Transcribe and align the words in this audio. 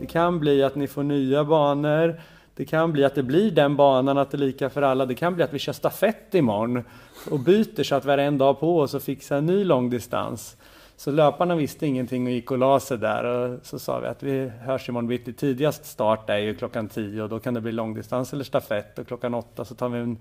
Det 0.00 0.06
kan 0.06 0.40
bli 0.40 0.62
att 0.62 0.74
ni 0.74 0.86
får 0.86 1.02
nya 1.02 1.44
banor. 1.44 2.20
Det 2.54 2.64
kan 2.64 2.92
bli 2.92 3.04
att 3.04 3.14
det 3.14 3.22
blir 3.22 3.50
den 3.50 3.76
banan, 3.76 4.18
att 4.18 4.30
det 4.30 4.36
är 4.36 4.38
lika 4.38 4.70
för 4.70 4.82
alla. 4.82 5.06
Det 5.06 5.14
kan 5.14 5.34
bli 5.34 5.44
att 5.44 5.52
vi 5.52 5.58
kör 5.58 5.72
stafett 5.72 6.34
imorgon 6.34 6.84
och 7.30 7.40
byter 7.40 7.82
så 7.82 7.94
att 7.94 8.04
vi 8.04 8.10
har 8.10 8.18
en 8.18 8.38
dag 8.38 8.60
på 8.60 8.78
oss 8.78 8.94
och 8.94 9.02
fixar 9.02 9.38
en 9.38 9.46
ny 9.46 9.64
långdistans. 9.64 10.56
Så 10.96 11.10
löparna 11.10 11.54
visste 11.54 11.86
ingenting 11.86 12.26
och 12.26 12.32
gick 12.32 12.50
och 12.50 12.58
la 12.58 12.80
sig 12.80 12.98
där 12.98 13.24
och 13.24 13.66
så 13.66 13.78
sa 13.78 14.00
vi 14.00 14.06
att 14.06 14.22
vi 14.22 14.48
hörs 14.48 14.88
imorgon 14.88 15.08
bitti. 15.08 15.32
Tidigast 15.32 15.84
start 15.84 16.30
är 16.30 16.38
ju 16.38 16.54
klockan 16.54 16.88
10 16.88 17.22
och 17.22 17.28
då 17.28 17.38
kan 17.38 17.54
det 17.54 17.60
bli 17.60 17.72
långdistans 17.72 18.32
eller 18.32 18.44
stafett 18.44 18.98
och 18.98 19.06
klockan 19.06 19.34
8 19.34 19.64
så 19.64 19.74
tar 19.74 19.88
vi 19.88 19.98
en 19.98 20.18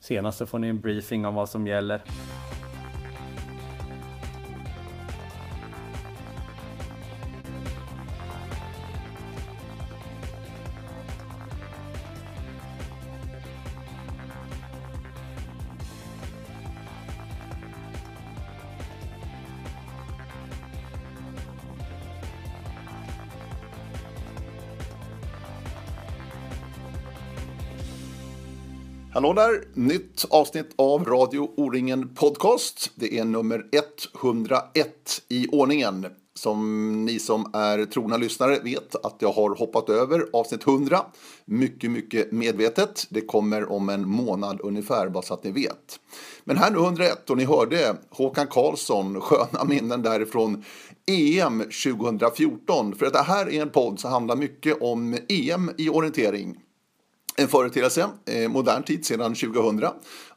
senaste 0.00 0.46
får 0.46 0.58
ni 0.58 0.68
en 0.68 0.80
briefing 0.80 1.26
om 1.26 1.34
vad 1.34 1.48
som 1.48 1.66
gäller. 1.66 2.00
Hallå 29.20 29.32
där! 29.32 29.64
Nytt 29.74 30.24
avsnitt 30.30 30.70
av 30.76 31.04
Radio 31.04 31.50
O-ringen 31.56 32.14
Podcast. 32.14 32.90
Det 32.94 33.18
är 33.18 33.24
nummer 33.24 33.64
101 34.22 34.86
i 35.28 35.48
ordningen. 35.48 36.06
Som 36.34 37.04
ni 37.04 37.18
som 37.18 37.50
är 37.54 37.84
trogna 37.84 38.16
lyssnare 38.16 38.58
vet 38.64 39.04
att 39.04 39.16
jag 39.18 39.32
har 39.32 39.54
hoppat 39.54 39.88
över 39.88 40.26
avsnitt 40.32 40.66
100. 40.66 41.00
Mycket, 41.44 41.90
mycket 41.90 42.32
medvetet. 42.32 43.06
Det 43.10 43.20
kommer 43.20 43.72
om 43.72 43.88
en 43.88 44.08
månad 44.08 44.60
ungefär, 44.62 45.08
bara 45.08 45.22
så 45.22 45.34
att 45.34 45.44
ni 45.44 45.50
vet. 45.50 46.00
Men 46.44 46.56
här 46.56 46.70
nu 46.70 46.78
101 46.78 47.30
och 47.30 47.36
ni 47.36 47.44
hörde 47.44 47.96
Håkan 48.10 48.46
Karlsson, 48.46 49.20
sköna 49.20 49.64
minnen 49.64 50.02
därifrån 50.02 50.64
EM 51.06 51.58
2014. 51.60 52.94
För 52.94 53.06
att 53.06 53.12
det 53.12 53.22
här 53.22 53.50
är 53.50 53.62
en 53.62 53.70
podd 53.70 54.00
som 54.00 54.10
handlar 54.10 54.36
mycket 54.36 54.82
om 54.82 55.18
EM 55.28 55.70
i 55.78 55.88
orientering 55.88 56.56
en 57.40 57.48
företeelse, 57.48 58.08
eh, 58.26 58.48
modern 58.48 58.82
tid 58.82 59.06
sedan 59.06 59.34
2000 59.34 59.88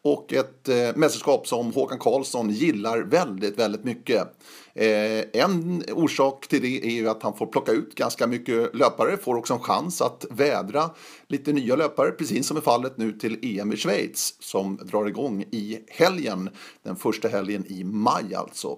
och 0.01 0.33
ett 0.33 0.69
eh, 0.69 0.75
mästerskap 0.95 1.47
som 1.47 1.73
Håkan 1.73 1.99
Karlsson 1.99 2.49
gillar 2.49 3.01
väldigt, 3.01 3.59
väldigt 3.59 3.83
mycket. 3.83 4.21
Eh, 4.73 5.41
en 5.43 5.83
orsak 5.91 6.47
till 6.47 6.61
det 6.61 6.85
är 6.85 6.91
ju 6.91 7.09
att 7.09 7.23
han 7.23 7.37
får 7.37 7.45
plocka 7.45 7.71
ut 7.71 7.95
ganska 7.95 8.27
mycket 8.27 8.75
löpare, 8.75 9.17
får 9.17 9.35
också 9.35 9.53
en 9.53 9.59
chans 9.59 10.01
att 10.01 10.25
vädra 10.29 10.89
lite 11.27 11.53
nya 11.53 11.75
löpare, 11.75 12.11
precis 12.11 12.47
som 12.47 12.57
är 12.57 12.61
fallet 12.61 12.97
nu 12.97 13.11
till 13.11 13.59
EM 13.59 13.73
i 13.73 13.77
Schweiz 13.77 14.35
som 14.39 14.79
drar 14.83 15.07
igång 15.07 15.41
i 15.51 15.79
helgen, 15.87 16.49
den 16.83 16.95
första 16.95 17.27
helgen 17.27 17.65
i 17.67 17.83
maj 17.83 18.35
alltså. 18.35 18.77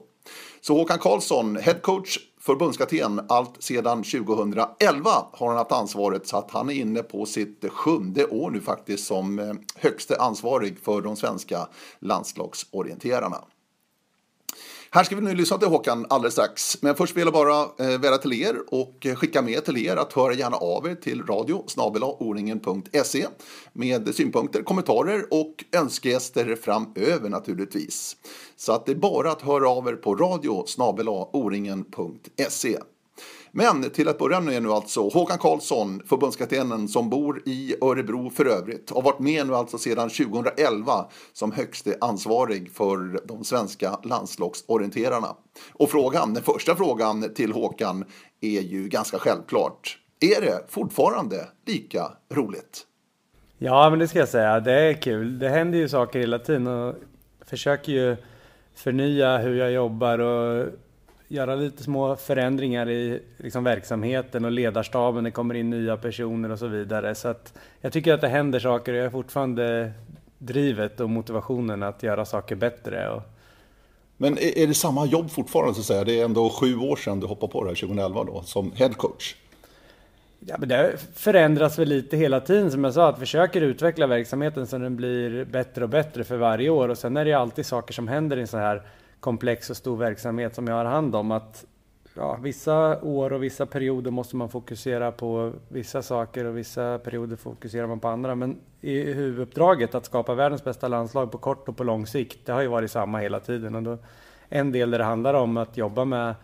Så 0.61 0.73
Håkan 0.73 0.99
Karlsson, 0.99 1.55
headcoach 1.55 2.17
förbundskapten 2.45 3.21
allt 3.29 3.63
sedan 3.63 4.03
2011 4.03 5.09
har 5.31 5.47
han 5.47 5.57
haft 5.57 5.71
ansvaret 5.71 6.27
så 6.27 6.37
att 6.37 6.51
han 6.51 6.69
är 6.69 6.73
inne 6.73 7.03
på 7.03 7.25
sitt 7.25 7.65
sjunde 7.69 8.25
år 8.25 8.51
nu 8.51 8.61
faktiskt 8.61 9.07
som 9.07 9.39
eh, 9.39 9.53
högste 9.75 10.21
ansvarig 10.21 10.79
för 10.79 11.01
de 11.01 11.15
svenska 11.15 11.67
landslagsorienterarna. 11.99 13.43
Här 14.95 15.03
ska 15.03 15.15
vi 15.15 15.21
nu 15.21 15.35
lyssna 15.35 15.57
till 15.57 15.67
Håkan 15.67 16.05
alldeles 16.09 16.33
strax. 16.33 16.81
Men 16.81 16.95
först 16.95 17.17
vill 17.17 17.23
jag 17.23 17.33
bara 17.33 17.61
eh, 17.61 17.99
vädja 17.99 18.17
till 18.17 18.33
er 18.33 18.55
och 18.67 19.05
eh, 19.05 19.15
skicka 19.15 19.41
med 19.41 19.65
till 19.65 19.77
er 19.77 19.95
att 19.95 20.13
höra 20.13 20.33
gärna 20.33 20.57
av 20.57 20.87
er 20.87 20.95
till 20.95 21.25
radio 21.25 21.65
med 23.73 24.15
synpunkter, 24.15 24.63
kommentarer 24.63 25.33
och 25.33 25.63
önskegäster 25.71 26.55
framöver 26.55 27.29
naturligtvis. 27.29 28.17
Så 28.55 28.71
att 28.71 28.85
det 28.85 28.91
är 28.91 28.95
bara 28.95 29.31
att 29.31 29.41
höra 29.41 29.69
av 29.69 29.87
er 29.87 29.93
på 29.93 30.15
radio 30.15 30.63
men 33.57 33.89
till 33.89 34.07
att 34.07 34.17
börja 34.17 34.39
med 34.39 34.63
nu 34.63 34.71
alltså 34.71 35.09
Håkan 35.09 35.37
Karlsson, 35.37 36.01
förbundskaptenen 36.05 36.87
som 36.87 37.09
bor 37.09 37.41
i 37.45 37.75
Örebro 37.81 38.29
för 38.29 38.45
övrigt, 38.45 38.89
har 38.89 39.01
varit 39.01 39.19
med 39.19 39.47
nu 39.47 39.55
alltså 39.55 39.77
sedan 39.77 40.09
2011 40.09 41.05
som 41.33 41.51
högste 41.51 41.97
ansvarig 42.01 42.71
för 42.71 43.27
de 43.27 43.43
svenska 43.43 43.99
landslagsorienterarna. 44.03 45.35
Och 45.73 45.89
frågan, 45.89 46.33
den 46.33 46.43
första 46.43 46.75
frågan 46.75 47.33
till 47.33 47.53
Håkan 47.53 48.05
är 48.41 48.61
ju 48.61 48.87
ganska 48.87 49.19
självklart. 49.19 49.97
Är 50.19 50.41
det 50.41 50.65
fortfarande 50.69 51.47
lika 51.65 52.11
roligt? 52.33 52.83
Ja, 53.57 53.89
men 53.89 53.99
det 53.99 54.07
ska 54.07 54.19
jag 54.19 54.29
säga. 54.29 54.59
Det 54.59 54.73
är 54.73 54.93
kul. 54.93 55.39
Det 55.39 55.49
händer 55.49 55.77
ju 55.77 55.89
saker 55.89 56.19
hela 56.19 56.39
tiden 56.39 56.67
och 56.67 56.95
försöker 57.45 57.91
ju 57.91 58.17
förnya 58.75 59.37
hur 59.37 59.55
jag 59.55 59.71
jobbar 59.71 60.19
och 60.19 60.67
göra 61.27 61.55
lite 61.55 61.83
små 61.83 62.15
förändringar 62.15 62.89
i 62.89 63.21
liksom, 63.37 63.63
verksamheten 63.63 64.45
och 64.45 64.51
ledarstaben. 64.51 65.23
Det 65.23 65.31
kommer 65.31 65.55
in 65.55 65.69
nya 65.69 65.97
personer 65.97 66.51
och 66.51 66.59
så 66.59 66.67
vidare. 66.67 67.15
Så 67.15 67.27
att 67.27 67.53
jag 67.81 67.93
tycker 67.93 68.13
att 68.13 68.21
det 68.21 68.27
händer 68.27 68.59
saker 68.59 68.93
och 68.93 68.99
jag 68.99 69.03
har 69.03 69.09
fortfarande 69.09 69.91
drivet 70.37 70.99
och 70.99 71.09
motivationen 71.09 71.83
att 71.83 72.03
göra 72.03 72.25
saker 72.25 72.55
bättre. 72.55 73.09
Och... 73.09 73.21
Men 74.17 74.37
är 74.37 74.67
det 74.67 74.73
samma 74.73 75.05
jobb 75.05 75.31
fortfarande 75.31 75.73
så 75.73 75.79
att 75.79 75.85
säga? 75.85 76.03
Det 76.03 76.19
är 76.19 76.25
ändå 76.25 76.49
sju 76.49 76.77
år 76.77 76.95
sedan 76.95 77.19
du 77.19 77.27
hoppade 77.27 77.51
på 77.51 77.63
det 77.63 77.69
här 77.69 77.75
2011 77.75 78.23
då, 78.23 78.41
som 78.41 78.71
headcoach. 78.71 79.35
Ja, 80.47 80.55
men 80.59 80.69
det 80.69 80.97
förändras 81.15 81.79
väl 81.79 81.87
lite 81.87 82.17
hela 82.17 82.39
tiden 82.39 82.71
som 82.71 82.83
jag 82.83 82.93
sa, 82.93 83.09
att 83.09 83.19
försöker 83.19 83.61
utveckla 83.61 84.07
verksamheten 84.07 84.67
så 84.67 84.77
den 84.77 84.95
blir 84.95 85.45
bättre 85.45 85.83
och 85.83 85.89
bättre 85.89 86.23
för 86.23 86.37
varje 86.37 86.69
år 86.69 86.89
och 86.89 86.97
sen 86.97 87.17
är 87.17 87.25
det 87.25 87.33
alltid 87.33 87.65
saker 87.65 87.93
som 87.93 88.07
händer 88.07 88.37
i 88.37 88.41
en 88.41 88.47
sån 88.47 88.59
här 88.59 88.81
komplex 89.25 89.69
och 89.69 89.77
stor 89.77 89.97
verksamhet 89.97 90.55
som 90.55 90.67
jag 90.67 90.75
har 90.75 90.85
hand 90.85 91.15
om. 91.15 91.31
Att 91.31 91.65
ja, 92.15 92.37
vissa 92.41 93.01
år 93.01 93.33
och 93.33 93.43
vissa 93.43 93.65
perioder 93.65 94.11
måste 94.11 94.35
man 94.35 94.49
fokusera 94.49 95.11
på 95.11 95.53
vissa 95.67 96.01
saker 96.01 96.45
och 96.45 96.57
vissa 96.57 96.99
perioder 96.99 97.35
fokuserar 97.35 97.87
man 97.87 97.99
på 97.99 98.07
andra. 98.07 98.35
Men 98.35 98.57
i 98.81 99.13
huvuduppdraget 99.13 99.95
att 99.95 100.05
skapa 100.05 100.35
världens 100.35 100.63
bästa 100.63 100.87
landslag 100.87 101.31
på 101.31 101.37
kort 101.37 101.69
och 101.69 101.77
på 101.77 101.83
lång 101.83 102.07
sikt, 102.07 102.45
det 102.45 102.51
har 102.51 102.61
ju 102.61 102.67
varit 102.67 102.91
samma 102.91 103.19
hela 103.19 103.39
tiden. 103.39 103.75
Och 103.75 103.83
då, 103.83 103.97
en 104.49 104.71
del 104.71 104.91
där 104.91 104.97
det 104.97 105.05
handlar 105.05 105.33
om 105.33 105.57
att 105.57 105.77
jobba 105.77 106.05
med 106.05 106.35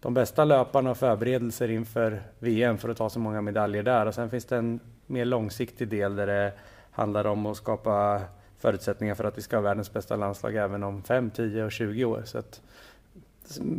de 0.00 0.14
bästa 0.14 0.44
löparna 0.44 0.90
och 0.90 0.96
förberedelser 0.96 1.70
inför 1.70 2.22
VM 2.38 2.78
för 2.78 2.88
att 2.88 2.96
ta 2.96 3.10
så 3.10 3.20
många 3.20 3.40
medaljer 3.40 3.82
där. 3.82 4.06
Och 4.06 4.14
sen 4.14 4.30
finns 4.30 4.44
det 4.44 4.56
en 4.56 4.80
mer 5.06 5.24
långsiktig 5.24 5.88
del 5.88 6.16
där 6.16 6.26
det 6.26 6.52
handlar 6.90 7.26
om 7.26 7.46
att 7.46 7.56
skapa 7.56 8.20
förutsättningar 8.58 9.14
för 9.14 9.24
att 9.24 9.38
vi 9.38 9.42
ska 9.42 9.56
ha 9.56 9.62
världens 9.62 9.92
bästa 9.92 10.16
landslag 10.16 10.56
även 10.56 10.82
om 10.82 11.02
5, 11.02 11.30
10 11.30 11.64
och 11.64 11.72
20 11.72 12.04
år. 12.04 12.22
Så 12.24 12.38
att, 12.38 12.60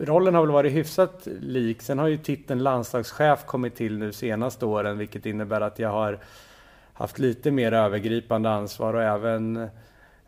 rollen 0.01 0.35
har 0.35 0.41
väl 0.41 0.51
varit 0.51 0.73
hyfsat 0.73 1.28
lik. 1.41 1.81
Sen 1.81 2.00
har 2.00 2.07
ju 2.07 2.17
titeln 2.17 2.63
landslagschef 2.63 3.45
kommit 3.45 3.75
till 3.75 3.97
nu 3.97 4.12
senaste 4.12 4.66
åren, 4.66 4.97
vilket 4.97 5.25
innebär 5.25 5.62
att 5.62 5.79
jag 5.79 5.89
har 5.89 6.19
haft 6.94 7.19
lite 7.19 7.51
mer 7.51 7.72
övergripande 7.72 8.50
ansvar 8.50 8.94
och 8.94 9.03
även 9.03 9.68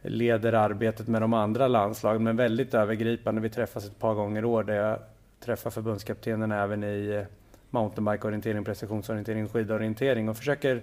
leder 0.02 0.54
arbetet 0.54 1.08
med 1.08 1.22
de 1.22 1.34
andra 1.34 1.68
landslagen, 1.68 2.24
men 2.24 2.36
väldigt 2.36 2.74
övergripande. 2.74 3.42
Vi 3.42 3.50
träffas 3.50 3.86
ett 3.86 4.00
par 4.00 4.14
gånger 4.14 4.42
i 4.42 4.46
år 4.46 4.64
där 4.64 4.76
jag 4.76 5.00
träffar 5.46 5.70
förbundskaptenen 5.70 6.52
även 6.52 6.84
i 6.84 7.26
mountainbikeorientering, 7.70 8.64
precisionsorientering, 8.64 9.48
skidorientering 9.48 10.30
och 10.30 10.38
försöker 10.38 10.82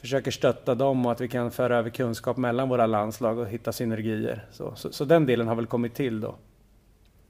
försöker 0.00 0.30
stötta 0.30 0.74
dem 0.74 1.06
och 1.06 1.12
att 1.12 1.20
vi 1.20 1.28
kan 1.28 1.50
föra 1.50 1.78
över 1.78 1.90
kunskap 1.90 2.36
mellan 2.36 2.68
våra 2.68 2.86
landslag 2.86 3.38
och 3.38 3.48
hitta 3.48 3.72
synergier. 3.72 4.46
Så, 4.52 4.72
så, 4.76 4.92
så, 4.92 5.04
den 5.04 5.26
delen 5.26 5.48
har 5.48 5.54
väl 5.54 5.66
kommit 5.66 5.94
till 5.94 6.20
då, 6.20 6.34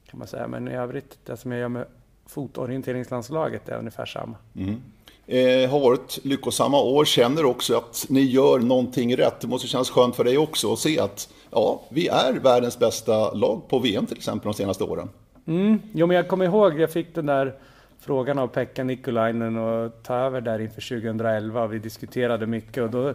kan 0.09 0.19
man 0.19 0.27
säga. 0.27 0.47
Men 0.47 0.67
i 0.67 0.75
övrigt, 0.75 1.17
det 1.25 1.37
som 1.37 1.51
jag 1.51 1.61
gör 1.61 1.69
med 1.69 1.85
fotorienteringslandslaget 2.25 3.69
är 3.69 3.77
ungefär 3.77 4.05
samma. 4.05 4.35
Mm. 4.55 4.81
Eh, 5.27 5.69
har 5.69 5.79
varit 5.79 6.19
lyckosamma 6.23 6.81
år, 6.81 7.05
känner 7.05 7.45
också 7.45 7.77
att 7.77 8.05
ni 8.09 8.21
gör 8.21 8.59
någonting 8.59 9.17
rätt. 9.17 9.41
Det 9.41 9.47
måste 9.47 9.67
kännas 9.67 9.89
skönt 9.89 10.15
för 10.15 10.23
dig 10.23 10.37
också 10.37 10.73
att 10.73 10.79
se 10.79 10.99
att 10.99 11.29
ja, 11.51 11.81
vi 11.89 12.07
är 12.07 12.33
världens 12.33 12.79
bästa 12.79 13.33
lag 13.33 13.61
på 13.67 13.79
VM 13.79 14.05
till 14.05 14.17
exempel 14.17 14.45
de 14.45 14.53
senaste 14.53 14.83
åren. 14.83 15.09
Mm. 15.47 15.81
Jo, 15.93 16.07
men 16.07 16.15
jag 16.15 16.27
kommer 16.27 16.45
ihåg, 16.45 16.79
jag 16.79 16.91
fick 16.91 17.15
den 17.15 17.25
där 17.25 17.55
frågan 17.99 18.39
av 18.39 18.47
Pekka 18.47 18.83
Nikolainen 18.83 19.57
och 19.57 20.03
ta 20.03 20.15
över 20.15 20.41
där 20.41 20.59
inför 20.59 20.81
2011. 20.81 21.67
Vi 21.67 21.79
diskuterade 21.79 22.45
mycket 22.47 22.83
och 22.83 22.89
då 22.89 23.13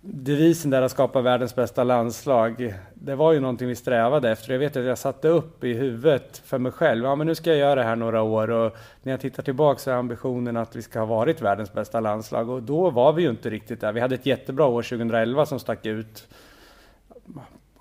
devisen 0.00 0.70
där 0.70 0.82
att 0.82 0.90
skapa 0.90 1.20
världens 1.20 1.54
bästa 1.54 1.84
landslag, 1.84 2.74
det 2.94 3.14
var 3.14 3.32
ju 3.32 3.40
någonting 3.40 3.68
vi 3.68 3.76
strävade 3.76 4.30
efter. 4.30 4.52
Jag 4.52 4.58
vet 4.58 4.76
att 4.76 4.84
jag 4.84 4.98
satte 4.98 5.28
upp 5.28 5.64
i 5.64 5.74
huvudet 5.74 6.42
för 6.44 6.58
mig 6.58 6.72
själv, 6.72 7.04
ja 7.04 7.14
men 7.14 7.26
nu 7.26 7.34
ska 7.34 7.50
jag 7.50 7.58
göra 7.58 7.74
det 7.74 7.82
här 7.82 7.96
några 7.96 8.22
år 8.22 8.50
och 8.50 8.76
när 9.02 9.12
jag 9.12 9.20
tittar 9.20 9.42
tillbaka 9.42 9.78
så 9.78 9.90
är 9.90 9.94
ambitionen 9.94 10.56
att 10.56 10.76
vi 10.76 10.82
ska 10.82 10.98
ha 10.98 11.06
varit 11.06 11.42
världens 11.42 11.72
bästa 11.72 12.00
landslag 12.00 12.48
och 12.48 12.62
då 12.62 12.90
var 12.90 13.12
vi 13.12 13.22
ju 13.22 13.30
inte 13.30 13.50
riktigt 13.50 13.80
där. 13.80 13.92
Vi 13.92 14.00
hade 14.00 14.14
ett 14.14 14.26
jättebra 14.26 14.66
år 14.66 14.82
2011 14.82 15.46
som 15.46 15.58
stack 15.58 15.86
ut 15.86 16.28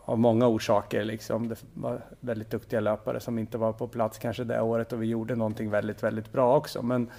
av 0.09 0.19
många 0.19 0.47
orsaker. 0.47 1.03
Liksom. 1.03 1.47
Det 1.47 1.55
var 1.73 2.01
väldigt 2.19 2.49
duktiga 2.49 2.79
löpare 2.79 3.19
som 3.19 3.39
inte 3.39 3.57
var 3.57 3.73
på 3.73 3.87
plats 3.87 4.17
kanske 4.17 4.43
det 4.43 4.61
året 4.61 4.93
och 4.93 5.01
vi 5.01 5.07
gjorde 5.07 5.35
någonting 5.35 5.69
väldigt, 5.69 6.03
väldigt 6.03 6.31
bra 6.31 6.57
också. 6.57 6.81
Men 6.81 7.09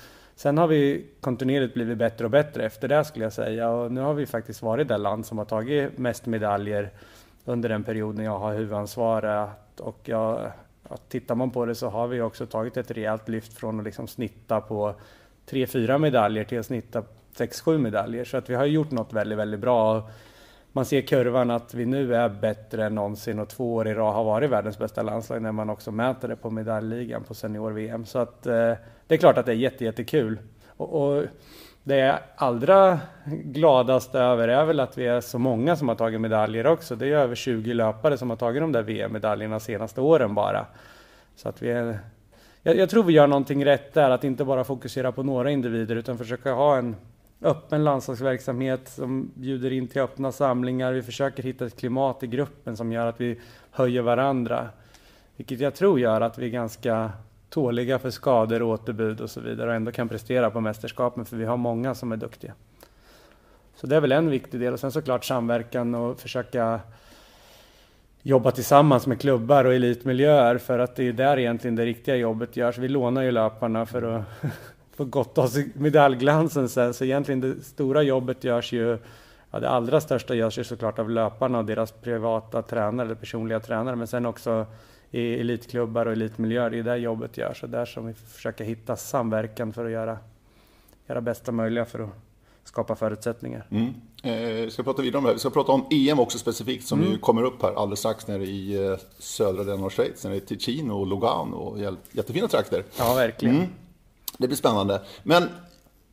Sen 0.40 0.58
har 0.58 0.66
vi 0.66 1.06
kontinuerligt 1.20 1.74
blivit 1.74 1.98
bättre 1.98 2.24
och 2.24 2.30
bättre 2.30 2.64
efter 2.64 2.88
det 2.88 3.04
skulle 3.04 3.24
jag 3.24 3.32
säga 3.32 3.70
och 3.70 3.92
nu 3.92 4.00
har 4.00 4.14
vi 4.14 4.26
faktiskt 4.26 4.62
varit 4.62 4.88
det 4.88 4.98
land 4.98 5.26
som 5.26 5.38
har 5.38 5.44
tagit 5.44 5.98
mest 5.98 6.26
medaljer 6.26 6.90
under 7.44 7.68
den 7.68 7.84
perioden 7.84 8.24
jag 8.24 8.38
har 8.38 8.54
huvudansvaret 8.54 9.80
och 9.80 9.98
jag, 10.04 10.52
tittar 11.08 11.34
man 11.34 11.50
på 11.50 11.66
det 11.66 11.74
så 11.74 11.88
har 11.88 12.06
vi 12.06 12.20
också 12.20 12.46
tagit 12.46 12.76
ett 12.76 12.90
rejält 12.90 13.28
lyft 13.28 13.52
från 13.52 13.78
att 13.78 13.84
liksom 13.84 14.08
snitta 14.08 14.60
på 14.60 14.94
3-4 15.50 15.98
medaljer 15.98 16.44
till 16.44 16.58
att 16.58 16.66
snitta 16.66 17.02
6-7 17.36 17.78
medaljer 17.78 18.24
så 18.24 18.36
att 18.36 18.50
vi 18.50 18.54
har 18.54 18.64
gjort 18.64 18.90
något 18.90 19.12
väldigt, 19.12 19.38
väldigt 19.38 19.60
bra. 19.60 20.08
Man 20.72 20.84
ser 20.84 21.00
kurvan 21.00 21.50
att 21.50 21.74
vi 21.74 21.86
nu 21.86 22.14
är 22.14 22.28
bättre 22.28 22.86
än 22.86 22.94
någonsin 22.94 23.38
och 23.38 23.48
två 23.48 23.74
år 23.74 23.88
i 23.88 23.94
rad 23.94 24.14
har 24.14 24.24
varit 24.24 24.50
världens 24.50 24.78
bästa 24.78 25.02
landslag 25.02 25.42
när 25.42 25.52
man 25.52 25.70
också 25.70 25.92
mäter 25.92 26.28
det 26.28 26.36
på 26.36 26.50
medaljligan 26.50 27.24
på 27.24 27.34
senior-VM. 27.34 28.06
Så 28.06 28.18
att 28.18 28.46
eh, 28.46 28.72
det 29.06 29.14
är 29.14 29.16
klart 29.16 29.38
att 29.38 29.46
det 29.46 29.52
är 29.52 29.56
jättejättekul! 29.56 30.38
Och, 30.76 31.02
och 31.02 31.24
det 31.82 31.96
jag 31.96 32.08
är 32.08 32.20
allra 32.36 33.00
gladast 33.44 34.14
över 34.14 34.48
är 34.48 34.64
väl 34.64 34.80
att 34.80 34.98
vi 34.98 35.06
är 35.06 35.20
så 35.20 35.38
många 35.38 35.76
som 35.76 35.88
har 35.88 35.94
tagit 35.94 36.20
medaljer 36.20 36.66
också. 36.66 36.96
Det 36.96 37.06
är 37.06 37.16
över 37.16 37.34
20 37.34 37.74
löpare 37.74 38.18
som 38.18 38.30
har 38.30 38.36
tagit 38.36 38.62
de 38.62 38.72
där 38.72 38.82
VM-medaljerna 38.82 39.60
senaste 39.60 40.00
åren 40.00 40.34
bara. 40.34 40.66
Så 41.36 41.48
att 41.48 41.62
vi 41.62 41.70
är, 41.70 41.98
jag, 42.62 42.76
jag, 42.76 42.90
tror 42.90 43.04
vi 43.04 43.12
gör 43.12 43.26
någonting 43.26 43.64
rätt 43.64 43.94
där, 43.94 44.10
att 44.10 44.24
inte 44.24 44.44
bara 44.44 44.64
fokusera 44.64 45.12
på 45.12 45.22
några 45.22 45.50
individer 45.50 45.96
utan 45.96 46.18
försöka 46.18 46.52
ha 46.52 46.76
en 46.76 46.96
öppen 47.42 47.84
landslagsverksamhet 47.84 48.88
som 48.88 49.30
bjuder 49.34 49.70
in 49.72 49.88
till 49.88 50.00
öppna 50.00 50.32
samlingar. 50.32 50.92
Vi 50.92 51.02
försöker 51.02 51.42
hitta 51.42 51.66
ett 51.66 51.76
klimat 51.76 52.22
i 52.22 52.26
gruppen 52.26 52.76
som 52.76 52.92
gör 52.92 53.06
att 53.06 53.20
vi 53.20 53.40
höjer 53.70 54.02
varandra. 54.02 54.68
Vilket 55.36 55.60
jag 55.60 55.74
tror 55.74 56.00
gör 56.00 56.20
att 56.20 56.38
vi 56.38 56.46
är 56.46 56.50
ganska 56.50 57.12
tåliga 57.50 57.98
för 57.98 58.10
skador, 58.10 58.62
återbud 58.62 59.20
och 59.20 59.30
så 59.30 59.40
vidare 59.40 59.70
och 59.70 59.76
ändå 59.76 59.92
kan 59.92 60.08
prestera 60.08 60.50
på 60.50 60.60
mästerskapen 60.60 61.24
för 61.24 61.36
vi 61.36 61.44
har 61.44 61.56
många 61.56 61.94
som 61.94 62.12
är 62.12 62.16
duktiga. 62.16 62.52
Så 63.74 63.86
det 63.86 63.96
är 63.96 64.00
väl 64.00 64.12
en 64.12 64.30
viktig 64.30 64.60
del 64.60 64.72
och 64.72 64.80
sen 64.80 64.92
såklart 64.92 65.24
samverkan 65.24 65.94
och 65.94 66.20
försöka 66.20 66.80
jobba 68.22 68.50
tillsammans 68.50 69.06
med 69.06 69.20
klubbar 69.20 69.64
och 69.64 69.74
elitmiljöer 69.74 70.58
för 70.58 70.78
att 70.78 70.96
det 70.96 71.08
är 71.08 71.12
där 71.12 71.38
egentligen 71.38 71.76
det 71.76 71.84
riktiga 71.84 72.16
jobbet 72.16 72.56
görs. 72.56 72.78
Vi 72.78 72.88
lånar 72.88 73.22
ju 73.22 73.30
löparna 73.30 73.86
för 73.86 74.02
att 74.02 74.24
få 74.96 75.04
gotta 75.04 75.40
oss 75.40 75.56
medaljglansen 75.74 76.68
sen 76.68 76.94
så 76.94 77.04
egentligen 77.04 77.40
det 77.40 77.64
stora 77.64 78.02
jobbet 78.02 78.44
görs 78.44 78.72
ju 78.72 78.98
Ja, 79.50 79.60
det 79.60 79.68
allra 79.68 80.00
största 80.00 80.34
görs 80.34 80.58
ju 80.58 80.64
såklart 80.64 80.98
av 80.98 81.10
löparna 81.10 81.58
och 81.58 81.64
deras 81.64 81.92
privata 81.92 82.62
tränare 82.62 83.06
eller 83.06 83.14
personliga 83.14 83.60
tränare 83.60 83.96
men 83.96 84.06
sen 84.06 84.26
också 84.26 84.66
i 85.10 85.40
elitklubbar 85.40 86.06
och 86.06 86.12
elitmiljöer. 86.12 86.70
Det 86.70 86.78
är 86.78 86.82
där 86.82 86.96
jobbet 86.96 87.38
görs 87.38 87.62
och 87.62 87.68
där 87.68 87.86
som 87.86 88.06
vi 88.06 88.14
försöker 88.14 88.64
hitta 88.64 88.96
samverkan 88.96 89.72
för 89.72 89.84
att 89.84 89.90
göra, 89.90 90.18
göra 91.06 91.20
bästa 91.20 91.52
möjliga 91.52 91.84
för 91.84 91.98
att 91.98 92.10
skapa 92.64 92.96
förutsättningar. 92.96 93.66
Mm. 93.70 93.94
Eh, 94.64 94.68
ska 94.68 94.82
prata 94.82 95.02
vidare 95.02 95.18
om 95.18 95.24
det 95.24 95.28
här. 95.28 95.34
Vi 95.34 95.40
ska 95.40 95.50
prata 95.50 95.72
om 95.72 95.86
EM 95.90 96.20
också 96.20 96.38
specifikt 96.38 96.86
som 96.86 97.00
mm. 97.00 97.12
ju 97.12 97.18
kommer 97.18 97.42
upp 97.42 97.62
här 97.62 97.74
alldeles 97.74 97.98
strax 97.98 98.26
nere 98.26 98.44
i 98.44 98.86
eh, 98.86 98.98
södra 99.18 99.64
delen 99.64 99.84
av 99.84 99.90
Schweiz, 99.90 100.24
nere 100.24 100.36
i 100.36 100.40
Ticino 100.40 100.92
och 100.92 101.06
Lugano 101.06 101.56
och 101.56 101.98
jättefina 102.12 102.48
trakter. 102.48 102.84
Ja, 102.98 103.14
verkligen. 103.14 103.56
Mm. 103.56 103.68
Det 104.40 104.46
blir 104.46 104.56
spännande. 104.56 105.00
Men 105.22 105.48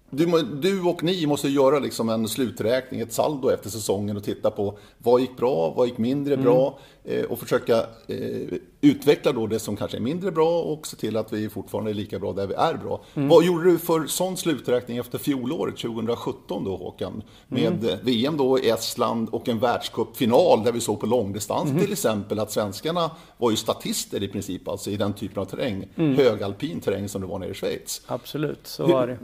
du, 0.09 0.41
du, 0.61 0.81
och 0.81 1.03
ni 1.03 1.25
måste 1.25 1.49
göra 1.49 1.79
liksom 1.79 2.09
en 2.09 2.27
sluträkning, 2.27 2.99
ett 2.99 3.13
saldo 3.13 3.49
efter 3.49 3.69
säsongen 3.69 4.17
och 4.17 4.23
titta 4.23 4.51
på 4.51 4.77
vad 4.97 5.21
gick 5.21 5.37
bra, 5.37 5.73
vad 5.75 5.87
gick 5.87 5.97
mindre 5.97 6.33
mm. 6.33 6.45
bra 6.45 6.79
eh, 7.03 7.25
och 7.25 7.39
försöka 7.39 7.77
eh, 8.07 8.57
utveckla 8.81 9.31
då 9.31 9.47
det 9.47 9.59
som 9.59 9.75
kanske 9.75 9.97
är 9.97 10.01
mindre 10.01 10.31
bra 10.31 10.61
och 10.61 10.87
se 10.87 10.97
till 10.97 11.17
att 11.17 11.33
vi 11.33 11.49
fortfarande 11.49 11.91
är 11.91 11.93
lika 11.93 12.19
bra 12.19 12.33
där 12.33 12.47
vi 12.47 12.53
är 12.53 12.73
bra. 12.73 13.01
Mm. 13.15 13.29
Vad 13.29 13.45
gjorde 13.45 13.71
du 13.71 13.77
för 13.77 14.05
sån 14.05 14.37
sluträkning 14.37 14.97
efter 14.97 15.17
fjolåret 15.17 15.77
2017 15.77 16.63
då 16.63 16.75
Håkan? 16.75 17.23
Med 17.47 17.83
mm. 17.83 17.97
VM 18.03 18.37
då 18.37 18.59
i 18.59 18.69
Estland 18.69 19.29
och 19.29 19.49
en 19.49 19.59
världscupfinal 19.59 20.63
där 20.63 20.71
vi 20.71 20.79
såg 20.79 20.99
på 20.99 21.05
långdistans 21.05 21.69
mm. 21.69 21.83
till 21.83 21.91
exempel 21.91 22.39
att 22.39 22.51
svenskarna 22.51 23.11
var 23.37 23.51
ju 23.51 23.57
statister 23.57 24.23
i 24.23 24.27
princip 24.27 24.67
alltså 24.67 24.89
i 24.89 24.97
den 24.97 25.13
typen 25.13 25.41
av 25.41 25.45
terräng. 25.45 25.87
Mm. 25.95 26.15
Högalpin 26.15 26.79
terräng 26.79 27.09
som 27.09 27.21
det 27.21 27.27
var 27.27 27.39
nere 27.39 27.49
i 27.49 27.53
Schweiz. 27.53 28.01
Absolut, 28.07 28.67
så 28.67 28.87
var 28.87 29.07
det. 29.07 29.13
Hur, 29.13 29.19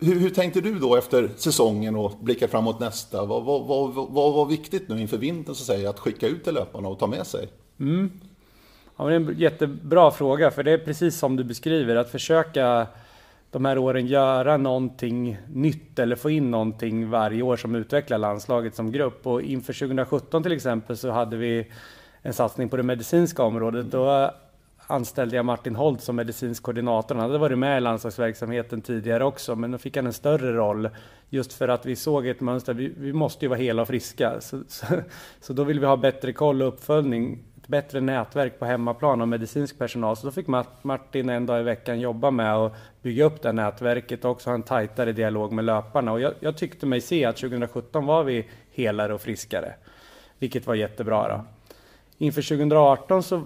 hur, 0.00 0.30
tänkte 0.30 0.60
du 0.60 0.78
då 0.78 0.96
efter 0.96 1.30
säsongen 1.36 1.96
och 1.96 2.12
blicka 2.20 2.48
framåt 2.48 2.80
nästa? 2.80 3.24
Vad, 3.24 3.44
vad, 3.44 3.66
vad, 3.66 3.94
vad 3.94 4.34
var 4.34 4.46
viktigt 4.46 4.88
nu 4.88 5.00
inför 5.00 5.18
vintern 5.18 5.54
så 5.54 5.72
att, 5.72 5.78
säga, 5.78 5.90
att 5.90 5.98
skicka 5.98 6.26
ut 6.26 6.44
till 6.44 6.54
löparna 6.54 6.88
och 6.88 6.98
ta 6.98 7.06
med 7.06 7.26
sig? 7.26 7.48
Mm. 7.80 8.10
Ja, 8.96 9.04
det 9.04 9.12
är 9.12 9.16
en 9.16 9.38
jättebra 9.38 10.10
fråga, 10.10 10.50
för 10.50 10.62
det 10.62 10.70
är 10.70 10.78
precis 10.78 11.18
som 11.18 11.36
du 11.36 11.44
beskriver, 11.44 11.96
att 11.96 12.10
försöka 12.10 12.86
de 13.50 13.64
här 13.64 13.78
åren 13.78 14.06
göra 14.06 14.56
någonting 14.56 15.38
nytt 15.54 15.98
eller 15.98 16.16
få 16.16 16.30
in 16.30 16.50
någonting 16.50 17.10
varje 17.10 17.42
år 17.42 17.56
som 17.56 17.74
utvecklar 17.74 18.18
landslaget 18.18 18.74
som 18.74 18.92
grupp. 18.92 19.26
Och 19.26 19.42
inför 19.42 19.72
2017 19.72 20.42
till 20.42 20.52
exempel 20.52 20.96
så 20.96 21.10
hade 21.10 21.36
vi 21.36 21.66
en 22.22 22.32
satsning 22.32 22.68
på 22.68 22.76
det 22.76 22.82
medicinska 22.82 23.42
området. 23.42 23.90
Då 23.90 24.30
anställde 24.90 25.36
jag 25.36 25.44
Martin 25.44 25.76
Holt 25.76 26.00
som 26.00 26.16
medicinsk 26.16 26.62
koordinator. 26.62 27.14
Han 27.14 27.24
hade 27.24 27.38
varit 27.38 27.58
med 27.58 27.78
i 27.78 27.80
landslagsverksamheten 27.80 28.80
tidigare 28.80 29.24
också, 29.24 29.56
men 29.56 29.70
då 29.70 29.78
fick 29.78 29.96
han 29.96 30.06
en 30.06 30.12
större 30.12 30.52
roll 30.52 30.88
just 31.28 31.52
för 31.52 31.68
att 31.68 31.86
vi 31.86 31.96
såg 31.96 32.26
ett 32.26 32.40
mönster. 32.40 32.74
Vi, 32.74 32.92
vi 32.96 33.12
måste 33.12 33.44
ju 33.44 33.48
vara 33.48 33.58
hela 33.58 33.82
och 33.82 33.88
friska, 33.88 34.40
så, 34.40 34.62
så, 34.68 34.86
så, 35.40 35.52
då 35.52 35.64
vill 35.64 35.80
vi 35.80 35.86
ha 35.86 35.96
bättre 35.96 36.32
koll 36.32 36.62
och 36.62 36.68
uppföljning, 36.68 37.44
ett 37.56 37.68
bättre 37.68 38.00
nätverk 38.00 38.58
på 38.58 38.64
hemmaplan 38.64 39.20
av 39.20 39.28
medicinsk 39.28 39.78
personal. 39.78 40.16
Så 40.16 40.26
då 40.26 40.32
fick 40.32 40.46
Martin 40.82 41.28
en 41.28 41.46
dag 41.46 41.60
i 41.60 41.62
veckan 41.62 42.00
jobba 42.00 42.30
med 42.30 42.54
att 42.54 42.76
bygga 43.02 43.24
upp 43.24 43.42
det 43.42 43.52
nätverket 43.52 44.24
och 44.24 44.30
också 44.30 44.50
ha 44.50 44.54
en 44.54 44.62
tajtare 44.62 45.12
dialog 45.12 45.52
med 45.52 45.64
löparna. 45.64 46.12
Och 46.12 46.20
jag, 46.20 46.32
jag 46.40 46.56
tyckte 46.56 46.86
mig 46.86 47.00
se 47.00 47.24
att 47.24 47.36
2017 47.36 48.06
var 48.06 48.24
vi 48.24 48.48
helare 48.70 49.14
och 49.14 49.20
friskare, 49.20 49.74
vilket 50.38 50.66
var 50.66 50.74
jättebra. 50.74 51.28
Då. 51.28 51.44
Inför 52.18 52.42
2018 52.42 53.22
så 53.22 53.42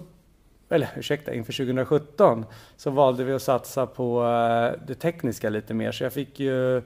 eller 0.72 0.88
ursäkta, 0.96 1.34
inför 1.34 1.52
2017 1.52 2.44
så 2.76 2.90
valde 2.90 3.24
vi 3.24 3.32
att 3.32 3.42
satsa 3.42 3.86
på 3.86 4.22
eh, 4.22 4.86
det 4.86 4.94
tekniska 4.94 5.50
lite 5.50 5.74
mer. 5.74 5.92
Så 5.92 6.04
jag 6.04 6.12
fick 6.12 6.40
ju 6.40 6.82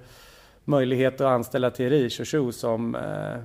möjlighet 0.64 1.14
att 1.14 1.26
anställa 1.26 1.70
Thierry 1.70 2.10
Chouchou 2.10 2.52
som 2.52 2.94
uh, 2.94 3.36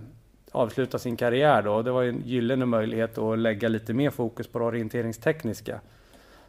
avslutar 0.52 0.98
sin 0.98 1.18
karriär 1.18 1.62
då. 1.62 1.82
Det 1.82 1.92
var 1.92 2.02
ju 2.02 2.10
en 2.10 2.22
gyllene 2.26 2.66
möjlighet 2.66 3.18
att 3.18 3.40
lägga 3.40 3.68
lite 3.68 3.94
mer 3.94 4.10
fokus 4.10 4.48
på 4.48 4.60
det 4.60 4.66
orienteringstekniska. 4.66 5.80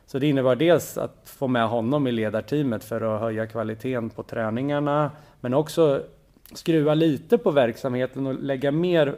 Så 0.06 0.18
det 0.18 0.26
innebar 0.26 0.56
dels 0.56 0.98
att 0.98 1.16
få 1.24 1.48
med 1.48 1.68
honom 1.68 2.06
i 2.06 2.12
ledarteamet 2.12 2.84
för 2.84 3.00
att 3.00 3.20
höja 3.20 3.46
kvaliteten 3.46 4.10
på 4.10 4.22
träningarna, 4.22 5.10
men 5.40 5.54
också 5.54 6.02
skruva 6.54 6.94
lite 6.94 7.38
på 7.38 7.50
verksamheten 7.50 8.26
och 8.26 8.34
lägga 8.34 8.70
mer 8.70 9.16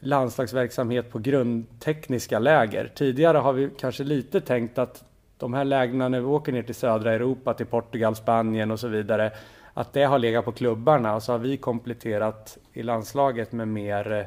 landslagsverksamhet 0.00 1.10
på 1.10 1.18
grundtekniska 1.18 2.38
läger. 2.38 2.92
Tidigare 2.94 3.38
har 3.38 3.52
vi 3.52 3.70
kanske 3.78 4.04
lite 4.04 4.40
tänkt 4.40 4.78
att 4.78 5.04
de 5.38 5.54
här 5.54 5.64
lägena 5.64 6.08
när 6.08 6.20
vi 6.20 6.26
åker 6.26 6.52
ner 6.52 6.62
till 6.62 6.74
södra 6.74 7.12
Europa, 7.12 7.54
till 7.54 7.66
Portugal, 7.66 8.16
Spanien 8.16 8.70
och 8.70 8.80
så 8.80 8.88
vidare, 8.88 9.32
att 9.74 9.92
det 9.92 10.04
har 10.04 10.18
legat 10.18 10.44
på 10.44 10.52
klubbarna 10.52 11.14
och 11.14 11.22
så 11.22 11.32
har 11.32 11.38
vi 11.38 11.56
kompletterat 11.56 12.58
i 12.72 12.82
landslaget 12.82 13.52
med 13.52 13.68
mer 13.68 14.12
eh, 14.12 14.24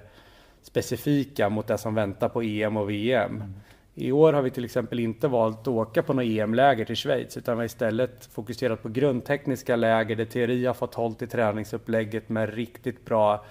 specifika 0.61 1.49
mot 1.49 1.67
det 1.67 1.77
som 1.77 1.95
väntar 1.95 2.29
på 2.29 2.41
EM 2.41 2.77
och 2.77 2.89
VM. 2.89 3.35
Mm. 3.35 3.53
I 3.95 4.11
år 4.11 4.33
har 4.33 4.41
vi 4.41 4.49
till 4.49 4.65
exempel 4.65 4.99
inte 4.99 5.27
valt 5.27 5.61
att 5.61 5.67
åka 5.67 6.03
på 6.03 6.13
något 6.13 6.25
EM-läger 6.25 6.85
till 6.85 6.95
Schweiz 6.95 7.37
utan 7.37 7.57
vi 7.57 7.59
har 7.59 7.65
istället 7.65 8.25
fokuserat 8.25 8.83
på 8.83 8.89
grundtekniska 8.89 9.75
läger 9.75 10.15
där 10.15 10.25
teori 10.25 10.65
har 10.65 10.73
fått 10.73 10.95
håll 10.95 11.15
i 11.19 11.27
träningsupplägget 11.27 12.29
med 12.29 12.53
riktigt 12.53 13.05
bra 13.05 13.45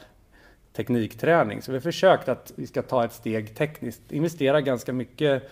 teknikträning. 0.79 1.63
Så 1.63 1.73
vi 1.73 1.77
har 1.77 1.83
försökt 1.83 2.29
att 2.29 2.53
vi 2.57 2.67
ska 2.67 2.83
ta 2.83 3.05
ett 3.05 3.13
steg 3.13 3.57
tekniskt, 3.57 4.13
investera 4.13 4.61
ganska 4.61 4.93
mycket 4.93 5.51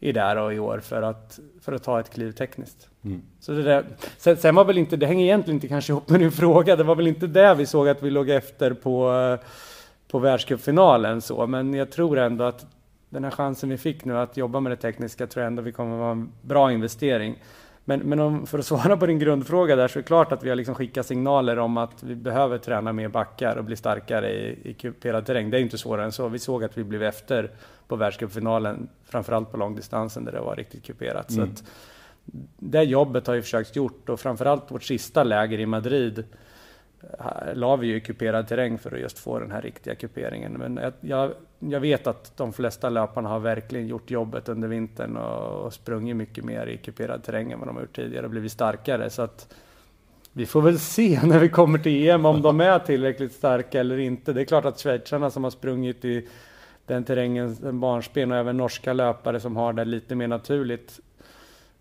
i 0.00 0.12
det 0.12 0.20
här 0.20 0.52
i 0.52 0.58
år 0.58 0.78
för 0.78 1.02
att, 1.02 1.40
för 1.60 1.72
att 1.72 1.82
ta 1.82 2.00
ett 2.00 2.10
kliv 2.10 2.32
tekniskt. 2.32 2.88
Mm. 3.04 3.22
Så 3.40 3.52
det 3.52 3.62
där, 3.62 3.84
sen, 4.18 4.36
sen, 4.36 4.54
var 4.54 4.64
väl 4.64 4.78
inte, 4.78 4.96
det 4.96 5.06
hänger 5.06 5.24
egentligen 5.24 5.56
inte 5.56 5.68
kanske 5.68 5.92
ihop 5.92 6.08
med 6.08 6.20
din 6.20 6.32
fråga, 6.32 6.76
det 6.76 6.84
var 6.84 6.94
väl 6.94 7.06
inte 7.06 7.26
det 7.26 7.54
vi 7.54 7.66
såg 7.66 7.88
att 7.88 8.02
vi 8.02 8.10
låg 8.10 8.30
efter 8.30 8.74
på, 8.74 9.38
på 10.10 10.18
världscupfinalen 10.18 11.20
så, 11.20 11.46
men 11.46 11.74
jag 11.74 11.90
tror 11.90 12.18
ändå 12.18 12.44
att 12.44 12.66
den 13.10 13.24
här 13.24 13.30
chansen 13.30 13.68
vi 13.68 13.78
fick 13.78 14.04
nu 14.04 14.18
att 14.18 14.36
jobba 14.36 14.60
med 14.60 14.72
det 14.72 14.76
tekniska 14.76 15.26
tror 15.26 15.42
jag 15.42 15.46
ändå 15.46 15.62
vi 15.62 15.72
kommer 15.72 15.94
att 15.94 16.00
vara 16.00 16.12
en 16.12 16.32
bra 16.42 16.72
investering. 16.72 17.36
Men, 17.88 18.00
men 18.00 18.20
om, 18.20 18.46
för 18.46 18.58
att 18.58 18.66
svara 18.66 18.96
på 18.96 19.06
din 19.06 19.18
grundfråga 19.18 19.76
där 19.76 19.88
så 19.88 19.98
är 19.98 20.02
det 20.02 20.06
klart 20.06 20.32
att 20.32 20.42
vi 20.42 20.48
har 20.48 20.56
liksom 20.56 20.74
skickat 20.74 21.06
signaler 21.06 21.58
om 21.58 21.76
att 21.76 22.02
vi 22.02 22.14
behöver 22.14 22.58
träna 22.58 22.92
mer 22.92 23.08
backar 23.08 23.56
och 23.56 23.64
bli 23.64 23.76
starkare 23.76 24.32
i, 24.32 24.58
i 24.70 24.74
kuperad 24.74 25.26
terräng. 25.26 25.50
Det 25.50 25.58
är 25.58 25.60
inte 25.60 25.78
svårare 25.78 26.04
än 26.04 26.12
så. 26.12 26.28
Vi 26.28 26.38
såg 26.38 26.64
att 26.64 26.78
vi 26.78 26.84
blev 26.84 27.02
efter 27.02 27.50
på 27.86 27.96
världscupfinalen, 27.96 28.88
framförallt 29.04 29.50
på 29.50 29.56
långdistansen 29.56 30.24
där 30.24 30.32
det 30.32 30.40
var 30.40 30.56
riktigt 30.56 30.84
kuperat. 30.84 31.30
Mm. 31.30 31.46
Så 31.46 31.52
att, 31.52 31.70
det 32.58 32.82
jobbet 32.82 33.26
har 33.26 33.34
vi 33.34 33.42
försökt 33.42 33.76
gjort 33.76 34.08
och 34.08 34.20
framförallt 34.20 34.70
vårt 34.70 34.84
sista 34.84 35.24
läger 35.24 35.60
i 35.60 35.66
Madrid 35.66 36.24
la 37.54 37.76
vi 37.76 37.86
ju 37.86 37.96
i 37.96 38.00
kuperad 38.00 38.48
terräng 38.48 38.78
för 38.78 38.94
att 38.94 39.00
just 39.00 39.18
få 39.18 39.38
den 39.38 39.50
här 39.50 39.62
riktiga 39.62 39.94
kuperingen. 39.94 40.52
Men 40.52 40.92
jag, 41.00 41.32
jag 41.58 41.80
vet 41.80 42.06
att 42.06 42.36
de 42.36 42.52
flesta 42.52 42.88
löparna 42.88 43.28
har 43.28 43.40
verkligen 43.40 43.86
gjort 43.86 44.10
jobbet 44.10 44.48
under 44.48 44.68
vintern 44.68 45.16
och, 45.16 45.64
och 45.64 45.72
sprungit 45.72 46.16
mycket 46.16 46.44
mer 46.44 46.66
i 46.66 46.76
kuperad 46.76 47.22
terräng 47.22 47.52
än 47.52 47.58
vad 47.58 47.68
de 47.68 47.76
har 47.76 47.82
gjort 47.82 47.96
tidigare 47.96 48.24
och 48.24 48.30
blivit 48.30 48.52
starkare. 48.52 49.10
Så 49.10 49.22
att 49.22 49.54
Vi 50.32 50.46
får 50.46 50.62
väl 50.62 50.78
se 50.78 51.20
när 51.24 51.38
vi 51.38 51.48
kommer 51.48 51.78
till 51.78 52.08
EM 52.08 52.24
om 52.24 52.42
de 52.42 52.60
är 52.60 52.78
tillräckligt 52.78 53.32
starka 53.32 53.80
eller 53.80 53.98
inte. 53.98 54.32
Det 54.32 54.40
är 54.40 54.44
klart 54.44 54.64
att 54.64 54.78
schweizarna 54.78 55.30
som 55.30 55.44
har 55.44 55.50
sprungit 55.50 56.04
i 56.04 56.28
den 56.86 57.04
terrängen 57.04 57.80
barnsben 57.80 58.32
och 58.32 58.38
även 58.38 58.56
norska 58.56 58.92
löpare 58.92 59.40
som 59.40 59.56
har 59.56 59.72
det 59.72 59.84
lite 59.84 60.14
mer 60.14 60.28
naturligt 60.28 61.00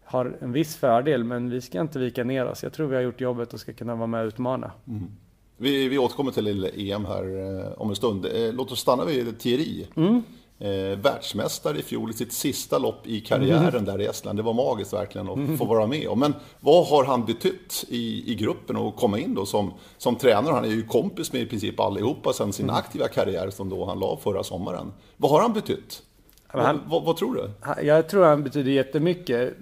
har 0.08 0.38
en 0.42 0.52
viss 0.52 0.76
fördel, 0.76 1.24
men 1.24 1.50
vi 1.50 1.62
ska 1.62 1.82
inte 1.82 2.00
vika 2.00 2.24
ner 2.24 2.46
oss. 2.46 2.64
Jag 2.64 2.74
tror 2.74 2.88
vi 2.88 2.96
har 2.96 3.04
gjort 3.04 3.22
jobbet 3.22 3.54
och 3.54 3.60
ska 3.60 3.74
kunna 3.74 3.96
vara 3.96 4.08
med 4.08 4.22
och 4.22 4.28
utmana. 4.28 4.72
Mm. 4.88 5.12
Vi, 5.58 5.88
vi 5.88 5.98
återkommer 5.98 6.32
till 6.32 6.72
EM 6.76 7.06
här 7.06 7.24
eh, 7.24 7.82
om 7.82 7.90
en 7.90 7.96
stund. 7.96 8.26
Eh, 8.26 8.54
låt 8.54 8.72
oss 8.72 8.80
stanna 8.80 9.06
vid 9.06 9.40
Thierry. 9.40 9.86
Mm. 9.96 10.24
Eh, 10.60 11.00
världsmästare 11.00 11.80
i 11.80 11.82
fjol 11.82 12.10
i 12.10 12.14
sitt 12.14 12.34
sista 12.34 12.78
lopp 12.78 13.08
i 13.08 13.22
karriären 13.22 13.68
mm. 13.68 13.86
där 13.86 14.02
i 14.02 14.06
Estland. 14.06 14.40
Det 14.40 14.44
var 14.44 14.54
magiskt 14.54 14.94
verkligen 14.94 15.30
att 15.30 15.36
mm. 15.36 15.58
få 15.58 15.66
vara 15.66 15.88
med 15.88 16.08
om. 16.08 16.20
Men 16.20 16.34
vad 16.60 16.88
har 16.88 17.06
han 17.06 17.26
betytt 17.26 17.86
i, 17.88 18.32
i 18.32 18.36
gruppen 18.36 18.76
och 18.76 18.96
komma 18.96 19.20
in 19.20 19.36
då 19.36 19.46
som, 19.46 19.74
som 19.98 20.16
tränare? 20.16 20.54
Han 20.54 20.66
är 20.66 20.70
ju 20.70 20.84
kompis 20.84 21.34
med 21.34 21.42
i 21.42 21.46
princip 21.46 21.80
allihopa 21.80 22.34
sedan 22.34 22.54
sin 22.54 22.66
mm. 22.66 22.76
aktiva 22.76 23.08
karriär 23.08 23.50
som 23.50 23.70
då 23.70 23.86
han 23.86 24.00
la 24.00 24.18
förra 24.18 24.44
sommaren. 24.44 24.94
Vad 25.18 25.32
har 25.32 25.42
han 25.42 25.54
betytt? 25.54 26.04
Han, 26.48 26.64
vad, 26.64 26.90
vad, 26.90 27.04
vad, 27.04 27.18
tror 27.18 27.36
du? 27.36 27.50
Jag 27.86 28.10
tror 28.10 28.26
han 28.26 28.44
betyder 28.44 28.72
jättemycket 28.72 29.58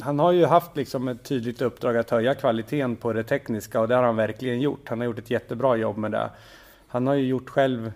han 0.00 0.18
har 0.18 0.32
ju 0.32 0.44
haft 0.44 0.76
liksom 0.76 1.08
ett 1.08 1.22
tydligt 1.22 1.62
uppdrag 1.62 1.96
att 1.96 2.10
höja 2.10 2.34
kvaliteten 2.34 2.96
på 2.96 3.12
det 3.12 3.22
tekniska 3.22 3.80
och 3.80 3.88
det 3.88 3.94
har 3.94 4.02
han 4.02 4.16
verkligen 4.16 4.60
gjort. 4.60 4.88
Han 4.88 5.00
har 5.00 5.04
gjort 5.04 5.18
ett 5.18 5.30
jättebra 5.30 5.76
jobb 5.76 5.96
med 5.96 6.12
det. 6.12 6.30
Han 6.88 7.06
har 7.06 7.14
ju 7.14 7.26
gjort 7.26 7.50
själv 7.50 7.92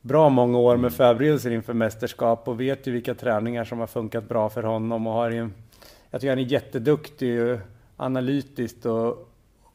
bra 0.00 0.28
många 0.28 0.58
år 0.58 0.76
med 0.76 0.92
förberedelser 0.92 1.50
inför 1.50 1.72
mästerskap 1.72 2.48
och 2.48 2.60
vet 2.60 2.86
ju 2.86 2.92
vilka 2.92 3.14
träningar 3.14 3.64
som 3.64 3.78
har 3.78 3.86
funkat 3.86 4.28
bra 4.28 4.48
för 4.48 4.62
honom 4.62 5.06
och 5.06 5.12
har 5.12 5.30
ju, 5.30 5.48
jag 6.10 6.20
tycker 6.20 6.30
han 6.30 6.38
är 6.38 6.52
jätteduktig 6.52 7.58
analytiskt 7.96 8.86
och, 8.86 9.28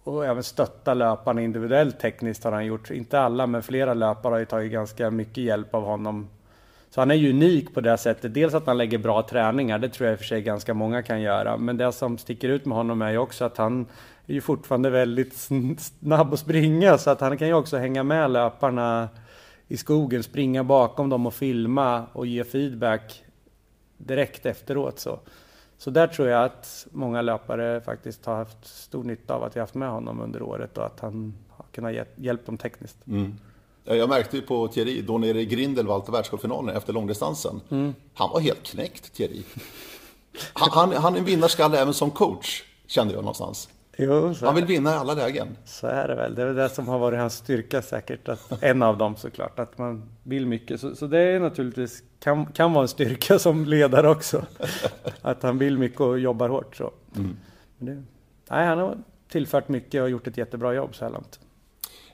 och 0.04 0.26
även 0.26 0.44
stötta 0.44 0.94
löparna 0.94 1.42
individuellt 1.42 2.00
tekniskt 2.00 2.44
har 2.44 2.52
han 2.52 2.66
gjort. 2.66 2.92
Inte 2.92 3.20
alla, 3.20 3.48
men 3.48 3.64
flera 3.64 3.94
löpare 3.94 4.32
har 4.32 4.40
ju 4.40 4.46
tagit 4.46 4.72
ganska 4.72 5.12
mycket 5.12 5.38
hjälp 5.38 5.76
av 5.76 5.84
honom 5.84 6.28
så 6.90 7.02
han 7.02 7.12
är 7.12 7.16
ju 7.16 7.30
unik 7.30 7.74
på 7.74 7.82
det 7.82 7.98
sättet. 7.98 8.34
Dels 8.34 8.54
att 8.54 8.68
han 8.68 8.78
lägger 8.78 8.98
bra 8.98 9.22
träningar, 9.22 9.80
det 9.80 9.90
tror 9.90 10.08
jag 10.08 10.14
i 10.14 10.16
och 10.16 10.20
för 10.20 10.26
sig 10.26 10.42
ganska 10.42 10.74
många 10.74 11.02
kan 11.02 11.22
göra. 11.22 11.58
Men 11.58 11.78
det 11.78 11.92
som 11.92 12.18
sticker 12.18 12.50
ut 12.50 12.66
med 12.66 12.78
honom 12.78 13.02
är 13.02 13.12
ju 13.12 13.18
också 13.18 13.46
att 13.46 13.58
han 13.58 13.86
är 14.28 14.34
ju 14.34 14.42
fortfarande 14.42 14.90
väldigt 14.90 15.36
snabb 15.80 16.34
att 16.34 16.40
springa. 16.40 16.98
Så 16.98 17.10
att 17.10 17.22
han 17.22 17.38
kan 17.38 17.48
ju 17.48 17.54
också 17.54 17.78
hänga 17.78 18.04
med 18.04 18.32
löparna 18.32 19.10
i 19.68 19.78
skogen, 19.78 20.24
springa 20.24 20.64
bakom 20.64 21.10
dem 21.10 21.26
och 21.26 21.34
filma 21.34 22.06
och 22.14 22.26
ge 22.26 22.44
feedback 22.44 23.24
direkt 23.98 24.46
efteråt. 24.46 25.00
Så, 25.00 25.20
så 25.78 25.90
där 25.90 26.08
tror 26.08 26.28
jag 26.28 26.44
att 26.44 26.88
många 26.92 27.22
löpare 27.22 27.82
faktiskt 27.82 28.26
har 28.26 28.36
haft 28.36 28.66
stor 28.66 29.04
nytta 29.04 29.34
av 29.34 29.44
att 29.44 29.56
vi 29.56 29.60
haft 29.60 29.76
med 29.76 29.90
honom 29.90 30.20
under 30.22 30.42
året 30.42 30.78
och 30.78 30.86
att 30.86 31.00
han 31.00 31.34
har 31.50 31.66
kunnat 31.72 32.08
hjälpa 32.16 32.46
dem 32.46 32.58
tekniskt. 32.58 33.08
Mm. 33.08 33.36
Jag 33.84 34.10
märkte 34.10 34.36
ju 34.36 34.42
på 34.42 34.68
Thierry, 34.68 35.02
då 35.02 35.18
nere 35.18 35.42
i 35.42 35.46
Grindelwald 35.46 36.10
världscupfinalen 36.10 36.76
efter 36.76 36.94
långdistansen. 36.94 37.62
Mm. 37.70 37.96
Han 38.14 38.30
var 38.30 38.40
helt 38.40 38.64
knäckt, 38.64 39.14
Thierry. 39.14 39.44
Han, 40.54 40.70
han, 40.72 40.94
han 40.94 41.16
är 41.16 41.20
en 41.20 41.26
vinnarskalle 41.26 41.80
även 41.80 41.94
som 41.94 42.12
coach, 42.12 42.64
kände 42.88 43.14
jag 43.14 43.22
någonstans. 43.22 43.70
Jo, 44.02 44.34
han 44.42 44.56
vill 44.56 44.66
vinna 44.66 44.92
i 44.92 44.96
alla 44.96 45.14
lägen. 45.14 45.48
Så 45.66 45.88
är 45.88 46.08
det 46.08 46.16
väl. 46.16 46.36
Det 46.36 46.42
är 46.42 46.54
det 46.54 46.70
som 46.70 46.88
har 46.88 47.00
varit 47.00 47.20
hans 47.20 47.34
styrka 47.34 47.82
säkert. 47.82 48.30
Att, 48.30 48.64
en 48.64 48.84
av 48.84 48.98
dem 48.98 49.16
såklart, 49.16 49.60
att 49.60 49.78
man 49.78 50.10
vill 50.24 50.46
mycket. 50.46 50.82
Så, 50.82 50.96
så 50.96 51.08
det 51.08 51.20
är 51.20 51.40
naturligtvis, 51.40 52.04
kan, 52.20 52.46
kan 52.46 52.74
vara 52.74 52.82
en 52.82 52.88
styrka 52.88 53.40
som 53.40 53.66
ledare 53.66 54.10
också. 54.10 54.46
att 55.22 55.44
han 55.44 55.58
vill 55.58 55.78
mycket 55.78 56.02
och 56.02 56.20
jobbar 56.20 56.50
hårt. 56.50 56.76
Så. 56.76 56.92
Mm. 57.16 57.38
Det, 57.78 58.04
nej, 58.50 58.68
han 58.68 58.78
har 58.78 58.98
tillfört 59.30 59.68
mycket 59.68 60.02
och 60.02 60.10
gjort 60.10 60.28
ett 60.28 60.38
jättebra 60.38 60.74
jobb 60.74 60.96
så 60.96 61.06
här 61.06 61.12
långt. 61.12 61.40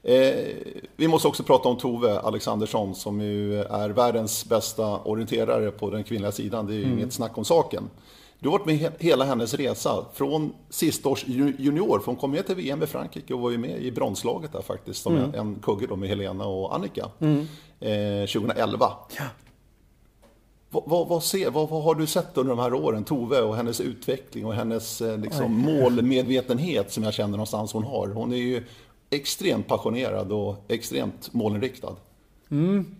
Eh, 0.08 0.56
vi 0.96 1.08
måste 1.08 1.28
också 1.28 1.44
prata 1.44 1.70
om 1.70 1.78
Tove 1.78 2.20
Alexandersson 2.20 2.96
som 2.96 3.22
ju 3.22 3.62
är 3.62 3.90
världens 3.90 4.46
bästa 4.46 5.00
orienterare 5.00 5.72
på 5.72 5.90
den 5.90 6.04
kvinnliga 6.04 6.32
sidan. 6.32 6.68
Det 6.68 6.74
är 6.74 6.78
ju 6.78 6.84
mm. 6.84 6.98
inget 6.98 7.14
snack 7.14 7.38
om 7.38 7.46
saken. 7.46 7.90
Du 8.40 8.50
har 8.50 8.60
varit 8.60 8.66
med 8.66 8.92
hela 9.00 9.26
hennes 9.26 9.54
resa 9.54 10.06
från 10.14 10.54
sista 10.70 11.10
års 11.10 11.28
junior, 11.28 12.00
för 12.00 12.06
hon 12.06 12.16
kom 12.16 12.32
med 12.32 12.46
till 12.46 12.56
VM 12.56 12.84
i 12.84 12.86
Frankrike 12.86 13.34
och 13.34 13.40
var 13.40 13.52
ju 13.52 13.58
med 13.58 13.82
i 13.82 13.92
bronslaget 13.92 14.54
där 14.54 14.62
faktiskt, 14.62 15.02
som 15.04 15.18
mm. 15.18 15.34
en 15.36 15.56
kugge 15.56 15.88
då 15.88 15.96
med 15.96 16.10
Helena 16.10 16.46
och 16.46 16.76
Annika, 16.76 17.10
mm. 17.20 17.40
eh, 17.80 18.28
2011. 18.28 18.92
Ja. 19.18 19.24
Vad, 20.70 21.08
vad, 21.08 21.24
ser, 21.24 21.50
vad, 21.50 21.70
vad, 21.70 21.84
har 21.84 21.96
du 21.96 22.08
sett 22.08 22.38
under 22.38 22.56
de 22.56 22.62
här 22.62 22.74
åren, 22.74 23.04
Tove 23.04 23.42
och 23.42 23.56
hennes 23.56 23.82
utveckling 23.82 24.46
och 24.46 24.54
hennes 24.54 25.02
eh, 25.02 25.18
liksom, 25.18 25.54
målmedvetenhet 25.54 26.94
som 26.94 27.04
jag 27.04 27.14
känner 27.14 27.32
någonstans 27.32 27.74
hon 27.74 27.84
har? 27.84 28.08
Hon 28.08 28.34
är 28.34 28.38
ju 28.38 28.64
extremt 29.16 29.68
passionerad 29.68 30.32
och 30.32 30.56
extremt 30.68 31.34
målinriktad. 31.34 31.96
Mm. 32.52 32.96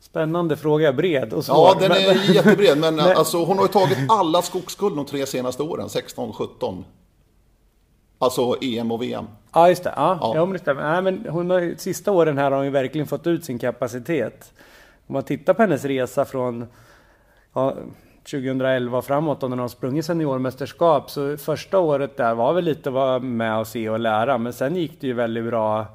Spännande 0.00 0.56
fråga, 0.56 0.92
bred 0.92 1.32
och 1.32 1.44
svår. 1.44 1.56
Ja, 1.56 1.76
den 1.80 1.92
är 1.92 2.14
men, 2.14 2.34
jättebred, 2.34 2.78
men 2.78 3.00
alltså, 3.16 3.44
hon 3.44 3.58
har 3.58 3.64
ju 3.64 3.72
tagit 3.72 3.98
alla 4.08 4.42
skogsguld 4.42 4.96
de 4.96 5.06
tre 5.06 5.26
senaste 5.26 5.62
åren, 5.62 5.88
16, 5.88 6.32
17. 6.32 6.84
Alltså 8.18 8.56
EM 8.60 8.92
och 8.92 9.02
VM. 9.02 9.24
Ja, 9.52 9.68
just 9.68 9.84
det. 9.84 9.92
Ja, 9.96 10.18
ja. 10.20 10.32
ja 10.34 10.44
men 10.44 10.52
det 10.52 10.58
stämmer. 10.58 10.82
Nej, 10.82 11.02
men 11.02 11.26
hon 11.30 11.50
har, 11.50 11.74
sista 11.78 12.12
åren 12.12 12.38
här 12.38 12.50
har 12.50 12.56
hon 12.56 12.64
ju 12.64 12.70
verkligen 12.70 13.06
fått 13.06 13.26
ut 13.26 13.44
sin 13.44 13.58
kapacitet. 13.58 14.52
Om 15.06 15.12
man 15.12 15.22
tittar 15.22 15.54
på 15.54 15.62
hennes 15.62 15.84
resa 15.84 16.24
från 16.24 16.66
ja, 17.52 17.74
2011 18.24 18.98
och 18.98 19.04
framåt 19.04 19.42
och 19.42 19.50
när 19.50 19.56
de 19.56 19.68
sprungit 19.68 20.04
seniormästerskap 20.04 21.10
så 21.10 21.36
första 21.36 21.78
året 21.78 22.16
där 22.16 22.34
var 22.34 22.52
väl 22.52 22.64
lite 22.64 22.88
att 22.88 22.94
vara 22.94 23.18
med 23.18 23.58
och 23.58 23.66
se 23.66 23.88
och 23.88 24.00
lära 24.00 24.38
men 24.38 24.52
sen 24.52 24.76
gick 24.76 25.00
det 25.00 25.06
ju 25.06 25.12
väldigt 25.12 25.44
bra 25.44 25.86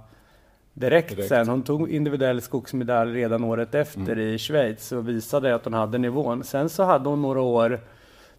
direkt, 0.74 1.10
direkt. 1.10 1.30
sen. 1.30 1.48
Hon 1.50 1.64
tog 1.64 1.90
individuell 1.90 2.42
skogsmedalj 2.42 3.14
redan 3.14 3.44
året 3.44 3.76
efter 3.76 4.12
mm. 4.12 4.20
i 4.20 4.38
Schweiz 4.38 4.92
och 4.92 5.10
visade 5.10 5.56
att 5.56 5.66
hon 5.66 5.74
hade 5.74 5.98
nivån. 5.98 6.44
Sen 6.44 6.70
så 6.70 6.84
hade 6.84 7.10
hon 7.10 7.22
några 7.22 7.42
år 7.42 7.80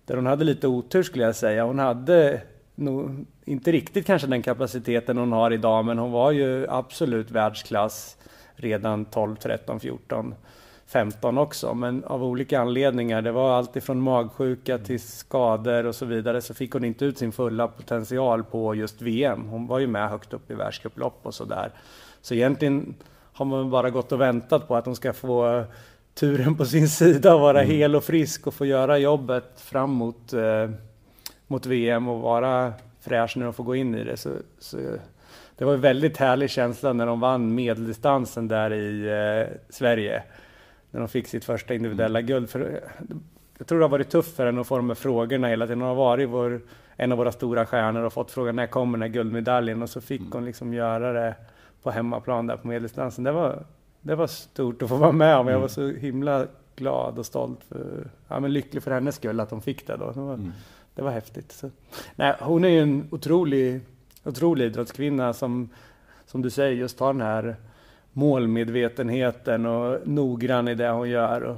där 0.06 0.16
hon 0.16 0.26
hade 0.26 0.44
lite 0.44 0.66
otur 0.66 1.02
skulle 1.02 1.24
jag 1.24 1.36
säga. 1.36 1.64
Hon 1.64 1.78
hade 1.78 2.40
nog 2.74 3.26
inte 3.44 3.72
riktigt 3.72 4.06
kanske 4.06 4.28
den 4.28 4.42
kapaciteten 4.42 5.18
hon 5.18 5.32
har 5.32 5.50
idag 5.50 5.84
men 5.84 5.98
hon 5.98 6.12
var 6.12 6.30
ju 6.30 6.66
absolut 6.68 7.30
världsklass 7.30 8.16
redan 8.54 9.04
12, 9.04 9.36
13, 9.36 9.80
14. 9.80 10.34
15 10.90 11.38
också, 11.38 11.74
men 11.74 12.04
av 12.04 12.24
olika 12.24 12.60
anledningar. 12.60 13.22
Det 13.22 13.32
var 13.32 13.52
allt 13.52 13.76
ifrån 13.76 14.00
magsjuka 14.00 14.78
till 14.78 15.00
skador 15.00 15.86
och 15.86 15.94
så 15.94 16.06
vidare, 16.06 16.42
så 16.42 16.54
fick 16.54 16.72
hon 16.72 16.84
inte 16.84 17.04
ut 17.04 17.18
sin 17.18 17.32
fulla 17.32 17.68
potential 17.68 18.44
på 18.44 18.74
just 18.74 19.02
VM. 19.02 19.48
Hon 19.48 19.66
var 19.66 19.78
ju 19.78 19.86
med 19.86 20.08
högt 20.08 20.32
upp 20.32 20.50
i 20.50 20.54
världscuplopp 20.54 21.20
och 21.22 21.34
sådär. 21.34 21.70
Så 22.22 22.34
egentligen 22.34 22.94
har 23.32 23.44
man 23.44 23.70
bara 23.70 23.90
gått 23.90 24.12
och 24.12 24.20
väntat 24.20 24.68
på 24.68 24.76
att 24.76 24.86
hon 24.86 24.96
ska 24.96 25.12
få 25.12 25.64
turen 26.14 26.56
på 26.56 26.64
sin 26.64 26.88
sida 26.88 27.34
och 27.34 27.40
vara 27.40 27.62
mm. 27.62 27.76
hel 27.76 27.96
och 27.96 28.04
frisk 28.04 28.46
och 28.46 28.54
få 28.54 28.66
göra 28.66 28.98
jobbet 28.98 29.60
fram 29.60 29.90
mot, 29.90 30.32
eh, 30.32 30.70
mot 31.46 31.66
VM 31.66 32.08
och 32.08 32.20
vara 32.20 32.72
fräsch 33.00 33.36
när 33.36 33.44
de 33.44 33.54
får 33.54 33.64
gå 33.64 33.74
in 33.74 33.94
i 33.94 34.04
det. 34.04 34.16
Så, 34.16 34.30
så 34.58 34.76
det 35.56 35.64
var 35.64 35.74
en 35.74 35.80
väldigt 35.80 36.16
härlig 36.16 36.50
känsla 36.50 36.92
när 36.92 37.06
de 37.06 37.20
vann 37.20 37.54
medeldistansen 37.54 38.48
där 38.48 38.72
i 38.72 39.08
eh, 39.08 39.56
Sverige 39.68 40.22
när 40.90 41.00
de 41.00 41.08
fick 41.08 41.26
sitt 41.26 41.44
första 41.44 41.74
individuella 41.74 42.18
mm. 42.18 42.26
guld. 42.26 42.50
För 42.50 42.80
jag 43.58 43.66
tror 43.66 43.78
det 43.78 43.84
har 43.84 43.90
varit 43.90 44.10
tufft 44.10 44.36
för 44.36 44.46
henne 44.46 44.60
att 44.60 44.66
få 44.66 44.76
de 44.76 44.88
här 44.88 44.94
frågorna 44.94 45.48
hela 45.48 45.66
tiden. 45.66 45.80
Hon 45.80 45.88
har 45.88 45.96
varit 45.96 46.28
vår, 46.28 46.60
en 46.96 47.12
av 47.12 47.18
våra 47.18 47.32
stora 47.32 47.66
stjärnor 47.66 48.02
och 48.02 48.12
fått 48.12 48.30
frågan 48.30 48.56
när 48.56 48.66
kommer 48.66 48.98
den 48.98 49.02
här 49.02 49.08
guldmedaljen? 49.08 49.82
Och 49.82 49.90
så 49.90 50.00
fick 50.00 50.20
mm. 50.20 50.32
hon 50.32 50.44
liksom 50.44 50.74
göra 50.74 51.12
det 51.12 51.34
på 51.82 51.90
hemmaplan 51.90 52.46
där 52.46 52.56
på 52.56 52.68
medeldistansen. 52.68 53.24
Det 53.24 53.32
var, 53.32 53.64
det 54.00 54.14
var 54.14 54.26
stort 54.26 54.82
att 54.82 54.88
få 54.88 54.96
vara 54.96 55.12
med 55.12 55.36
om. 55.36 55.48
Jag 55.48 55.60
var 55.60 55.78
mm. 55.78 55.94
så 55.94 56.00
himla 56.00 56.46
glad 56.76 57.18
och 57.18 57.26
stolt. 57.26 57.64
För, 57.68 58.10
ja, 58.28 58.40
men 58.40 58.52
lycklig 58.52 58.82
för 58.82 58.90
hennes 58.90 59.14
skull 59.14 59.40
att 59.40 59.50
hon 59.50 59.62
fick 59.62 59.86
det. 59.86 59.96
Då. 59.96 60.10
Det, 60.12 60.20
var, 60.20 60.34
mm. 60.34 60.52
det 60.94 61.02
var 61.02 61.10
häftigt. 61.10 61.52
Så, 61.52 61.70
nej, 62.14 62.34
hon 62.40 62.64
är 62.64 62.68
ju 62.68 62.80
en 62.80 63.08
otrolig, 63.10 63.80
otrolig 64.24 64.64
idrottskvinna 64.64 65.32
som, 65.32 65.68
som 66.26 66.42
du 66.42 66.50
säger, 66.50 66.76
just 66.76 67.00
har 67.00 67.12
den 67.12 67.22
här 67.22 67.56
målmedvetenheten 68.12 69.66
och 69.66 70.08
noggrann 70.08 70.68
i 70.68 70.74
det 70.74 70.90
hon 70.90 71.10
gör. 71.10 71.40
Och, 71.40 71.56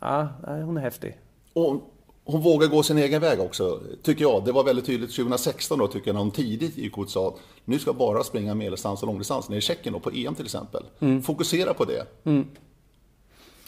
ja, 0.00 0.28
hon 0.46 0.76
är 0.76 0.80
häftig. 0.80 1.18
Och 1.52 1.94
hon 2.24 2.40
vågar 2.40 2.68
gå 2.68 2.82
sin 2.82 2.98
egen 2.98 3.20
väg 3.20 3.40
också, 3.40 3.80
tycker 4.02 4.22
jag. 4.22 4.44
Det 4.44 4.52
var 4.52 4.64
väldigt 4.64 4.86
tydligt 4.86 5.16
2016 5.16 5.78
då, 5.78 5.86
tycker 5.86 6.08
jag, 6.08 6.14
när 6.14 6.20
hon 6.20 6.30
tidigt 6.30 6.76
gick 6.76 6.98
ut 6.98 7.04
och 7.04 7.10
sa 7.10 7.36
nu 7.64 7.78
ska 7.78 7.88
jag 7.88 7.96
bara 7.96 8.24
springa 8.24 8.54
medeldistans 8.54 9.02
och 9.02 9.06
långdistans, 9.06 9.48
nere 9.48 9.58
i 9.58 9.62
Tjeckien 9.62 9.92
då, 9.92 10.00
på 10.00 10.10
EM 10.10 10.34
till 10.34 10.44
exempel. 10.44 10.82
Mm. 11.00 11.22
Fokusera 11.22 11.74
på 11.74 11.84
det. 11.84 12.06
Mm 12.24 12.46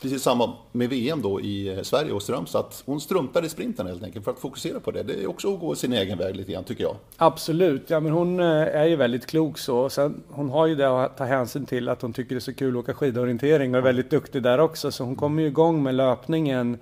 precis 0.02 0.22
samma 0.22 0.52
med 0.72 0.88
VM 0.88 1.22
då 1.22 1.40
i 1.40 1.68
eh, 1.68 1.82
Sverige 1.82 2.12
och 2.12 2.22
Strömstad. 2.22 2.60
Att 2.60 2.82
hon 2.86 3.00
struntar 3.00 3.44
i 3.44 3.48
sprinten 3.48 3.86
helt 3.86 4.02
enkelt 4.02 4.24
för 4.24 4.32
att 4.32 4.38
fokusera 4.38 4.80
på 4.80 4.90
det. 4.90 5.02
Det 5.02 5.22
är 5.22 5.26
också 5.26 5.54
att 5.54 5.60
gå 5.60 5.74
sin 5.74 5.92
egen 5.92 6.18
väg 6.18 6.36
lite 6.36 6.52
grann 6.52 6.64
tycker 6.64 6.84
jag. 6.84 6.96
Absolut, 7.16 7.90
ja 7.90 8.00
men 8.00 8.12
hon 8.12 8.40
eh, 8.40 8.46
är 8.46 8.84
ju 8.84 8.96
väldigt 8.96 9.26
klok 9.26 9.58
så. 9.58 9.90
Sen, 9.90 10.22
hon 10.28 10.50
har 10.50 10.66
ju 10.66 10.74
det 10.74 11.04
att 11.04 11.16
ta 11.16 11.24
hänsyn 11.24 11.66
till 11.66 11.88
att 11.88 12.02
hon 12.02 12.12
tycker 12.12 12.34
det 12.34 12.38
är 12.38 12.40
så 12.40 12.54
kul 12.54 12.76
att 12.76 12.84
åka 12.84 12.94
skidorientering 12.94 13.74
och 13.74 13.78
är 13.78 13.82
väldigt 13.82 14.10
duktig 14.10 14.42
där 14.42 14.60
också. 14.60 14.90
Så 14.90 15.04
hon 15.04 15.16
kommer 15.16 15.42
ju 15.42 15.48
igång 15.48 15.82
med 15.82 15.94
löpningen 15.94 16.78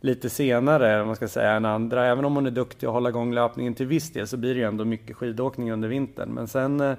lite 0.00 0.30
senare, 0.30 1.00
om 1.00 1.06
man 1.06 1.16
ska 1.16 1.28
säga, 1.28 1.52
än 1.52 1.64
andra. 1.64 2.06
Även 2.06 2.24
om 2.24 2.34
hon 2.34 2.46
är 2.46 2.50
duktig 2.50 2.86
att 2.86 2.92
hålla 2.92 3.08
igång 3.08 3.34
löpningen 3.34 3.74
till 3.74 3.86
viss 3.86 4.12
del 4.12 4.26
så 4.26 4.36
blir 4.36 4.54
det 4.54 4.60
ju 4.60 4.66
ändå 4.66 4.84
mycket 4.84 5.16
skidåkning 5.16 5.72
under 5.72 5.88
vintern. 5.88 6.28
Men 6.28 6.48
sen 6.48 6.80
eh, 6.80 6.94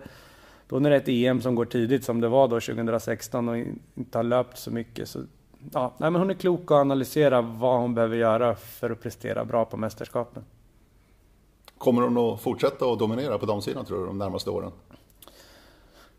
då 0.70 0.80
när 0.80 0.90
det 0.90 0.96
är 0.96 1.00
ett 1.00 1.08
EM 1.08 1.42
som 1.42 1.56
går 1.56 1.66
tidigt 1.66 2.04
som 2.04 2.22
det 2.22 2.28
var 2.28 2.48
då 2.48 2.60
2016 2.60 3.50
och 3.50 3.58
inte 3.96 4.18
har 4.18 4.24
löpt 4.24 4.58
så 4.58 4.72
mycket 4.72 5.10
så 5.10 5.20
ja, 5.74 5.94
nej, 5.98 6.12
men 6.12 6.22
hon 6.22 6.30
är 6.30 6.34
klok 6.34 6.72
och 6.72 6.78
analyserar 6.78 7.42
vad 7.42 7.80
hon 7.80 7.94
behöver 7.96 8.18
göra 8.18 8.56
för 8.56 8.90
att 8.90 9.02
prestera 9.02 9.46
bra 9.46 9.66
på 9.66 9.78
mästerskapen. 9.78 10.44
Kommer 11.78 12.02
hon 12.02 12.18
att 12.18 12.42
fortsätta 12.42 12.86
att 12.86 13.00
dominera 13.00 13.38
på 13.38 13.46
damsidan 13.46 13.86
tror 13.86 14.00
du 14.00 14.06
de 14.06 14.18
närmaste 14.18 14.50
åren? 14.50 14.72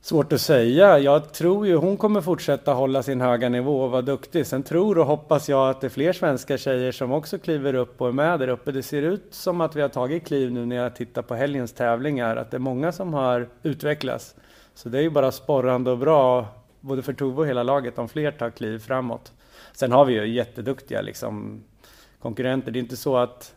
Svårt 0.01 0.33
att 0.33 0.41
säga. 0.41 0.99
Jag 0.99 1.33
tror 1.33 1.67
ju 1.67 1.77
hon 1.77 1.97
kommer 1.97 2.21
fortsätta 2.21 2.73
hålla 2.73 3.03
sin 3.03 3.21
höga 3.21 3.49
nivå 3.49 3.83
och 3.83 3.91
vara 3.91 4.03
duktig. 4.03 4.47
Sen 4.47 4.63
tror 4.63 4.99
och 4.99 5.07
hoppas 5.07 5.49
jag 5.49 5.71
att 5.71 5.81
det 5.81 5.87
är 5.87 5.89
fler 5.89 6.13
svenska 6.13 6.59
tjejer 6.59 6.93
som 6.93 7.13
också 7.13 7.39
kliver 7.39 7.75
upp 7.75 8.01
och 8.01 8.09
är 8.09 8.13
med 8.13 8.41
där 8.41 8.49
uppe. 8.49 8.73
Det 8.73 8.83
ser 8.83 9.03
ut 9.03 9.27
som 9.31 9.61
att 9.61 9.77
vi 9.77 9.81
har 9.81 9.89
tagit 9.89 10.27
kliv 10.27 10.53
nu 10.53 10.67
när 10.67 10.77
jag 10.77 10.97
tittar 10.97 11.23
på 11.23 11.35
helgens 11.35 11.73
tävlingar, 11.73 12.37
att 12.37 12.51
det 12.51 12.57
är 12.57 12.59
många 12.59 12.93
som 12.93 13.15
har 13.15 13.49
utvecklats. 13.63 14.35
Så 14.75 14.89
det 14.89 14.99
är 14.99 15.03
ju 15.03 15.11
bara 15.11 15.33
sporrande 15.33 15.91
och 15.91 15.99
bra, 15.99 16.47
både 16.81 17.03
för 17.03 17.13
Tove 17.13 17.41
och 17.41 17.47
hela 17.47 17.63
laget, 17.63 17.99
om 17.99 18.09
fler 18.09 18.31
tar 18.31 18.51
kliv 18.51 18.79
framåt. 18.79 19.33
Sen 19.79 19.93
har 19.93 20.05
vi 20.05 20.13
ju 20.13 20.27
jätteduktiga 20.27 21.01
liksom, 21.01 21.65
konkurrenter. 22.19 22.73
Det 22.73 22.79
är 22.79 22.81
inte 22.81 22.97
så 22.97 23.17
att 23.17 23.55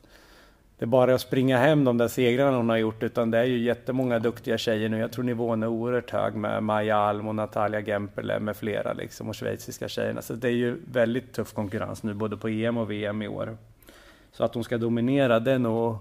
det 0.77 0.85
är 0.85 0.87
bara 0.87 1.15
att 1.15 1.21
springa 1.21 1.57
hem 1.57 1.83
de 1.83 1.97
där 1.97 2.07
segrarna 2.07 2.57
hon 2.57 2.69
har 2.69 2.77
gjort, 2.77 3.03
utan 3.03 3.31
det 3.31 3.37
är 3.37 3.43
ju 3.43 3.59
jättemånga 3.59 4.19
duktiga 4.19 4.57
tjejer 4.57 4.89
nu. 4.89 4.99
Jag 4.99 5.11
tror 5.11 5.23
nivån 5.23 5.63
är 5.63 5.67
oerhört 5.67 6.11
hög 6.11 6.35
med 6.35 6.63
Maja 6.63 6.97
Alm 6.97 7.27
och 7.27 7.35
Natalia 7.35 7.79
Gempele 7.79 8.39
med 8.39 8.57
flera 8.57 8.93
liksom, 8.93 9.29
och 9.29 9.35
schweiziska 9.35 9.87
tjejerna. 9.87 10.21
Så 10.21 10.33
det 10.33 10.47
är 10.47 10.51
ju 10.53 10.77
väldigt 10.91 11.33
tuff 11.33 11.53
konkurrens 11.53 12.03
nu, 12.03 12.13
både 12.13 12.37
på 12.37 12.47
EM 12.47 12.77
och 12.77 12.91
VM 12.91 13.21
i 13.21 13.27
år. 13.27 13.57
Så 14.31 14.43
att 14.43 14.53
hon 14.53 14.63
ska 14.63 14.77
dominera, 14.77 15.39
det 15.39 15.51
är 15.51 15.59
nog 15.59 15.97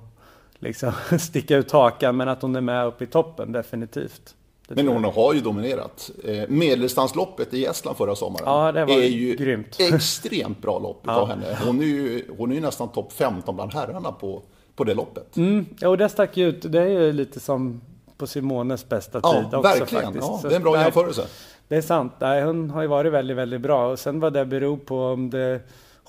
liksom 0.58 0.92
sticka 1.18 1.56
ut 1.56 1.70
hakan, 1.70 2.16
men 2.16 2.28
att 2.28 2.42
hon 2.42 2.56
är 2.56 2.60
med 2.60 2.86
upp 2.86 3.02
i 3.02 3.06
toppen, 3.06 3.52
definitivt. 3.52 4.34
Men 4.74 4.88
hon 4.88 5.04
har 5.04 5.34
ju 5.34 5.40
dominerat. 5.40 6.10
Eh, 6.24 6.48
medeldistansloppet 6.48 7.54
i 7.54 7.64
Estland 7.64 7.96
förra 7.96 8.16
sommaren 8.16 8.44
ja, 8.46 8.72
det 8.72 8.84
var 8.84 8.94
är 8.94 9.08
ju 9.08 9.36
grymt. 9.36 9.76
extremt 9.80 10.62
bra 10.62 10.78
lopp 10.78 11.02
ja. 11.06 11.12
av 11.12 11.28
henne. 11.28 11.58
Hon 11.66 11.80
är 11.80 11.84
ju, 11.84 12.24
hon 12.38 12.50
är 12.50 12.54
ju 12.54 12.60
nästan 12.60 12.88
topp 12.88 13.12
15 13.12 13.54
bland 13.54 13.74
herrarna 13.74 14.12
på, 14.12 14.42
på 14.76 14.84
det 14.84 14.94
loppet. 14.94 15.36
Mm, 15.36 15.66
ja, 15.80 15.88
och 15.88 15.98
det 15.98 16.08
stack 16.08 16.36
ju 16.36 16.48
ut. 16.48 16.72
Det 16.72 16.80
är 16.80 16.88
ju 16.88 17.12
lite 17.12 17.40
som 17.40 17.80
på 18.16 18.26
Simones 18.26 18.88
bästa 18.88 19.20
tid 19.20 19.44
ja, 19.52 19.58
också 19.58 19.78
verkligen. 19.78 20.04
faktiskt. 20.04 20.28
Ja, 20.28 20.40
det 20.42 20.54
är 20.54 20.56
en 20.56 20.62
bra 20.62 20.82
jämförelse. 20.82 21.26
Det 21.68 21.76
är 21.76 21.82
sant. 21.82 22.12
Nej, 22.18 22.42
hon 22.42 22.70
har 22.70 22.82
ju 22.82 22.88
varit 22.88 23.12
väldigt, 23.12 23.36
väldigt 23.36 23.60
bra. 23.60 23.90
Och 23.90 23.98
sen 23.98 24.20
vad 24.20 24.32
det 24.32 24.44
beror 24.44 24.76
på 24.76 25.04
om 25.04 25.30
det 25.30 25.60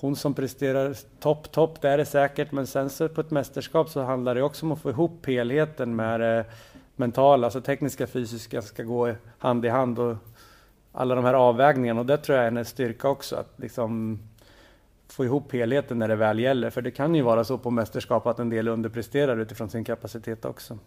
hon 0.02 0.16
som 0.16 0.34
presterar 0.34 0.96
topp, 1.20 1.52
topp, 1.52 1.80
det 1.80 1.88
är 1.88 1.98
det 1.98 2.04
säkert. 2.04 2.52
Men 2.52 2.66
sen 2.66 2.90
så 2.90 3.08
på 3.08 3.20
ett 3.20 3.30
mästerskap 3.30 3.88
så 3.88 4.02
handlar 4.02 4.34
det 4.34 4.42
också 4.42 4.66
om 4.66 4.72
att 4.72 4.80
få 4.80 4.90
ihop 4.90 5.26
helheten 5.26 5.96
med 5.96 6.20
det 6.20 6.44
mentala, 7.02 7.46
alltså 7.46 7.60
tekniska, 7.60 8.06
fysiska 8.06 8.62
ska 8.62 8.82
gå 8.82 9.14
hand 9.38 9.64
i 9.64 9.68
hand. 9.68 9.98
Och 9.98 10.16
alla 10.92 11.14
de 11.14 11.24
här 11.24 11.34
avvägningarna 11.34 12.00
och 12.00 12.06
det 12.06 12.16
tror 12.16 12.36
jag 12.36 12.46
är 12.46 12.50
hennes 12.50 12.68
styrka 12.68 13.08
också. 13.08 13.36
Att 13.36 13.52
liksom 13.56 14.18
få 15.08 15.24
ihop 15.24 15.52
helheten 15.52 15.98
när 15.98 16.08
det 16.08 16.16
väl 16.16 16.38
gäller. 16.38 16.70
För 16.70 16.82
det 16.82 16.90
kan 16.90 17.14
ju 17.14 17.22
vara 17.22 17.44
så 17.44 17.58
på 17.58 17.70
mästerskap 17.70 18.26
att 18.26 18.38
en 18.38 18.50
del 18.50 18.68
underpresterar 18.68 19.40
utifrån 19.40 19.70
sin 19.70 19.84
kapacitet 19.84 20.44
också. 20.44 20.78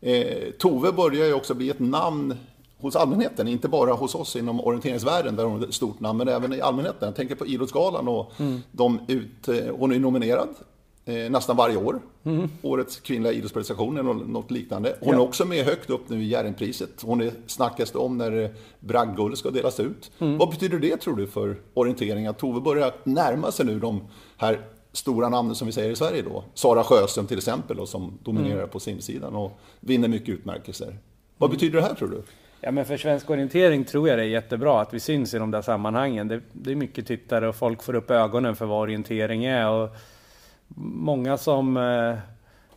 Eh, 0.00 0.52
Tove 0.58 0.92
börjar 0.92 1.26
ju 1.26 1.34
också 1.34 1.54
bli 1.54 1.70
ett 1.70 1.80
namn 1.80 2.34
hos 2.78 2.96
allmänheten, 2.96 3.48
inte 3.48 3.68
bara 3.68 3.92
hos 3.92 4.14
oss 4.14 4.36
inom 4.36 4.60
orienteringsvärlden 4.60 5.36
där 5.36 5.44
hon 5.44 5.62
är 5.62 5.66
ett 5.66 5.74
stort 5.74 6.00
namn, 6.00 6.18
men 6.18 6.28
även 6.28 6.52
i 6.52 6.60
allmänheten. 6.60 7.08
Jag 7.08 7.16
tänker 7.16 7.34
på 7.34 7.46
Idrottsgalan 7.46 8.08
och 8.08 8.40
mm. 8.40 8.60
de 8.72 9.00
ut, 9.08 9.48
eh, 9.48 9.76
hon 9.78 9.92
är 9.92 9.98
nominerad 9.98 10.48
eh, 11.04 11.30
nästan 11.30 11.56
varje 11.56 11.76
år. 11.76 12.00
Mm. 12.24 12.50
Årets 12.62 13.00
kvinnliga 13.00 13.32
idrottsprestation 13.32 13.98
eller 13.98 14.14
något 14.14 14.50
liknande. 14.50 14.96
Hon 15.00 15.14
ja. 15.14 15.14
är 15.14 15.20
också 15.20 15.44
med 15.44 15.64
högt 15.64 15.90
upp 15.90 16.08
nu 16.08 16.22
i 16.22 16.26
Jerringpriset. 16.28 17.02
Hon 17.02 17.20
är 17.20 17.32
snackas 17.46 17.94
om 17.94 18.18
när 18.18 18.54
bragdguld 18.80 19.38
ska 19.38 19.50
delas 19.50 19.80
ut. 19.80 20.10
Mm. 20.18 20.38
Vad 20.38 20.50
betyder 20.50 20.78
det 20.78 20.96
tror 20.96 21.16
du 21.16 21.26
för 21.26 21.56
orientering? 21.74 22.26
Att 22.26 22.38
Tove 22.38 22.60
börjar 22.60 22.92
närma 23.04 23.52
sig 23.52 23.66
nu 23.66 23.78
de 23.78 24.00
här 24.36 24.60
stora 24.92 25.28
namnen 25.28 25.54
som 25.54 25.66
vi 25.66 25.72
säger 25.72 25.90
i 25.90 25.96
Sverige 25.96 26.22
då. 26.22 26.44
Sara 26.54 26.84
Sjöström 26.84 27.26
till 27.26 27.38
exempel 27.38 27.80
och 27.80 27.88
som 27.88 28.18
dominerar 28.22 28.58
mm. 28.58 28.68
på 28.68 28.80
simsidan 28.80 29.34
och 29.34 29.58
vinner 29.80 30.08
mycket 30.08 30.28
utmärkelser. 30.28 30.98
Vad 31.38 31.50
mm. 31.50 31.56
betyder 31.56 31.80
det 31.80 31.86
här 31.86 31.94
tror 31.94 32.08
du? 32.08 32.22
Ja, 32.60 32.70
men 32.70 32.84
för 32.84 32.96
svensk 32.96 33.30
orientering 33.30 33.84
tror 33.84 34.08
jag 34.08 34.18
det 34.18 34.22
är 34.22 34.28
jättebra 34.28 34.80
att 34.80 34.94
vi 34.94 35.00
syns 35.00 35.34
i 35.34 35.38
de 35.38 35.50
där 35.50 35.62
sammanhangen. 35.62 36.28
Det, 36.28 36.40
det 36.52 36.70
är 36.70 36.76
mycket 36.76 37.06
tittare 37.06 37.48
och 37.48 37.56
folk 37.56 37.82
får 37.82 37.94
upp 37.94 38.10
ögonen 38.10 38.56
för 38.56 38.66
vad 38.66 38.80
orientering 38.80 39.44
är. 39.44 39.68
Och 39.68 39.88
många 40.76 41.36
som 41.36 41.76
eh, 41.76 42.18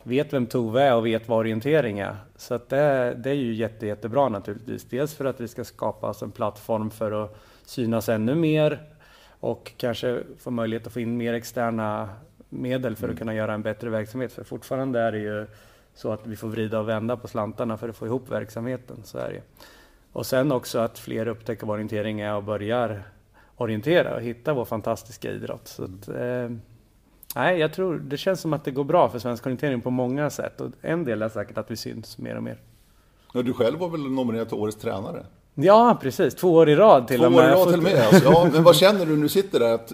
vet 0.02 0.32
vem 0.32 0.46
Tove 0.46 0.82
är 0.82 0.94
och 0.94 1.06
vet 1.06 1.28
vad 1.28 1.38
orientering 1.38 1.98
är. 1.98 2.16
Så 2.36 2.54
att 2.54 2.68
det, 2.68 3.14
det 3.14 3.30
är 3.30 3.34
ju 3.34 3.54
jätte, 3.54 3.86
jättebra 3.86 4.28
naturligtvis. 4.28 4.84
Dels 4.84 5.14
för 5.14 5.24
att 5.24 5.40
vi 5.40 5.48
ska 5.48 5.64
skapa 5.64 6.08
oss 6.08 6.22
en 6.22 6.30
plattform 6.30 6.90
för 6.90 7.24
att 7.24 7.36
synas 7.64 8.08
ännu 8.08 8.34
mer 8.34 8.82
och 9.40 9.72
kanske 9.76 10.22
få 10.38 10.50
möjlighet 10.50 10.86
att 10.86 10.92
få 10.92 11.00
in 11.00 11.16
mer 11.16 11.34
externa 11.34 12.08
medel 12.48 12.96
för 12.96 13.06
att 13.06 13.10
mm. 13.10 13.18
kunna 13.18 13.34
göra 13.34 13.54
en 13.54 13.62
bättre 13.62 13.90
verksamhet. 13.90 14.32
För 14.32 14.44
fortfarande 14.44 15.00
är 15.00 15.12
det 15.12 15.18
ju 15.18 15.46
så 15.94 16.12
att 16.12 16.26
vi 16.26 16.36
får 16.36 16.48
vrida 16.48 16.80
och 16.80 16.88
vända 16.88 17.16
på 17.16 17.28
slantarna 17.28 17.76
för 17.76 17.88
att 17.88 17.96
få 17.96 18.06
ihop 18.06 18.30
verksamheten. 18.30 18.96
Så 19.04 19.18
är 19.18 19.32
det. 19.32 19.42
Och 20.12 20.26
sen 20.26 20.52
också 20.52 20.78
att 20.78 20.98
fler 20.98 21.28
upptäcker 21.28 21.66
vad 21.66 21.74
orientering 21.74 22.20
är 22.20 22.34
och 22.34 22.44
börjar 22.44 23.02
orientera 23.56 24.14
och 24.14 24.22
hitta 24.22 24.54
vår 24.54 24.64
fantastiska 24.64 25.30
idrott. 25.30 25.68
Så 25.68 25.84
att, 25.84 26.08
eh, 26.08 26.50
Nej, 27.36 27.58
jag 27.58 27.72
tror 27.72 27.98
det 27.98 28.16
känns 28.16 28.40
som 28.40 28.52
att 28.52 28.64
det 28.64 28.70
går 28.70 28.84
bra 28.84 29.08
för 29.08 29.18
svensk 29.18 29.46
orientering 29.46 29.80
på 29.80 29.90
många 29.90 30.30
sätt. 30.30 30.60
Och 30.60 30.70
en 30.80 31.04
del 31.04 31.22
är 31.22 31.28
säkert 31.28 31.58
att 31.58 31.70
vi 31.70 31.76
syns 31.76 32.18
mer 32.18 32.36
och 32.36 32.42
mer. 32.42 32.58
Ja, 33.34 33.42
du 33.42 33.52
själv 33.52 33.78
var 33.78 33.88
väl 33.88 34.00
nominerad 34.00 34.48
till 34.48 34.56
Årets 34.56 34.76
tränare? 34.76 35.26
Ja, 35.54 35.98
precis. 36.02 36.34
Två 36.34 36.54
år 36.54 36.68
i 36.68 36.76
rad 36.76 37.08
till 37.08 37.18
Två 37.18 37.26
och 37.26 37.32
med. 37.32 37.54
Två 37.54 37.60
år 37.60 37.68
i 37.68 37.72
rad 37.72 37.74
till 37.74 37.78
och 37.78 37.92
med. 37.92 38.06
Alltså. 38.06 38.30
Ja, 38.32 38.48
men 38.52 38.62
vad 38.62 38.76
känner 38.76 39.06
du 39.06 39.16
när 39.16 39.22
du 39.22 39.28
sitter 39.28 39.60
där? 39.60 39.74
Att, 39.74 39.92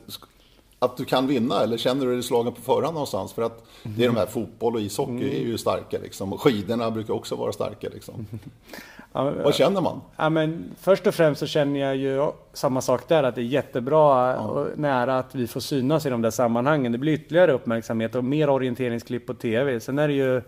att 0.78 0.96
du 0.96 1.04
kan 1.04 1.26
vinna 1.26 1.62
eller 1.62 1.76
känner 1.76 2.06
du 2.06 2.12
dig 2.12 2.22
slagen 2.22 2.52
på 2.52 2.60
förhand 2.60 2.94
någonstans? 2.94 3.32
För 3.32 3.42
att 3.42 3.64
det 3.82 4.04
är 4.04 4.08
de 4.08 4.16
här 4.16 4.26
fotboll 4.26 4.74
och 4.74 4.80
ishockey 4.80 5.12
mm. 5.12 5.28
är 5.28 5.46
ju 5.46 5.58
starka 5.58 5.98
liksom. 6.02 6.32
Och 6.32 6.40
skidorna 6.40 6.90
brukar 6.90 7.14
också 7.14 7.36
vara 7.36 7.52
starka 7.52 7.88
liksom. 7.88 8.26
Ja, 9.12 9.30
Vad 9.44 9.54
känner 9.54 9.80
man? 9.80 10.00
Ja, 10.16 10.28
men 10.28 10.74
först 10.80 11.06
och 11.06 11.14
främst 11.14 11.40
så 11.40 11.46
känner 11.46 11.80
jag 11.80 11.96
ju 11.96 12.32
samma 12.52 12.80
sak 12.80 13.08
där, 13.08 13.22
att 13.22 13.34
det 13.34 13.40
är 13.40 13.44
jättebra 13.44 14.32
ja. 14.32 14.38
och 14.38 14.78
nära 14.78 15.18
att 15.18 15.34
vi 15.34 15.46
får 15.46 15.60
synas 15.60 16.06
i 16.06 16.10
de 16.10 16.22
där 16.22 16.30
sammanhangen. 16.30 16.92
Det 16.92 16.98
blir 16.98 17.12
ytterligare 17.12 17.52
uppmärksamhet 17.52 18.14
och 18.14 18.24
mer 18.24 18.50
orienteringsklipp 18.50 19.26
på 19.26 19.34
TV. 19.34 19.80
Sen 19.80 19.98
är 19.98 20.08
det 20.08 20.14
ju 20.14 20.42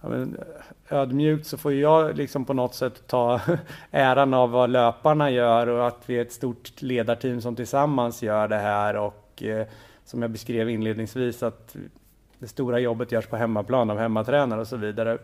ja, 0.00 0.08
men, 0.08 0.36
ödmjukt 0.88 1.46
så 1.46 1.58
får 1.58 1.72
jag 1.72 2.16
liksom 2.16 2.44
på 2.44 2.52
något 2.52 2.74
sätt 2.74 3.06
ta 3.06 3.40
äran 3.90 4.34
av 4.34 4.50
vad 4.50 4.70
löparna 4.70 5.30
gör 5.30 5.66
och 5.66 5.86
att 5.86 6.02
vi 6.06 6.18
är 6.18 6.22
ett 6.22 6.32
stort 6.32 6.82
ledarteam 6.82 7.40
som 7.40 7.56
tillsammans 7.56 8.22
gör 8.22 8.48
det 8.48 8.58
här 8.58 8.96
och 8.96 9.42
eh, 9.42 9.66
som 10.04 10.22
jag 10.22 10.30
beskrev 10.30 10.70
inledningsvis 10.70 11.42
att 11.42 11.76
det 12.38 12.48
stora 12.48 12.78
jobbet 12.78 13.12
görs 13.12 13.26
på 13.26 13.36
hemmaplan 13.36 13.90
av 13.90 13.98
hemmatränare 13.98 14.60
och 14.60 14.68
så 14.68 14.76
vidare. 14.76 15.18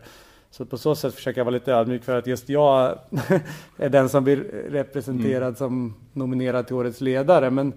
Så 0.52 0.64
på 0.64 0.78
så 0.78 0.94
sätt 0.94 1.14
försöker 1.14 1.40
jag 1.40 1.44
vara 1.44 1.54
lite 1.54 1.72
ödmjuk 1.72 2.04
för 2.04 2.18
att 2.18 2.26
just 2.26 2.48
jag 2.48 2.98
är 3.78 3.88
den 3.88 4.08
som 4.08 4.24
blir 4.24 4.36
representerad 4.70 5.42
mm. 5.42 5.54
som 5.54 5.94
nominerad 6.12 6.66
till 6.66 6.76
Årets 6.76 7.00
ledare. 7.00 7.50
Men, 7.50 7.72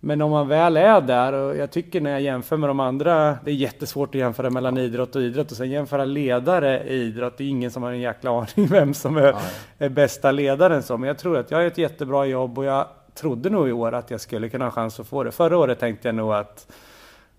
men 0.00 0.22
om 0.22 0.30
man 0.30 0.48
väl 0.48 0.76
är 0.76 1.00
där, 1.00 1.32
och 1.32 1.56
jag 1.56 1.70
tycker 1.70 2.00
när 2.00 2.10
jag 2.10 2.20
jämför 2.20 2.56
med 2.56 2.70
de 2.70 2.80
andra, 2.80 3.38
det 3.44 3.50
är 3.50 3.54
jättesvårt 3.54 4.08
att 4.08 4.18
jämföra 4.18 4.50
mellan 4.50 4.78
idrott 4.78 5.16
och 5.16 5.22
idrott 5.22 5.50
och 5.50 5.56
sen 5.56 5.70
jämföra 5.70 6.04
ledare 6.04 6.84
i 6.88 6.94
idrott. 6.94 7.38
Det 7.38 7.44
är 7.44 7.48
ingen 7.48 7.70
som 7.70 7.82
har 7.82 7.92
en 7.92 8.00
jäkla 8.00 8.30
aning 8.38 8.66
vem 8.66 8.94
som 8.94 9.16
är, 9.16 9.34
är 9.78 9.88
bästa 9.88 10.32
ledaren. 10.32 10.82
Så. 10.82 10.96
Men 10.96 11.08
jag 11.08 11.18
tror 11.18 11.38
att 11.38 11.50
jag 11.50 11.60
gör 11.60 11.68
ett 11.68 11.78
jättebra 11.78 12.26
jobb 12.26 12.58
och 12.58 12.64
jag 12.64 12.86
trodde 13.14 13.50
nog 13.50 13.68
i 13.68 13.72
år 13.72 13.92
att 13.92 14.10
jag 14.10 14.20
skulle 14.20 14.48
kunna 14.48 14.64
ha 14.64 14.72
chans 14.72 15.00
att 15.00 15.06
få 15.06 15.24
det. 15.24 15.30
Förra 15.30 15.58
året 15.58 15.78
tänkte 15.78 16.08
jag 16.08 16.14
nog 16.14 16.32
att 16.34 16.66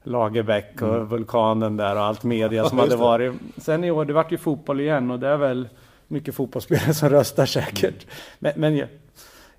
Lagerbäck 0.04 0.82
och 0.82 0.96
mm. 0.96 1.08
Vulkanen 1.08 1.78
där 1.78 1.96
och 1.96 2.02
allt 2.02 2.24
media 2.24 2.70
som 2.70 2.78
ja, 2.78 2.84
hade 2.84 2.96
varit. 2.96 3.34
Sen 3.58 3.84
i 3.84 3.92
år, 3.92 4.06
det 4.06 4.14
vart 4.14 4.32
ju 4.32 4.38
fotboll 4.38 4.82
igen 4.82 5.12
och 5.12 5.20
det 5.20 5.28
är 5.28 5.38
väl 5.38 5.68
mycket 6.08 6.36
fotbollsspelare 6.36 6.94
som 6.94 7.10
röstar 7.10 7.46
säkert. 7.46 8.06
Men, 8.40 8.54
men 8.56 8.78
jag, 8.78 8.88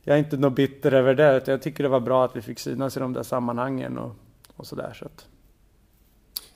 jag, 0.02 0.14
är 0.14 0.18
inte 0.18 0.36
något 0.36 0.54
bitter 0.54 0.92
över 0.92 1.14
det, 1.14 1.48
jag 1.48 1.62
tycker 1.62 1.82
det 1.82 1.88
var 1.88 2.00
bra 2.00 2.24
att 2.24 2.36
vi 2.36 2.42
fick 2.42 2.58
synas 2.58 2.96
i 2.96 3.00
de 3.00 3.12
där 3.12 3.22
sammanhangen 3.22 3.98
och, 3.98 4.12
och 4.56 4.66
sådär. 4.66 4.92
Så 4.98 5.04
att. 5.04 5.26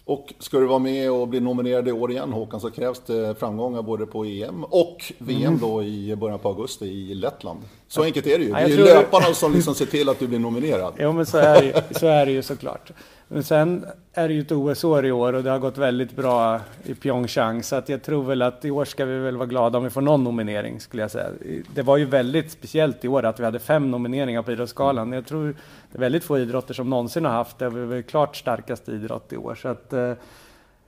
Och 0.06 0.34
ska 0.38 0.58
du 0.58 0.66
vara 0.66 0.78
med 0.78 1.10
och 1.10 1.28
bli 1.28 1.40
nominerad 1.40 1.88
i 1.88 1.92
år 1.92 2.10
igen 2.10 2.32
Håkan 2.32 2.60
så 2.60 2.70
krävs 2.70 3.00
det 3.06 3.34
framgångar 3.38 3.82
både 3.82 4.06
på 4.06 4.24
EM 4.24 4.64
och 4.64 5.12
VM 5.18 5.46
mm. 5.46 5.58
då 5.60 5.82
i 5.82 6.16
början 6.16 6.38
på 6.38 6.48
augusti 6.48 6.84
i 6.84 7.14
Lettland. 7.14 7.60
Så 7.88 8.02
enkelt 8.02 8.26
är 8.26 8.38
det 8.38 8.44
ju. 8.44 8.52
Det 8.52 8.58
är 8.58 8.68
ju 8.68 8.76
löparna 8.76 9.34
som 9.34 9.52
liksom 9.52 9.74
ser 9.74 9.86
till 9.86 10.08
att 10.08 10.18
du 10.18 10.26
blir 10.26 10.38
nominerad. 10.38 10.94
Jo 10.98 11.12
men 11.12 11.26
så 11.26 11.38
är 11.38 11.60
det 11.60 11.66
ju, 11.66 11.72
så 11.90 12.06
är 12.06 12.26
det 12.26 12.32
ju 12.32 12.42
såklart. 12.42 12.90
Men 13.28 13.42
sen 13.42 13.86
är 14.12 14.28
det 14.28 14.34
ju 14.34 14.40
ett 14.40 14.52
OS-år 14.52 15.06
i 15.06 15.12
år 15.12 15.32
och 15.32 15.42
det 15.42 15.50
har 15.50 15.58
gått 15.58 15.78
väldigt 15.78 16.16
bra 16.16 16.60
i 16.84 16.94
Pyeongchang 16.94 17.62
så 17.62 17.76
att 17.76 17.88
jag 17.88 18.02
tror 18.02 18.24
väl 18.24 18.42
att 18.42 18.64
i 18.64 18.70
år 18.70 18.84
ska 18.84 19.04
vi 19.04 19.18
väl 19.18 19.36
vara 19.36 19.46
glada 19.46 19.78
om 19.78 19.84
vi 19.84 19.90
får 19.90 20.00
någon 20.00 20.24
nominering 20.24 20.80
skulle 20.80 21.02
jag 21.02 21.10
säga. 21.10 21.28
Det 21.74 21.82
var 21.82 21.96
ju 21.96 22.04
väldigt 22.04 22.50
speciellt 22.50 23.04
i 23.04 23.08
år 23.08 23.24
att 23.24 23.40
vi 23.40 23.44
hade 23.44 23.58
fem 23.58 23.90
nomineringar 23.90 24.42
på 24.42 24.52
Idrottsgalan. 24.52 25.12
Jag 25.12 25.26
tror 25.26 25.46
det 25.92 25.98
är 25.98 26.00
väldigt 26.00 26.24
få 26.24 26.38
idrotter 26.38 26.74
som 26.74 26.90
någonsin 26.90 27.24
har 27.24 27.32
haft 27.32 27.58
det. 27.58 27.70
Vi 27.70 27.98
är 27.98 28.02
klart 28.02 28.36
starkast 28.36 28.88
idrott 28.88 29.32
i 29.32 29.36
år 29.36 29.54
så 29.54 29.68
att 29.68 29.92
eh, 29.92 30.12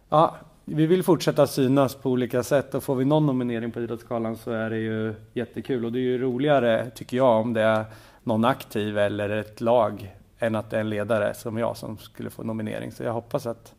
ja, 0.09 0.37
vi 0.65 0.87
vill 0.87 1.03
fortsätta 1.03 1.47
synas 1.47 1.95
på 1.95 2.11
olika 2.11 2.43
sätt 2.43 2.75
och 2.75 2.83
får 2.83 2.95
vi 2.95 3.05
någon 3.05 3.27
nominering 3.27 3.71
på 3.71 3.81
Idrottsgalan 3.81 4.37
så 4.37 4.51
är 4.51 4.71
det 4.71 4.79
ju 4.79 5.15
jättekul 5.35 5.85
och 5.85 5.93
det 5.93 5.99
är 5.99 6.03
ju 6.03 6.19
roligare 6.19 6.91
tycker 6.95 7.17
jag 7.17 7.41
om 7.41 7.53
det 7.53 7.63
är 7.63 7.85
någon 8.23 8.45
aktiv 8.45 8.99
eller 8.99 9.31
ett 9.31 9.61
lag 9.61 10.16
än 10.39 10.55
att 10.55 10.71
det 10.71 10.77
är 10.77 10.81
en 10.81 10.91
ledare 10.91 11.35
som 11.35 11.59
jag 11.59 11.77
som 11.77 11.99
skulle 11.99 12.31
få 12.31 12.43
nominering. 12.43 12.93
Så 12.93 13.03
jag 13.03 13.13
hoppas 13.13 13.47
att 13.47 13.75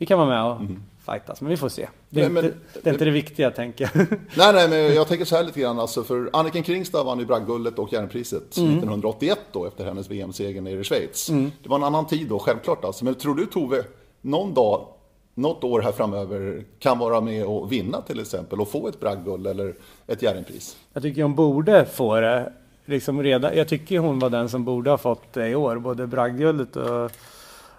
vi 0.00 0.06
kan 0.06 0.18
vara 0.18 0.28
med 0.28 0.44
och 0.44 0.60
mm. 0.60 0.82
fightas, 1.06 1.40
men 1.40 1.50
vi 1.50 1.56
får 1.56 1.68
se. 1.68 1.88
Det 2.08 2.20
är, 2.20 2.30
nej, 2.30 2.44
inte, 2.44 2.56
men, 2.56 2.82
det 2.82 2.88
är 2.88 2.92
inte 2.92 3.04
det 3.04 3.10
viktiga, 3.10 3.50
tänker 3.50 3.90
jag. 3.94 4.06
Nej, 4.36 4.52
nej, 4.52 4.68
men 4.68 4.94
jag 4.94 5.08
tänker 5.08 5.24
så 5.24 5.36
här 5.36 5.44
lite 5.44 5.60
grann, 5.60 5.78
alltså, 5.78 6.04
för 6.04 6.30
Anniken 6.32 6.62
Kringstad 6.62 7.04
vann 7.04 7.18
ju 7.18 7.26
Bragdguldet 7.26 7.78
och 7.78 7.92
Järnpriset 7.92 8.56
mm. 8.56 8.70
1981 8.70 9.38
då, 9.52 9.66
efter 9.66 9.84
hennes 9.84 10.10
VM-seger 10.10 10.60
nere 10.60 10.80
i 10.80 10.84
Schweiz. 10.84 11.28
Mm. 11.28 11.52
Det 11.62 11.68
var 11.68 11.76
en 11.76 11.84
annan 11.84 12.06
tid 12.06 12.28
då, 12.28 12.38
självklart 12.38 12.84
alltså. 12.84 13.04
Men 13.04 13.14
tror 13.14 13.34
du 13.34 13.46
Tove, 13.46 13.84
någon 14.20 14.54
dag, 14.54 14.86
något 15.34 15.64
år 15.64 15.80
här 15.80 15.92
framöver 15.92 16.64
kan 16.78 16.98
vara 16.98 17.20
med 17.20 17.44
och 17.44 17.72
vinna 17.72 18.02
till 18.02 18.20
exempel 18.20 18.60
och 18.60 18.70
få 18.70 18.88
ett 18.88 19.00
Bragdguld 19.00 19.46
eller 19.46 19.74
ett 20.06 20.22
Jerringpris? 20.22 20.76
Jag 20.92 21.02
tycker 21.02 21.22
hon 21.22 21.34
borde 21.34 21.86
få 21.86 22.20
det 22.20 22.52
liksom 22.90 23.22
redan, 23.22 23.56
jag 23.56 23.68
tycker 23.68 23.98
hon 23.98 24.18
var 24.18 24.30
den 24.30 24.48
som 24.48 24.64
borde 24.64 24.90
ha 24.90 24.98
fått 24.98 25.32
det 25.32 25.48
i 25.48 25.54
år, 25.54 25.78
både 25.78 26.06
bragdguldet 26.06 26.76
och, 26.76 27.10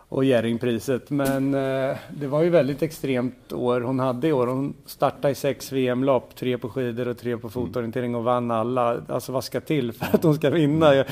och 0.10 0.26
Jerringpriset. 0.26 1.10
Men 1.10 1.54
eh, 1.54 1.98
det 2.10 2.28
var 2.28 2.42
ju 2.42 2.50
väldigt 2.50 2.82
extremt 2.82 3.54
år 3.54 3.82
hon 3.82 4.00
hade 4.00 4.28
i 4.28 4.34
år. 4.34 4.48
Hon 4.48 4.74
startade 4.86 5.32
i 5.32 5.36
sex 5.36 5.72
VM-lopp, 5.72 6.36
tre 6.36 6.58
på 6.58 6.70
skidor 6.70 7.08
och 7.08 7.18
tre 7.18 7.38
på 7.38 7.50
fotorientering 7.50 8.16
och 8.16 8.24
vann 8.24 8.52
alla. 8.52 9.02
Alltså 9.08 9.32
vad 9.32 9.44
ska 9.44 9.62
till 9.62 9.92
för 9.94 10.16
att 10.16 10.24
hon 10.24 10.36
ska 10.36 10.50
vinna? 10.50 11.06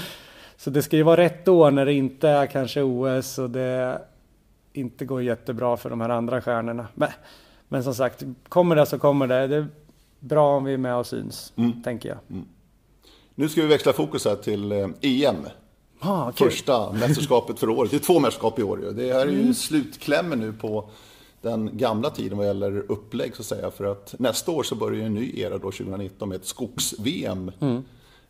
Så 0.57 0.69
det 0.69 0.81
ska 0.81 0.95
ju 0.97 1.03
vara 1.03 1.21
rätt 1.21 1.47
år 1.47 1.71
när 1.71 1.85
det 1.85 1.93
inte 1.93 2.29
är 2.29 2.45
kanske 2.45 2.81
OS 2.81 3.39
och 3.39 3.49
det 3.49 4.01
inte 4.73 5.05
går 5.05 5.21
jättebra 5.23 5.77
för 5.77 5.89
de 5.89 6.01
här 6.01 6.09
andra 6.09 6.41
stjärnorna. 6.41 6.87
Men, 6.93 7.09
men 7.67 7.83
som 7.83 7.95
sagt, 7.95 8.23
kommer 8.49 8.75
det 8.75 8.85
så 8.85 8.99
kommer 8.99 9.27
det. 9.27 9.47
Det 9.47 9.55
är 9.55 9.67
bra 10.19 10.57
om 10.57 10.63
vi 10.63 10.73
är 10.73 10.77
med 10.77 10.95
och 10.95 11.07
syns, 11.07 11.53
mm. 11.55 11.83
tänker 11.83 12.09
jag. 12.09 12.17
Mm. 12.29 12.45
Nu 13.39 13.49
ska 13.49 13.61
vi 13.61 13.67
växla 13.67 13.93
fokus 13.93 14.25
här 14.25 14.35
till 14.35 14.71
EM. 14.71 14.93
Eh, 15.01 15.11
e 15.11 15.51
ah, 15.99 16.31
Första 16.31 16.91
mästerskapet 16.91 17.59
för 17.59 17.69
året. 17.69 17.91
Det 17.91 17.97
är 17.97 17.99
två 17.99 18.19
mästerskap 18.19 18.59
i 18.59 18.63
år. 18.63 18.77
Det 18.95 19.13
här 19.13 19.27
är 19.27 19.31
ju 19.31 19.41
mm. 19.41 19.53
slutklämmen 19.53 20.39
nu 20.39 20.53
på 20.53 20.89
den 21.41 21.69
gamla 21.73 22.09
tiden 22.09 22.37
vad 22.37 22.47
gäller 22.47 22.91
upplägg 22.91 23.35
så 23.35 23.41
att 23.41 23.45
säga. 23.45 23.71
För 23.71 23.85
att 23.85 24.15
nästa 24.19 24.51
år 24.51 24.63
så 24.63 24.75
börjar 24.75 25.05
en 25.05 25.13
ny 25.13 25.33
era 25.39 25.53
då 25.53 25.71
2019 25.71 26.29
med 26.29 26.35
ett 26.35 26.45
skogs-VM. 26.45 27.51
Mm. 27.59 27.83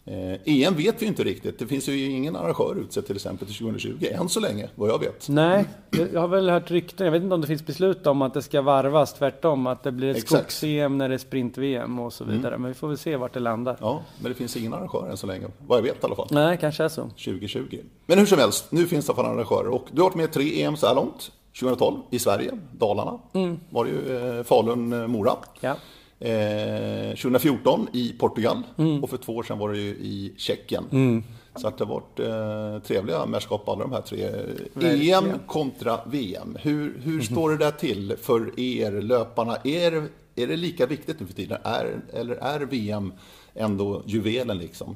Eh, 0.06 0.40
EM 0.46 0.76
vet 0.76 1.02
vi 1.02 1.06
inte 1.06 1.24
riktigt. 1.24 1.60
Det 1.60 1.68
finns 1.68 1.88
ju 1.88 2.06
ingen 2.06 2.36
arrangör 2.36 2.76
utsett 2.80 3.08
till 3.08 3.16
exempel 3.16 3.48
till 3.48 3.58
2020, 3.58 4.06
än 4.12 4.30
så 4.30 4.40
länge, 4.40 4.70
vad 4.76 4.90
jag 4.90 5.00
vet. 5.00 5.30
Nej, 5.30 5.66
jag 6.14 6.22
har 6.22 6.28
väl 6.28 6.50
hört 6.50 6.72
rykten, 6.72 7.06
jag 7.06 7.12
vet 7.12 7.24
inte 7.24 7.36
om 7.36 7.42
det 7.42 7.48
finns 7.48 7.66
beslut 7.66 8.08
om 8.08 8.22
att 8.22 8.34
det 8.34 8.42
ska 8.42 8.62
varvas 8.62 9.14
tvärtom, 9.14 9.68
att 9.68 9.84
det 9.84 9.92
blir 9.92 10.10
ett 10.10 10.28
skogs-EM 10.28 10.98
när 10.98 11.10
det 11.10 11.16
är 11.16 11.18
sprint-VM 11.18 12.00
och 12.00 12.14
så 12.14 12.24
vidare. 12.24 12.48
Mm. 12.48 12.62
Men 12.62 12.72
vi 12.72 12.76
får 12.76 12.88
väl 12.88 12.98
se 12.98 13.16
vart 13.16 13.34
det 13.34 13.40
landar. 13.40 13.78
Ja, 13.80 14.04
men 14.22 14.32
det 14.32 14.36
finns 14.36 14.58
ingen 14.58 14.74
arrangör 14.74 15.10
än 15.10 15.18
så 15.18 15.28
länge, 15.28 15.48
vad 15.68 15.78
jag 15.78 15.84
vet 15.84 16.04
i 16.04 16.06
alla 16.06 16.16
fall. 16.16 16.28
Nej, 16.32 16.58
kanske 16.62 16.84
är 16.84 16.90
så. 16.90 17.02
2020. 17.02 17.78
Men 18.06 18.20
hur 18.20 18.26
som 18.26 18.40
helst, 18.40 18.72
nu 18.72 18.88
finns 18.88 19.06
det 19.06 19.12
i 19.12 19.14
alla 19.14 19.24
fall 19.24 19.36
arrangörer 19.36 19.68
och 19.68 19.88
du 19.92 20.02
har 20.02 20.10
varit 20.10 20.16
med 20.16 20.26
i 20.26 20.28
tre 20.28 20.64
EM 20.64 20.78
så 20.78 20.88
här 20.88 20.96
långt. 20.96 21.32
2012 21.60 21.98
i 22.10 22.20
Sverige, 22.20 22.52
Dalarna, 22.72 23.20
mm. 23.34 23.60
var 23.70 23.86
det 23.86 23.92
ju 23.92 24.18
eh, 24.18 24.44
Falun-Mora. 24.44 25.36
Ja. 25.60 25.76
Eh, 26.22 27.16
2014 27.16 27.88
i 27.94 28.14
Portugal 28.20 28.64
mm. 28.78 29.04
och 29.04 29.10
för 29.10 29.18
två 29.18 29.36
år 29.36 29.44
sedan 29.44 29.58
var 29.58 29.72
det 29.72 29.78
ju 29.78 29.90
i 29.90 30.34
Tjeckien. 30.38 30.84
Mm. 30.92 31.24
Så 31.56 31.68
att 31.68 31.78
det 31.78 31.86
har 31.86 31.94
varit 31.94 32.20
eh, 32.20 32.88
trevliga 32.88 33.26
mästerskap 33.26 33.70
alla 33.70 33.82
de 33.82 33.92
här 33.92 34.02
tre. 34.02 34.30
Verkligen. 34.74 35.24
EM 35.24 35.40
kontra 35.48 36.00
VM. 36.06 36.58
Hur, 36.62 37.00
hur 37.04 37.14
mm. 37.14 37.24
står 37.24 37.50
det 37.50 37.58
där 37.58 37.72
till 37.72 38.16
för 38.22 38.60
er 38.60 38.92
löparna? 38.92 39.58
Är, 39.64 40.08
är 40.36 40.48
det 40.48 40.56
lika 40.56 40.86
viktigt 40.86 41.20
nu 41.20 41.26
för 41.26 41.34
tiden? 41.34 41.58
Är, 41.64 42.02
eller 42.14 42.36
är 42.36 42.60
VM 42.60 43.14
ändå 43.54 44.04
juvelen 44.06 44.58
liksom? 44.58 44.96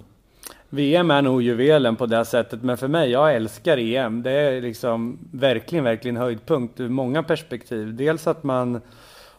VM 0.69 1.12
är 1.12 1.21
nog 1.21 1.41
juvelen 1.41 1.95
på 1.95 2.05
det 2.05 2.25
sättet, 2.25 2.63
men 2.63 2.77
för 2.77 2.88
mig, 2.88 3.09
jag 3.09 3.36
älskar 3.36 3.77
EM. 3.77 4.23
Det 4.23 4.31
är 4.31 4.62
liksom 4.62 5.19
verkligen, 5.31 5.83
verkligen 5.83 6.17
höjdpunkt 6.17 6.79
ur 6.79 6.89
många 6.89 7.23
perspektiv. 7.23 7.95
Dels 7.95 8.27
att 8.27 8.43
man 8.43 8.81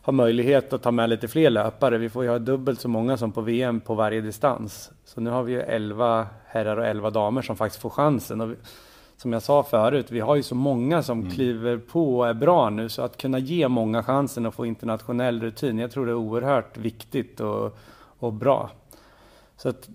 har 0.05 0.13
möjlighet 0.13 0.73
att 0.73 0.83
ta 0.83 0.91
med 0.91 1.11
lite 1.11 1.29
fler 1.29 1.51
löpare. 1.51 1.99
Vi 1.99 2.09
får 2.11 2.25
ju 2.25 2.31
ha 2.31 2.39
dubbelt 2.39 2.81
så 2.81 2.89
många 2.89 3.17
som 3.17 3.33
på 3.33 3.41
VM 3.41 3.81
på 3.81 3.95
varje 3.95 4.21
distans. 4.21 4.91
Så 5.05 5.21
nu 5.21 5.31
har 5.31 5.43
vi 5.43 5.53
ju 5.53 5.61
11 5.61 6.27
herrar 6.47 6.77
och 6.77 6.87
11 6.87 7.11
damer 7.11 7.43
som 7.43 7.57
faktiskt 7.57 7.83
får 7.83 7.91
chansen. 7.91 8.41
Och 8.41 8.51
vi, 8.51 8.55
som 9.17 9.33
jag 9.33 9.43
sa 9.43 9.63
förut, 9.63 10.07
vi 10.11 10.21
har 10.21 10.37
ju 10.37 10.43
så 10.43 10.55
många 10.55 11.03
som 11.03 11.21
mm. 11.21 11.33
kliver 11.33 11.77
på 11.77 12.19
och 12.19 12.29
är 12.29 12.35
bra 12.35 12.71
nu, 12.71 12.89
så 12.89 13.03
att 13.03 13.17
kunna 13.17 13.39
ge 13.39 13.69
många 13.69 14.03
chansen 14.03 14.47
att 14.47 14.55
få 14.55 14.67
internationell 14.67 15.41
rutin, 15.41 15.79
jag 15.79 15.91
tror 15.91 16.07
det 16.07 16.13
är 16.13 16.17
oerhört 16.17 16.77
viktigt 16.77 17.41
och, 17.41 17.79
och 18.19 18.33
bra. 18.33 18.71
Så 19.57 19.69
att 19.69 19.89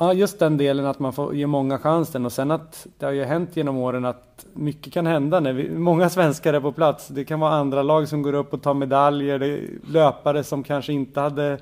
Ja, 0.00 0.12
just 0.12 0.38
den 0.38 0.56
delen 0.56 0.86
att 0.86 0.98
man 0.98 1.12
får 1.12 1.34
ge 1.34 1.46
många 1.46 1.78
chansen 1.78 2.26
och 2.26 2.32
sen 2.32 2.50
att 2.50 2.86
det 2.98 3.06
har 3.06 3.12
ju 3.12 3.24
hänt 3.24 3.56
genom 3.56 3.76
åren 3.76 4.04
att 4.04 4.46
mycket 4.52 4.92
kan 4.92 5.06
hända 5.06 5.40
när 5.40 5.52
vi, 5.52 5.70
många 5.70 6.10
svenskar 6.10 6.54
är 6.54 6.60
på 6.60 6.72
plats. 6.72 7.08
Det 7.08 7.24
kan 7.24 7.40
vara 7.40 7.52
andra 7.52 7.82
lag 7.82 8.08
som 8.08 8.22
går 8.22 8.32
upp 8.32 8.52
och 8.52 8.62
tar 8.62 8.74
medaljer, 8.74 9.38
det 9.38 9.46
är 9.46 9.68
löpare 9.86 10.44
som 10.44 10.62
kanske 10.62 10.92
inte 10.92 11.20
hade 11.20 11.58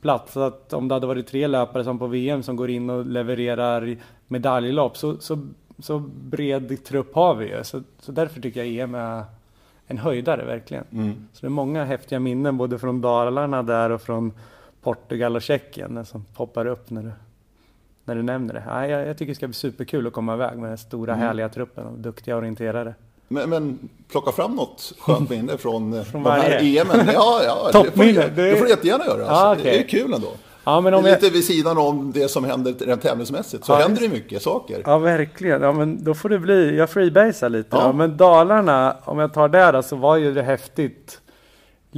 platsat 0.00 0.72
om 0.72 0.88
det 0.88 0.94
hade 0.94 1.06
varit 1.06 1.26
tre 1.26 1.46
löpare 1.46 1.84
som 1.84 1.98
på 1.98 2.06
VM 2.06 2.42
som 2.42 2.56
går 2.56 2.70
in 2.70 2.90
och 2.90 3.06
levererar 3.06 3.96
medaljlopp. 4.28 4.96
Så, 4.96 5.16
så, 5.16 5.48
så 5.78 5.98
bred 5.98 6.84
trupp 6.84 7.14
har 7.14 7.34
vi 7.34 7.46
ju. 7.46 7.64
Så, 7.64 7.82
så 7.98 8.12
därför 8.12 8.40
tycker 8.40 8.64
jag 8.64 8.84
EM 8.84 8.94
är 8.94 9.24
en 9.86 9.98
höjdare 9.98 10.44
verkligen. 10.44 10.84
Mm. 10.92 11.14
Så 11.32 11.40
det 11.40 11.46
är 11.46 11.50
många 11.50 11.84
häftiga 11.84 12.20
minnen 12.20 12.56
både 12.56 12.78
från 12.78 13.00
Dalarna 13.00 13.62
där 13.62 13.90
och 13.90 14.02
från 14.02 14.32
Portugal 14.82 15.36
och 15.36 15.42
Tjeckien 15.42 16.04
som 16.04 16.24
poppar 16.24 16.66
upp 16.66 16.90
när 16.90 17.02
du 17.02 17.10
när 18.04 18.14
du 18.14 18.22
nämner 18.22 18.54
det. 18.54 18.62
Ja, 18.66 18.86
jag, 18.86 19.08
jag 19.08 19.18
tycker 19.18 19.30
det 19.30 19.34
ska 19.34 19.46
bli 19.46 19.54
superkul 19.54 20.06
att 20.06 20.12
komma 20.12 20.34
iväg 20.34 20.58
med 20.58 20.70
den 20.70 20.78
stora 20.78 21.12
mm. 21.12 21.26
härliga 21.26 21.48
truppen 21.48 21.86
och 21.86 21.98
duktiga 21.98 22.36
orienterare. 22.36 22.94
Men, 23.28 23.50
men 23.50 23.88
plocka 24.10 24.32
fram 24.32 24.56
något 24.56 24.92
skönt 24.98 25.30
minne 25.30 25.58
från, 25.58 26.04
från 26.04 26.22
de 26.22 26.30
här 26.30 26.62
EMen. 26.62 27.08
Ja, 27.14 27.40
ja 27.44 27.68
Toppminne. 27.72 28.28
Det, 28.28 28.50
det 28.50 28.56
får 28.56 28.64
du 28.64 28.70
jättegärna 28.70 29.04
göra. 29.04 29.26
Alltså. 29.26 29.34
Ah, 29.34 29.52
okay. 29.52 29.64
Det 29.64 29.78
är 29.78 29.88
kul 29.88 30.12
ändå. 30.12 30.28
Ja, 30.64 30.80
men 30.80 30.94
om 30.94 31.04
Lite 31.04 31.26
jag... 31.26 31.32
vid 31.32 31.44
sidan 31.44 31.78
om 31.78 32.12
det 32.12 32.28
som 32.28 32.44
händer 32.44 32.72
rent 32.72 33.02
tävlingsmässigt 33.02 33.64
så 33.64 33.72
ja, 33.72 33.76
händer 33.76 34.02
det 34.02 34.08
mycket 34.08 34.42
saker. 34.42 34.82
Ja, 34.86 34.98
verkligen. 34.98 35.62
Ja, 35.62 35.72
men 35.72 36.04
då 36.04 36.14
får 36.14 36.28
det 36.28 36.38
bli, 36.38 36.76
jag 36.76 36.90
freebasar 36.90 37.48
lite 37.48 37.76
ja. 37.76 37.86
då. 37.86 37.92
Men 37.92 38.16
Dalarna, 38.16 38.96
om 39.04 39.18
jag 39.18 39.34
tar 39.34 39.48
det 39.48 39.72
då, 39.72 39.82
så 39.82 39.96
var 39.96 40.16
ju 40.16 40.34
det 40.34 40.42
häftigt. 40.42 41.20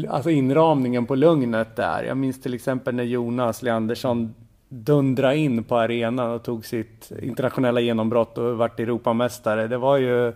Alltså 0.09 0.31
inramningen 0.31 1.07
på 1.07 1.15
Lugnet 1.15 1.77
där. 1.77 2.03
Jag 2.03 2.17
minns 2.17 2.43
till 2.43 2.55
exempel 2.55 2.95
när 2.95 3.05
Jonas 3.05 3.63
Leandersson 3.63 4.35
dundra 4.69 5.35
in 5.35 5.65
på 5.65 5.77
arenan 5.77 6.31
och 6.31 6.43
tog 6.43 6.67
sitt 6.67 7.13
internationella 7.23 7.81
genombrott 7.81 8.39
och 8.39 8.57
vart 8.57 8.81
Europamästare. 8.81 9.69
Det 9.69 9.79
var 9.79 9.97
ju 9.97 10.33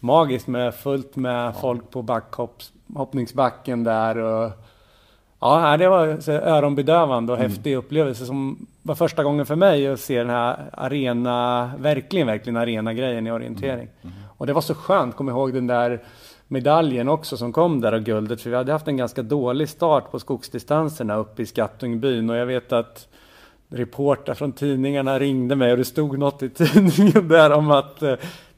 magiskt 0.00 0.46
med 0.46 0.74
fullt 0.74 1.16
med 1.16 1.46
ja. 1.46 1.52
folk 1.52 1.90
på 1.90 2.02
backhoppningsbacken 2.02 3.84
där. 3.84 4.16
Och, 4.16 4.50
ja, 5.40 5.76
det 5.76 5.88
var 5.88 6.28
öronbedövande 6.28 7.32
och 7.32 7.38
mm. 7.38 7.50
häftig 7.50 7.76
upplevelse 7.76 8.26
som 8.26 8.66
var 8.82 8.94
första 8.94 9.24
gången 9.24 9.46
för 9.46 9.56
mig 9.56 9.88
att 9.88 10.00
se 10.00 10.18
den 10.18 10.30
här 10.30 10.70
arena, 10.72 11.70
verkligen, 11.78 12.26
verkligen 12.26 12.56
arena-grejen 12.56 13.26
i 13.26 13.30
orientering. 13.30 13.72
Mm. 13.72 13.90
Mm. 14.02 14.14
Och 14.36 14.46
det 14.46 14.52
var 14.52 14.60
så 14.60 14.74
skönt, 14.74 15.16
kom 15.16 15.28
ihåg 15.28 15.54
den 15.54 15.66
där 15.66 16.02
medaljen 16.48 17.08
också 17.08 17.36
som 17.36 17.52
kom 17.52 17.80
där 17.80 17.92
och 17.92 18.02
guldet, 18.02 18.40
för 18.40 18.50
vi 18.50 18.56
hade 18.56 18.72
haft 18.72 18.88
en 18.88 18.96
ganska 18.96 19.22
dålig 19.22 19.68
start 19.68 20.10
på 20.10 20.18
skogsdistanserna 20.18 21.16
uppe 21.16 21.42
i 21.42 21.46
Skattungbyn 21.46 22.30
och 22.30 22.36
jag 22.36 22.46
vet 22.46 22.72
att 22.72 23.08
reportrar 23.68 24.34
från 24.34 24.52
tidningarna 24.52 25.18
ringde 25.18 25.56
mig 25.56 25.72
och 25.72 25.78
det 25.78 25.84
stod 25.84 26.18
något 26.18 26.42
i 26.42 26.48
tidningen 26.54 27.28
där 27.28 27.52
om 27.52 27.70
att 27.70 28.02
eh, 28.02 28.14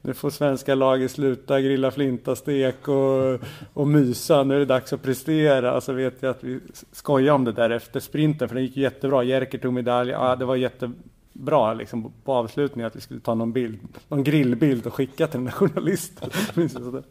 nu 0.07 0.15
får 0.15 0.31
svenska 0.31 0.75
laget 0.75 1.11
sluta 1.11 1.61
grilla 1.61 1.91
flintastek 1.91 2.89
och, 2.89 3.41
och 3.73 3.89
mysa. 3.89 4.43
Nu 4.43 4.55
är 4.55 4.59
det 4.59 4.65
dags 4.65 4.93
att 4.93 5.03
prestera. 5.03 5.81
Så 5.81 5.93
vet 5.93 6.23
jag 6.23 6.31
att 6.31 6.45
vi 6.45 6.61
skojade 6.93 7.33
om 7.33 7.45
det 7.45 7.53
där 7.53 7.71
efter 7.71 8.01
sprinten, 8.01 8.49
för 8.49 8.55
det 8.55 8.63
gick 8.63 8.77
jättebra. 8.77 9.23
Jerker 9.23 9.59
tog 9.59 9.73
medalj. 9.73 10.11
Ja, 10.11 10.37
det 10.37 10.45
var 10.45 10.57
jättebra 10.57 11.75
liksom, 11.75 12.13
på 12.25 12.33
avslutningen 12.33 12.87
att 12.87 12.97
vi 12.97 13.01
skulle 13.01 13.21
ta 13.21 13.35
någon 13.35 13.53
bild, 13.53 13.79
någon 14.09 14.25
grillbild 14.25 14.87
och 14.87 14.95
skicka 14.95 15.27
till 15.27 15.39
den 15.39 15.45
där 15.45 15.53
journalisten. 15.53 16.31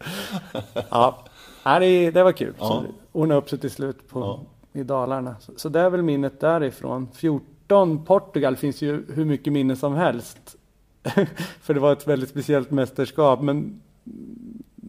ja, 0.90 1.24
det, 1.64 2.12
det 2.12 2.24
var 2.24 2.32
kul. 2.32 2.54
Ja. 2.60 2.68
Så 2.68 2.86
ordnade 3.12 3.42
upp 3.42 3.50
sig 3.50 3.60
till 3.60 3.72
slut 3.72 4.10
på, 4.10 4.20
ja. 4.20 4.42
i 4.80 4.84
Dalarna. 4.84 5.36
Så, 5.40 5.52
så 5.56 5.70
det 5.70 5.80
är 5.80 5.90
väl 5.90 6.02
minnet 6.02 6.40
därifrån. 6.40 7.08
14 7.14 7.55
18 7.66 8.06
Portugal 8.06 8.56
finns 8.56 8.82
ju 8.82 9.06
hur 9.14 9.26
mycket 9.26 9.54
minnen 9.54 9.78
som 9.78 9.94
helst. 9.94 10.56
För 11.62 11.74
det 11.74 11.80
var 11.80 11.94
ett 11.94 12.08
väldigt 12.08 12.30
speciellt 12.30 12.72
mästerskap. 12.72 13.42
Men 13.42 13.82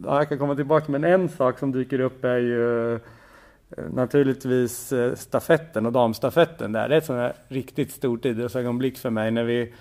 ja, 0.03 0.17
jag 0.17 0.29
kan 0.29 0.37
komma 0.37 0.55
tillbaka, 0.55 0.91
men 0.91 1.03
en 1.03 1.29
sak 1.29 1.59
som 1.59 1.71
dyker 1.71 1.99
upp 1.99 2.23
är 2.23 2.37
ju 2.37 2.93
eh, 2.93 2.99
naturligtvis 3.91 4.93
eh, 4.93 5.15
stafetten 5.15 5.85
och 5.85 5.91
damstafetten 5.91 6.71
där. 6.71 6.89
Det 6.89 6.95
är 6.95 6.97
ett 6.97 7.05
sånt 7.05 7.19
här 7.19 7.33
riktigt 7.47 7.91
stort 7.91 8.25
idrottsögonblick 8.25 8.97
för 8.97 9.09
mig 9.09 9.31
när 9.31 9.43
vi, 9.43 9.73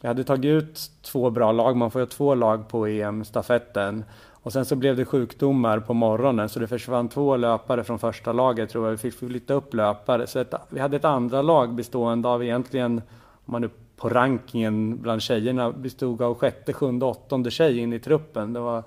jag 0.00 0.08
hade 0.08 0.24
tagit 0.24 0.44
ut 0.44 0.90
två 1.02 1.30
bra 1.30 1.52
lag, 1.52 1.76
man 1.76 1.90
får 1.90 2.00
ju 2.00 2.06
två 2.06 2.34
lag 2.34 2.68
på 2.68 2.86
EM-stafetten. 2.86 4.04
Och 4.46 4.52
sen 4.52 4.64
så 4.64 4.76
blev 4.76 4.96
det 4.96 5.04
sjukdomar 5.04 5.80
på 5.80 5.94
morgonen 5.94 6.48
så 6.48 6.60
det 6.60 6.66
försvann 6.66 7.08
två 7.08 7.36
löpare 7.36 7.84
från 7.84 7.98
första 7.98 8.32
laget 8.32 8.70
tror 8.70 8.84
jag. 8.84 8.90
Vi 8.90 8.96
fick 8.96 9.14
flytta 9.14 9.54
upp 9.54 9.74
löpare. 9.74 10.26
Så 10.26 10.38
ett, 10.38 10.54
vi 10.68 10.80
hade 10.80 10.96
ett 10.96 11.04
andra 11.04 11.42
lag 11.42 11.74
bestående 11.74 12.28
av 12.28 12.44
egentligen, 12.44 13.02
om 13.46 13.52
man 13.52 13.62
nu 13.62 13.70
på 13.96 14.08
rankingen 14.08 15.02
bland 15.02 15.22
tjejerna 15.22 15.72
bestod 15.72 16.22
av 16.22 16.34
sjätte, 16.34 16.72
sjunde, 16.72 17.04
åttonde 17.04 17.50
tjej 17.50 17.78
in 17.78 17.92
i 17.92 17.98
truppen. 17.98 18.52
Det 18.52 18.60
var 18.60 18.82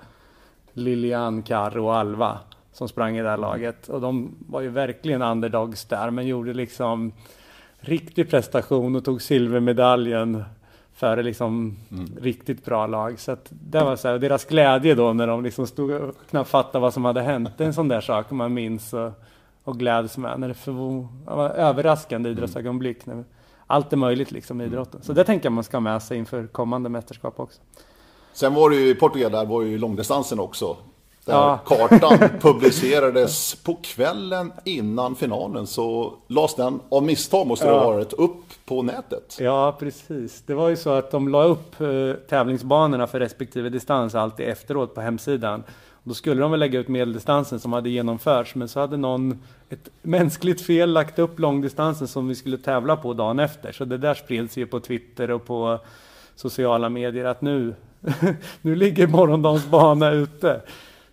Lilian, 0.74 1.42
Karro 1.42 1.86
och 1.86 1.96
Alva 1.96 2.40
som 2.72 2.88
sprang 2.88 3.18
i 3.18 3.22
det 3.22 3.30
här 3.30 3.38
laget. 3.38 3.90
Och 3.90 4.02
de 4.02 4.36
var 4.48 4.62
ju 4.62 4.70
verkligen 4.70 5.22
underdogs 5.22 5.86
där, 5.86 6.10
men 6.10 6.28
gjorde 6.28 6.54
liksom 6.54 7.12
riktig 7.80 8.30
prestation 8.30 8.96
och 8.96 9.06
tog 9.06 9.22
silvermedaljen 9.22 10.44
före 11.00 11.24
liksom 11.24 11.78
mm. 11.92 12.08
riktigt 12.22 12.66
bra 12.66 12.88
lag. 12.88 13.20
Så 13.20 13.32
att 13.32 13.48
det 13.50 13.84
var 13.84 13.96
så 13.96 14.08
här, 14.08 14.20
deras 14.20 14.46
glädje 14.46 14.96
då 14.96 15.14
när 15.14 15.28
de 15.28 15.44
liksom 15.44 15.68
stod 15.68 15.92
och 15.92 16.16
knappt 16.30 16.50
fattade 16.50 16.82
vad 16.82 16.94
som 16.94 17.06
hade 17.06 17.22
hänt. 17.22 17.50
Det 17.58 17.64
är 17.64 17.68
en 17.68 17.74
sån 17.74 17.88
där 17.88 18.02
sak 18.02 18.32
man 18.32 18.54
minns 18.54 18.94
och, 18.94 19.12
och 19.64 19.80
gläds 19.80 20.18
med. 20.18 20.40
När 20.40 20.48
det, 20.48 20.54
för, 20.54 20.72
det 20.72 21.36
var 21.36 21.50
överraskande 21.50 22.30
idrottsögonblick. 22.30 23.06
När, 23.06 23.24
allt 23.68 23.94
är 23.94 23.98
möjligt 23.98 24.32
liksom 24.32 24.62
i 24.62 24.64
idrotten. 24.64 25.02
Så 25.02 25.14
det 25.14 25.24
tänker 25.24 25.46
jag 25.46 25.54
man 25.54 25.64
ska 25.64 25.78
ha 25.78 25.82
med 25.82 26.04
sig 26.04 26.18
inför 26.18 26.48
kommande 26.48 26.90
mästerskap 26.90 27.40
också. 27.40 27.62
Sen 28.34 28.54
var 28.54 28.70
det 28.70 28.76
ju 28.76 28.90
i 28.90 28.96
Portugal, 28.96 29.32
där 29.32 29.46
var 29.46 29.62
ju 29.62 29.78
långdistansen 29.78 30.40
också. 30.40 30.78
Där 31.30 31.36
ja. 31.36 31.60
kartan 31.66 32.30
publicerades 32.42 33.56
på 33.56 33.76
kvällen 33.76 34.52
innan 34.66 35.16
finalen 35.16 35.68
så 35.68 36.14
lades 36.28 36.56
den, 36.56 36.80
av 36.90 37.04
misstag 37.04 37.48
måste 37.48 37.66
det 37.66 37.72
ha 37.72 37.92
varit, 37.92 38.14
upp 38.14 38.44
på 38.66 38.82
nätet. 38.82 39.38
Ja, 39.40 39.76
precis. 39.80 40.44
Det 40.46 40.54
var 40.54 40.70
ju 40.70 40.76
så 40.76 40.90
att 40.90 41.12
de 41.12 41.28
la 41.28 41.44
upp 41.44 41.82
eh, 41.82 42.14
tävlingsbanorna 42.30 43.08
för 43.08 43.20
respektive 43.20 43.70
distans 43.70 44.16
alltid 44.16 44.48
efteråt 44.48 44.96
på 44.96 45.02
hemsidan. 45.02 45.64
Då 46.04 46.14
skulle 46.14 46.42
de 46.42 46.52
väl 46.52 46.60
lägga 46.60 46.80
ut 46.80 46.88
medeldistansen 46.88 47.60
som 47.60 47.74
hade 47.74 47.90
genomförts, 47.90 48.56
men 48.56 48.68
så 48.68 48.80
hade 48.80 48.98
någon, 48.98 49.40
ett 49.70 49.90
mänskligt 50.02 50.62
fel, 50.62 50.94
lagt 50.94 51.20
upp 51.20 51.40
långdistansen 51.40 52.08
som 52.08 52.28
vi 52.28 52.36
skulle 52.36 52.58
tävla 52.58 52.96
på 52.96 53.14
dagen 53.14 53.40
efter. 53.40 53.72
Så 53.72 53.86
det 53.86 53.98
där 53.98 54.14
spreds 54.14 54.58
ju 54.58 54.68
på 54.68 54.80
Twitter 54.80 55.32
och 55.32 55.46
på 55.46 55.80
sociala 56.36 56.90
medier 56.90 57.26
att 57.26 57.42
nu, 57.42 57.76
nu 58.62 58.76
ligger 58.76 59.08
morgondagens 59.08 59.68
bana 59.68 60.12
ute. 60.12 60.62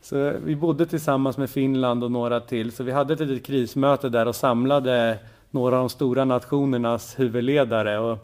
Så 0.08 0.32
vi 0.44 0.56
bodde 0.56 0.86
tillsammans 0.86 1.38
med 1.38 1.50
Finland 1.50 2.04
och 2.04 2.10
några 2.10 2.40
till, 2.40 2.72
så 2.72 2.82
vi 2.84 2.92
hade 2.92 3.14
ett 3.14 3.20
litet 3.20 3.46
krismöte 3.46 4.08
där 4.08 4.28
och 4.28 4.36
samlade 4.36 5.18
några 5.50 5.76
av 5.76 5.82
de 5.82 5.88
stora 5.88 6.24
nationernas 6.24 7.18
huvudledare 7.18 7.98
och, 7.98 8.18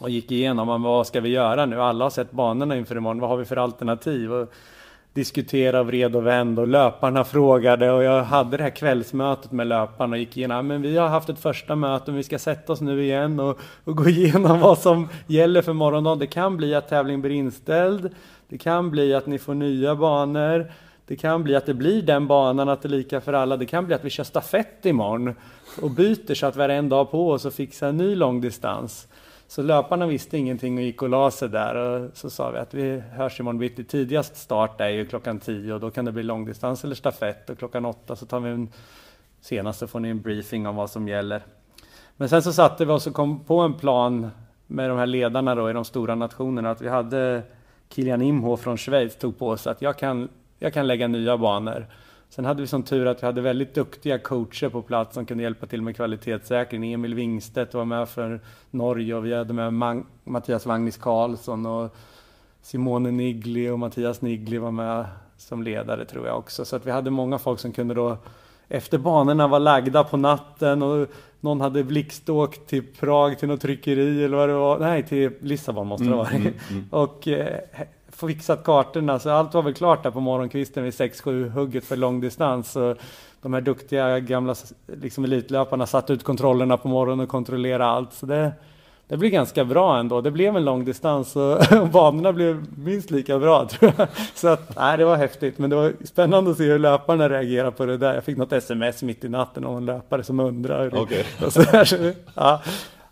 och 0.00 0.10
gick 0.10 0.30
igenom 0.30 0.82
vad 0.82 1.06
ska 1.06 1.20
vi 1.20 1.28
göra 1.28 1.66
nu? 1.66 1.80
Alla 1.82 2.04
har 2.04 2.10
sett 2.10 2.30
banorna 2.30 2.76
inför 2.76 2.96
imorgon, 2.96 3.20
vad 3.20 3.30
har 3.30 3.36
vi 3.36 3.44
för 3.44 3.56
alternativ? 3.56 4.32
Och, 4.32 4.52
diskutera 5.12 5.82
vred 5.82 6.16
och 6.16 6.26
vänd 6.26 6.58
och 6.58 6.68
löparna 6.68 7.24
frågade 7.24 7.90
och 7.90 8.02
jag 8.02 8.24
hade 8.24 8.56
det 8.56 8.62
här 8.62 8.70
kvällsmötet 8.70 9.52
med 9.52 9.66
löparna 9.66 10.14
och 10.14 10.18
gick 10.18 10.36
igenom, 10.36 10.66
men 10.66 10.82
vi 10.82 10.96
har 10.96 11.08
haft 11.08 11.28
ett 11.28 11.38
första 11.38 11.76
möte 11.76 12.10
och 12.10 12.16
vi 12.16 12.22
ska 12.22 12.38
sätta 12.38 12.72
oss 12.72 12.80
nu 12.80 13.02
igen 13.02 13.40
och, 13.40 13.58
och 13.84 13.96
gå 13.96 14.08
igenom 14.08 14.60
vad 14.60 14.78
som 14.78 15.08
gäller 15.26 15.62
för 15.62 15.72
morgondagen. 15.72 16.18
Det 16.18 16.26
kan 16.26 16.56
bli 16.56 16.74
att 16.74 16.88
tävlingen 16.88 17.20
blir 17.20 17.30
inställd, 17.30 18.14
det 18.48 18.58
kan 18.58 18.90
bli 18.90 19.14
att 19.14 19.26
ni 19.26 19.38
får 19.38 19.54
nya 19.54 19.94
banor, 19.94 20.70
det 21.10 21.16
kan 21.16 21.42
bli 21.42 21.56
att 21.56 21.66
det 21.66 21.74
blir 21.74 22.02
den 22.02 22.26
banan, 22.26 22.68
att 22.68 22.82
det 22.82 22.86
är 22.86 22.90
lika 22.90 23.20
för 23.20 23.32
alla. 23.32 23.56
Det 23.56 23.66
kan 23.66 23.86
bli 23.86 23.94
att 23.94 24.04
vi 24.04 24.10
kör 24.10 24.24
stafett 24.24 24.86
imorgon 24.86 25.34
och 25.82 25.90
byter 25.90 26.34
så 26.34 26.46
att 26.46 26.56
vi 26.56 26.60
har 26.60 26.68
en 26.68 26.88
dag 26.88 27.10
på 27.10 27.30
oss 27.30 27.44
och 27.44 27.52
fixar 27.52 27.88
en 27.88 27.96
ny 27.96 28.14
långdistans. 28.14 29.08
Så 29.46 29.62
löparna 29.62 30.06
visste 30.06 30.38
ingenting 30.38 30.76
och 30.76 30.82
gick 30.82 31.02
och 31.02 31.08
la 31.08 31.30
sig 31.30 31.48
där 31.48 31.74
och 31.74 32.10
så 32.14 32.30
sa 32.30 32.50
vi 32.50 32.58
att 32.58 32.74
vi 32.74 33.00
hörs 33.00 33.40
imorgon 33.40 33.58
bitti. 33.58 33.84
Tidigast 33.84 34.36
start 34.36 34.80
är 34.80 34.88
ju 34.88 35.06
klockan 35.06 35.40
10 35.40 35.74
och 35.74 35.80
då 35.80 35.90
kan 35.90 36.04
det 36.04 36.12
bli 36.12 36.22
långdistans 36.22 36.84
eller 36.84 36.94
stafett 36.94 37.50
och 37.50 37.58
klockan 37.58 37.84
8 37.84 38.16
så 38.16 38.26
tar 38.26 38.40
vi 38.40 38.50
en 38.50 38.68
senaste 39.40 39.86
får 39.86 40.00
ni 40.00 40.08
en 40.08 40.20
briefing 40.20 40.66
om 40.66 40.76
vad 40.76 40.90
som 40.90 41.08
gäller. 41.08 41.42
Men 42.16 42.28
sen 42.28 42.42
så 42.42 42.52
satte 42.52 42.84
vi 42.84 42.92
oss 42.92 43.06
och 43.06 43.14
kom 43.14 43.44
på 43.44 43.60
en 43.60 43.74
plan 43.74 44.30
med 44.66 44.90
de 44.90 44.98
här 44.98 45.06
ledarna 45.06 45.54
då 45.54 45.70
i 45.70 45.72
de 45.72 45.84
stora 45.84 46.14
nationerna 46.14 46.70
att 46.70 46.80
vi 46.80 46.88
hade 46.88 47.42
Kilian 47.88 48.22
Imho 48.22 48.56
från 48.56 48.76
Schweiz 48.76 49.16
tog 49.16 49.38
på 49.38 49.56
sig 49.56 49.72
att 49.72 49.82
jag 49.82 49.98
kan, 49.98 50.28
jag 50.62 50.72
kan 50.72 50.86
lägga 50.86 51.08
nya 51.08 51.38
banor. 51.38 51.86
Sen 52.28 52.44
hade 52.44 52.60
vi 52.60 52.66
som 52.66 52.82
tur 52.82 53.06
att 53.06 53.22
vi 53.22 53.26
hade 53.26 53.40
väldigt 53.40 53.74
duktiga 53.74 54.18
coacher 54.18 54.68
på 54.68 54.82
plats 54.82 55.14
som 55.14 55.26
kunde 55.26 55.42
hjälpa 55.42 55.66
till 55.66 55.82
med 55.82 55.96
kvalitetssäkring. 55.96 56.92
Emil 56.92 57.14
Wingstedt 57.14 57.74
var 57.74 57.84
med 57.84 58.08
för 58.08 58.40
Norge 58.70 59.14
och 59.14 59.26
vi 59.26 59.34
hade 59.34 59.52
med 59.52 59.72
Man 59.72 60.06
Mattias 60.24 60.66
Wagnis 60.66 60.96
Karlsson 60.96 61.66
och 61.66 61.96
Simone 62.62 63.10
Nigli 63.10 63.68
och 63.68 63.78
Mattias 63.78 64.22
Nigli 64.22 64.58
var 64.58 64.70
med 64.70 65.06
som 65.36 65.62
ledare 65.62 66.04
tror 66.04 66.26
jag 66.26 66.38
också. 66.38 66.64
Så 66.64 66.76
att 66.76 66.86
vi 66.86 66.90
hade 66.90 67.10
många 67.10 67.38
folk 67.38 67.60
som 67.60 67.72
kunde 67.72 67.94
då 67.94 68.16
efter 68.68 68.98
banorna 68.98 69.48
var 69.48 69.60
lagda 69.60 70.04
på 70.04 70.16
natten 70.16 70.82
och 70.82 71.08
någon 71.40 71.60
hade 71.60 71.84
blixtåkt 71.84 72.66
till 72.66 72.86
Prag 73.00 73.38
till 73.38 73.48
något 73.48 73.60
tryckeri 73.60 74.24
eller 74.24 74.36
vad 74.36 74.48
det 74.48 74.54
var. 74.54 74.78
Nej, 74.78 75.06
till 75.06 75.32
Lissabon 75.40 75.86
måste 75.86 76.04
det 76.04 76.16
vara. 76.16 76.28
Mm, 76.28 76.42
mm, 76.42 76.54
mm. 76.70 76.84
och 76.90 77.28
eh, 77.28 77.60
fixat 78.28 78.64
kartorna 78.64 79.18
så 79.18 79.30
allt 79.30 79.54
var 79.54 79.62
väl 79.62 79.74
klart 79.74 80.02
där 80.02 80.10
på 80.10 80.20
morgonkvisten 80.20 80.84
vid 80.84 80.92
6-7 80.92 81.48
hugget 81.48 81.84
för 81.84 81.96
långdistans. 81.96 82.76
De 83.42 83.54
här 83.54 83.60
duktiga 83.60 84.18
gamla 84.18 84.54
liksom 84.86 85.24
elitlöparna 85.24 85.86
satt 85.86 86.10
ut 86.10 86.24
kontrollerna 86.24 86.76
på 86.76 86.88
morgonen 86.88 87.20
och 87.20 87.28
kontrollerade 87.28 87.84
allt. 87.84 88.12
Så 88.12 88.26
det, 88.26 88.52
det 89.08 89.16
blev 89.16 89.30
ganska 89.30 89.64
bra 89.64 89.98
ändå. 89.98 90.20
Det 90.20 90.30
blev 90.30 90.56
en 90.56 90.64
långdistans 90.64 91.36
och, 91.36 91.72
och 91.80 91.88
banorna 91.92 92.32
blev 92.32 92.64
minst 92.76 93.10
lika 93.10 93.38
bra 93.38 93.68
tror 93.68 93.92
jag. 93.96 94.08
Så 94.34 94.48
att, 94.48 94.76
nej, 94.76 94.98
det 94.98 95.04
var 95.04 95.16
häftigt. 95.16 95.58
Men 95.58 95.70
det 95.70 95.76
var 95.76 95.92
spännande 96.04 96.50
att 96.50 96.56
se 96.56 96.64
hur 96.64 96.78
löparna 96.78 97.28
reagerade 97.28 97.70
på 97.70 97.86
det 97.86 97.96
där. 97.96 98.14
Jag 98.14 98.24
fick 98.24 98.36
något 98.36 98.52
sms 98.52 99.02
mitt 99.02 99.24
i 99.24 99.28
natten 99.28 99.64
av 99.64 99.76
en 99.76 99.86
löpare 99.86 100.22
som 100.22 100.40
undrade. 100.40 101.00
Okay. 101.00 101.24
så 101.50 101.62
där, 101.62 101.84
så, 101.84 102.12
ja. 102.34 102.62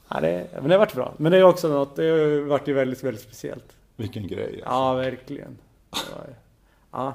Ja, 0.09 0.21
det, 0.21 0.47
men 0.55 0.69
det 0.69 0.75
har 0.75 0.79
varit 0.79 0.95
bra. 0.95 1.13
Men 1.17 1.33
det 1.33 1.39
är 1.39 1.43
också 1.43 1.69
något, 1.69 1.97
det 1.97 2.11
har 2.11 2.49
varit 2.49 2.69
väldigt, 2.69 3.05
väldigt 3.05 3.23
speciellt. 3.23 3.78
Vilken 3.99 4.27
grej. 4.27 4.53
Alltså. 4.53 4.69
Ja, 4.69 4.95
verkligen. 4.95 5.59
Ja. 6.91 7.15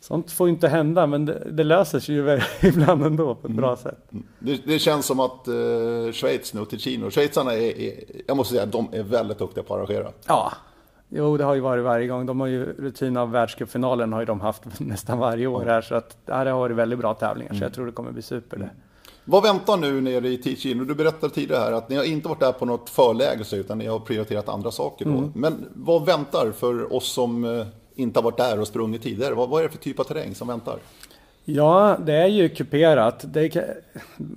Sånt 0.00 0.30
får 0.30 0.48
inte 0.48 0.68
hända, 0.68 1.06
men 1.06 1.26
det, 1.26 1.50
det 1.50 1.64
löser 1.64 2.00
sig 2.00 2.14
ju 2.14 2.40
ibland 2.68 3.06
ändå 3.06 3.34
på 3.34 3.48
ett 3.48 3.54
bra 3.54 3.68
mm. 3.68 3.76
sätt. 3.76 4.12
Mm. 4.12 4.24
Det, 4.38 4.66
det, 4.66 4.78
känns 4.78 5.06
som 5.06 5.20
att 5.20 5.48
uh, 5.48 6.12
Schweiz 6.12 6.54
nu, 6.54 6.64
Ticino, 6.64 7.10
schweizarna 7.10 7.52
är, 7.52 7.80
är, 7.80 7.94
jag 8.26 8.36
måste 8.36 8.54
säga, 8.54 8.66
de 8.66 8.88
är 8.92 9.02
väldigt 9.02 9.38
duktiga 9.38 9.64
på 9.64 9.74
att 9.74 9.78
arrangera. 9.78 10.12
Ja, 10.26 10.52
jo 11.08 11.36
det 11.36 11.44
har 11.44 11.54
ju 11.54 11.60
varit 11.60 11.84
varje 11.84 12.06
gång. 12.06 12.26
De 12.26 12.40
har 12.40 12.46
ju 12.46 12.64
rutin 12.64 13.16
av 13.16 13.30
världscupfinalen 13.30 14.12
har 14.12 14.20
ju 14.20 14.26
de 14.26 14.40
haft 14.40 14.62
nästan 14.80 15.18
varje 15.18 15.46
år 15.46 15.64
här, 15.64 15.80
så 15.80 15.94
att 15.94 16.16
ja, 16.26 16.44
det 16.44 16.50
har 16.50 16.58
varit 16.58 16.76
väldigt 16.76 16.98
bra 16.98 17.14
tävlingar, 17.14 17.50
mm. 17.50 17.58
så 17.58 17.64
jag 17.64 17.74
tror 17.74 17.86
det 17.86 17.92
kommer 17.92 18.12
bli 18.12 18.22
super 18.22 18.56
det. 18.56 18.70
Vad 19.24 19.42
väntar 19.42 19.76
nu 19.76 20.00
nere 20.00 20.28
i 20.28 20.38
Ticino? 20.38 20.84
Du 20.84 20.94
berättade 20.94 21.34
tidigare 21.34 21.60
här 21.60 21.72
att 21.72 21.88
ni 21.88 21.96
har 21.96 22.04
inte 22.04 22.28
varit 22.28 22.40
där 22.40 22.52
på 22.52 22.64
något 22.64 22.90
förläge 22.90 23.56
utan 23.56 23.78
ni 23.78 23.86
har 23.86 23.98
prioriterat 23.98 24.48
andra 24.48 24.70
saker. 24.70 25.04
Då. 25.04 25.10
Mm. 25.10 25.32
Men 25.34 25.68
vad 25.74 26.06
väntar 26.06 26.52
för 26.52 26.92
oss 26.92 27.12
som 27.12 27.44
eh, 27.44 27.66
inte 27.94 28.18
har 28.18 28.24
varit 28.24 28.36
där 28.36 28.60
och 28.60 28.66
sprungit 28.66 29.02
tidigare? 29.02 29.34
Vad, 29.34 29.48
vad 29.48 29.60
är 29.60 29.64
det 29.64 29.72
för 29.72 29.78
typ 29.78 30.00
av 30.00 30.04
terräng 30.04 30.34
som 30.34 30.48
väntar? 30.48 30.78
Ja, 31.44 31.96
det 32.06 32.12
är 32.12 32.26
ju 32.26 32.48
kuperat. 32.48 33.24
Det 33.32 33.56
är, 33.56 33.74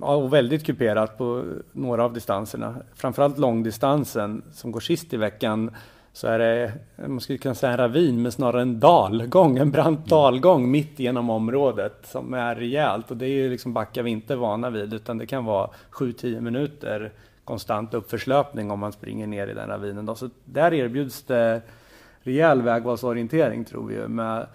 ja, 0.00 0.20
väldigt 0.20 0.66
kuperat 0.66 1.18
på 1.18 1.44
några 1.72 2.04
av 2.04 2.12
distanserna. 2.12 2.76
Framförallt 2.94 3.38
långdistansen 3.38 4.42
som 4.52 4.72
går 4.72 4.80
sist 4.80 5.14
i 5.14 5.16
veckan 5.16 5.70
så 6.16 6.26
är 6.26 6.38
det, 6.38 6.72
man 6.96 7.20
skulle 7.20 7.38
kunna 7.38 7.54
säga 7.54 7.72
en 7.72 7.78
ravin, 7.78 8.22
men 8.22 8.32
snarare 8.32 8.62
en 8.62 8.80
dalgång, 8.80 9.58
en 9.58 9.70
brant 9.70 9.98
mm. 9.98 10.08
dalgång 10.08 10.70
mitt 10.70 10.98
genom 10.98 11.30
området 11.30 11.92
som 12.04 12.34
är 12.34 12.54
rejält. 12.54 13.10
Och 13.10 13.16
det 13.16 13.26
är 13.26 13.30
ju 13.30 13.50
liksom 13.50 13.72
backar 13.72 14.02
vi 14.02 14.10
inte 14.10 14.36
vana 14.36 14.70
vid, 14.70 14.94
utan 14.94 15.18
det 15.18 15.26
kan 15.26 15.44
vara 15.44 15.70
7-10 15.92 16.40
minuter 16.40 17.12
konstant 17.44 17.94
uppförslöpning 17.94 18.70
om 18.70 18.78
man 18.78 18.92
springer 18.92 19.26
ner 19.26 19.48
i 19.48 19.54
den 19.54 19.68
ravinen. 19.68 20.06
Då. 20.06 20.14
Så 20.14 20.30
där 20.44 20.74
erbjuds 20.74 21.22
det 21.22 21.62
rejäl 22.20 22.62
vägvalsorientering 22.62 23.64
tror 23.64 23.86
vi 23.86 24.08
med 24.08 24.46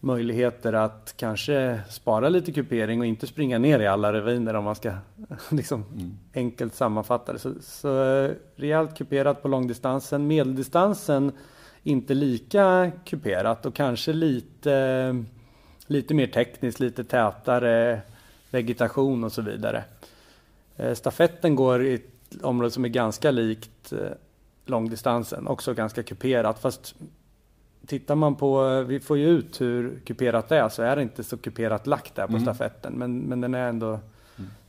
möjligheter 0.00 0.72
att 0.72 1.14
kanske 1.16 1.80
spara 1.90 2.28
lite 2.28 2.52
kupering 2.52 3.00
och 3.00 3.06
inte 3.06 3.26
springa 3.26 3.58
ner 3.58 3.80
i 3.80 3.86
alla 3.86 4.12
raviner 4.12 4.54
om 4.54 4.64
man 4.64 4.74
ska 4.74 4.92
liksom 5.50 5.84
mm. 5.92 6.18
enkelt 6.34 6.74
sammanfatta 6.74 7.32
det. 7.32 7.38
Så, 7.38 7.52
så 7.60 8.04
eh, 8.04 8.30
rejält 8.56 8.98
kuperat 8.98 9.42
på 9.42 9.48
långdistansen. 9.48 10.26
Medeldistansen 10.26 11.32
inte 11.82 12.14
lika 12.14 12.92
kuperat 13.04 13.66
och 13.66 13.74
kanske 13.74 14.12
lite, 14.12 15.24
lite 15.86 16.14
mer 16.14 16.26
tekniskt, 16.26 16.80
lite 16.80 17.04
tätare 17.04 18.00
vegetation 18.50 19.24
och 19.24 19.32
så 19.32 19.42
vidare. 19.42 19.84
Eh, 20.76 20.94
stafetten 20.94 21.54
går 21.54 21.84
i 21.84 21.94
ett 21.94 22.42
område 22.42 22.70
som 22.70 22.84
är 22.84 22.88
ganska 22.88 23.30
likt 23.30 23.92
eh, 23.92 23.98
långdistansen, 24.66 25.46
också 25.46 25.74
ganska 25.74 26.02
kuperat 26.02 26.58
fast 26.58 26.94
tittar 27.86 28.14
man 28.14 28.34
på, 28.34 28.82
vi 28.82 29.00
får 29.00 29.18
ju 29.18 29.28
ut 29.28 29.60
hur 29.60 30.00
kuperat 30.04 30.48
det 30.48 30.58
är, 30.58 30.68
så 30.68 30.82
är 30.82 30.96
det 30.96 31.02
inte 31.02 31.24
så 31.24 31.36
kuperat 31.36 31.86
lagt 31.86 32.14
där 32.14 32.26
på 32.26 32.32
Mm. 32.32 32.42
stafetten. 32.42 32.92
Men, 32.92 33.18
men 33.18 33.40
den 33.40 33.54
är 33.54 33.68
ändå, 33.68 33.98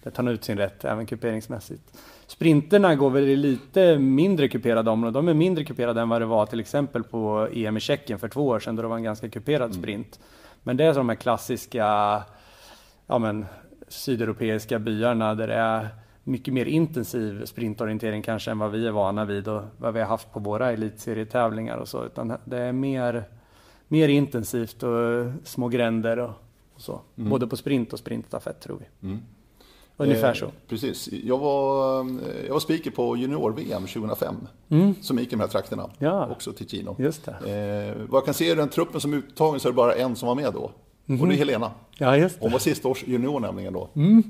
det 0.04 0.12
tar 0.12 0.30
ut 0.30 0.43
sin 0.43 0.58
rätt 0.58 0.86
även 0.86 1.06
kuperingsmässigt. 1.06 1.97
Sprinterna 2.28 2.95
går 2.95 3.10
väl 3.10 3.24
i 3.24 3.36
lite 3.36 3.97
mindre 3.97 4.47
kuperade 4.47 4.89
områden. 4.89 5.13
De 5.13 5.28
är 5.28 5.34
mindre 5.34 5.63
kuperade 5.63 6.02
än 6.02 6.10
vad 6.10 6.21
det 6.21 6.26
var 6.26 6.45
till 6.45 6.60
exempel 6.60 7.04
på 7.04 7.47
EM 7.54 7.78
i 7.78 7.80
Tjeckien 7.80 8.19
för 8.19 8.28
två 8.28 8.47
år 8.47 8.60
sedan 8.60 8.76
då 8.76 8.82
det 8.82 8.88
var 8.88 8.95
en 8.95 9.04
ganska 9.04 9.30
kuperad 9.30 9.74
sprint. 9.76 10.19
Men 10.63 10.78
det 10.78 10.84
är 10.84 10.93
de 10.93 11.10
här 11.10 11.15
klassiska 11.15 11.86
ja, 13.08 13.17
men, 13.19 13.45
sydeuropeiska 13.88 14.80
byarna 14.80 15.36
där 15.36 15.47
det 15.47 15.54
är 15.56 15.89
mycket 16.23 16.53
mer 16.53 16.65
intensiv 16.65 17.45
sprintorientering 17.45 18.21
kanske 18.21 18.51
än 18.51 18.60
vad 18.60 18.71
vi 18.71 18.88
är 18.88 18.91
vana 18.91 19.25
vid 19.25 19.47
och 19.47 19.62
vad 19.77 19.93
vi 19.93 19.99
har 19.99 20.07
haft 20.07 20.34
på 20.34 20.39
våra 20.39 20.71
elitserietävlingar 20.71 21.77
och 21.77 21.88
så. 21.88 22.05
Utan 22.05 22.34
det 22.45 22.57
är 22.57 22.71
mer, 22.71 23.23
mer 23.88 24.07
intensivt 24.07 24.84
och 24.84 25.31
små 25.43 25.67
gränder 25.67 26.19
och, 26.19 26.31
och 26.73 26.81
så. 26.81 27.01
Både 27.15 27.47
på 27.47 27.57
sprint 27.57 27.93
och 27.93 27.99
sprintstafett 27.99 28.60
tror 28.62 28.77
vi. 28.79 29.07
Mm. 29.07 29.19
Ungefär 29.97 30.27
Eh, 30.29 30.34
så. 30.34 30.51
Precis. 30.67 31.10
Jag 31.12 31.38
var, 31.38 31.95
jag 32.45 32.53
var 32.53 32.60
speaker 32.60 32.91
på 32.91 33.17
junior-VM 33.17 33.88
2005. 33.88 34.36
Som 35.01 35.17
gick 35.17 35.27
i 35.27 35.31
de 35.31 35.39
här 35.39 35.47
trakterna. 35.47 35.84
Mm. 35.84 35.95
Ja. 35.99 36.27
Också 36.31 36.53
till 36.53 36.67
Kino. 36.69 36.95
Just 36.99 37.25
det. 37.25 37.31
Eh, 37.31 38.05
vad 38.10 38.17
jag 38.17 38.25
kan 38.25 38.34
se 38.34 38.51
i 38.51 38.55
den 38.55 38.69
truppen 38.69 39.01
som 39.01 39.13
uttagen 39.13 39.60
så 39.60 39.67
är 39.67 39.71
det 39.71 39.75
bara 39.75 39.95
en 39.95 40.15
som 40.15 40.27
var 40.27 40.36
med 40.36 40.53
då. 40.53 40.71
Och 41.21 41.27
det 41.27 41.34
är 41.36 41.38
Helena. 41.38 41.71
Ja, 41.97 42.17
just 42.17 42.36
det. 42.36 42.45
Hon 42.45 42.51
var 42.51 42.60
sista 42.60 42.88
års 42.88 43.03
junior 43.07 43.39
nämligen 43.39 43.73
då. 43.73 43.89
Mm. 43.95 44.23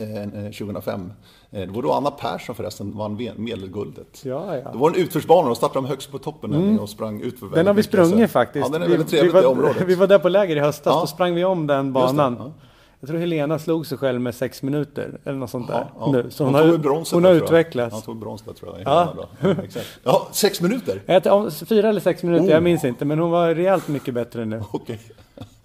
Eh, 0.00 0.22
eh, 0.22 0.50
2005. 0.50 1.12
Eh, 1.50 1.60
det 1.60 1.66
var 1.66 1.82
då 1.82 1.92
Anna 1.92 2.10
Persson 2.10 2.54
förresten 2.54 2.96
vann 2.96 3.18
medelguldet. 3.36 4.22
Ja, 4.24 4.40
Det 4.46 4.58
ja. 4.64 4.70
var 4.74 4.90
en 4.90 4.96
utförsbana, 4.96 5.46
de 5.46 5.56
startade 5.56 5.78
de 5.86 5.88
högst 5.88 6.10
på 6.12 6.18
toppen 6.18 6.50
nämligen 6.50 6.78
och 6.80 6.88
sprang 6.88 7.20
ut 7.20 7.38
för 7.38 7.46
Mm. 7.46 7.56
Den 7.56 7.66
har 7.66 7.74
vi 7.74 7.82
sprungit 7.82 8.30
faktiskt. 8.30 8.66
Ja, 8.66 8.72
den 8.72 8.82
är 8.82 8.86
vi, 8.86 8.92
väldigt 8.92 9.08
trevligt 9.10 9.34
vi, 9.34 9.38
det 9.38 9.44
var, 9.46 9.52
området. 9.52 9.82
vi 9.86 9.94
var 9.94 10.06
där 10.06 10.18
på 10.18 10.28
läger 10.28 10.56
i 10.56 10.60
höstas, 10.60 10.92
Ja. 10.94 11.00
då 11.00 11.06
sprang 11.06 11.34
vi 11.34 11.44
om 11.44 11.66
den 11.66 11.86
det, 11.86 11.92
banan. 11.92 12.36
ja. 12.38 12.52
Jag 13.00 13.08
tror 13.08 13.18
Helena 13.18 13.58
slog 13.58 13.86
sig 13.86 13.98
själv 13.98 14.20
med 14.20 14.34
sex 14.34 14.62
minuter 14.62 15.18
eller 15.24 15.38
något 15.38 15.50
sånt 15.50 15.68
där. 15.68 15.74
Ja, 15.74 15.90
ja. 16.00 16.12
Nu. 16.12 16.30
Så 16.30 16.44
hon, 16.44 16.52
tog 16.54 16.62
har, 16.70 16.78
bronset 16.78 17.14
hon 17.14 17.24
har 17.24 17.32
utvecklats. 17.32 17.92
Han 17.92 18.02
tog 18.02 18.16
brons 18.16 18.42
där 18.42 18.52
tror 18.52 18.72
jag. 18.78 18.82
Ja. 18.94 19.14
Ja. 19.40 19.48
Ja, 19.74 19.80
ja, 20.04 20.28
sex 20.32 20.60
minuter? 20.60 21.02
Jag 21.22 21.52
fyra 21.52 21.88
eller 21.88 22.00
sex 22.00 22.22
minuter, 22.22 22.46
Oh. 22.46 22.50
jag 22.50 22.62
minns 22.62 22.84
inte. 22.84 23.04
Men 23.04 23.18
hon 23.18 23.30
var 23.30 23.54
rejält 23.54 23.88
mycket 23.88 24.14
bättre 24.14 24.44
nu. 24.44 24.62
Okej. 24.70 25.00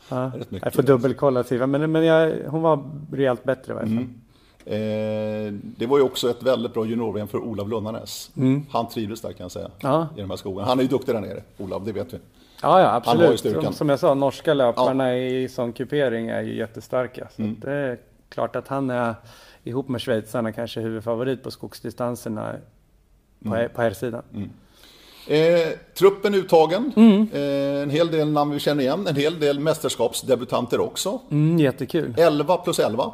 Ja. 0.09 0.31
Rätt 0.35 0.51
mycket. 0.51 0.65
Jag 0.65 0.73
får 0.73 0.83
dubbelkolla 0.83 1.43
siffran, 1.43 1.71
men, 1.71 1.91
men 1.91 2.03
jag, 2.05 2.33
hon 2.47 2.61
var 2.61 2.83
rejält 3.11 3.43
bättre 3.43 3.71
i 3.71 3.75
varje 3.75 3.87
fall. 3.95 4.05
Eh, 4.65 5.53
det 5.53 5.85
var 5.85 5.97
ju 5.97 6.03
också 6.03 6.29
ett 6.29 6.43
väldigt 6.43 6.73
bra 6.73 6.85
junior 6.85 7.25
för 7.25 7.37
Olav 7.37 7.69
Lundarnäs. 7.69 8.31
Han 8.69 8.89
trivdes 8.89 9.21
där 9.21 9.29
kan 9.33 9.43
jag 9.43 9.51
säga. 9.51 9.65
Mm. 9.65 9.77
Ja. 9.81 10.07
I 10.17 10.21
de 10.21 10.29
här 10.29 10.37
skogarna. 10.37 10.67
Han 10.67 10.79
är 10.79 10.83
ju 10.83 10.89
duktig 10.89 11.15
där 11.15 11.21
nere, 11.21 11.43
Olav, 11.57 11.85
det 11.85 11.91
vet 11.91 12.13
vi. 12.13 12.17
Ja, 12.61 12.79
ja 12.81 12.85
har 12.87 12.91
ju 12.91 12.97
absolut. 13.21 13.39
styrkan. 13.39 13.63
Som, 13.63 13.73
som 13.73 13.89
jag 13.89 13.99
sa, 13.99 14.13
norska 14.13 14.53
löparna 14.53 15.17
i 15.17 15.49
sån 15.49 15.73
kupering 15.73 16.27
är 16.27 16.41
ju 16.41 16.57
jättestarka. 16.57 17.27
Så 17.35 17.41
Mm. 17.41 17.55
det 17.59 17.71
är 17.71 17.97
klart 18.29 18.55
att 18.55 18.67
han 18.67 18.89
är, 18.89 19.15
ihop 19.63 19.87
med 19.87 20.01
schweizarna, 20.01 20.51
kanske 20.51 20.79
huvudfavorit 20.81 21.43
på 21.43 21.51
skogsdistanserna 21.51 22.55
på, 23.43 23.55
Mm. 23.55 23.69
på 23.75 23.81
här 23.81 23.91
sidan. 23.91 24.21
Eh, 25.27 25.77
truppen 25.97 26.35
uttagen. 26.35 26.91
Mm. 26.95 27.27
Eh, 27.33 27.83
en 27.83 27.89
hel 27.89 28.11
del 28.11 28.31
namn 28.31 28.51
vi 28.51 28.59
känner 28.59 28.83
igen. 28.83 29.07
En 29.07 29.15
hel 29.15 29.39
del 29.39 29.59
mästerskapsdebutanter 29.59 30.79
också. 30.79 31.19
Mm, 31.31 31.59
jättekul. 31.59 32.13
11 32.17 32.57
plus 32.57 32.79
11. 32.79 33.13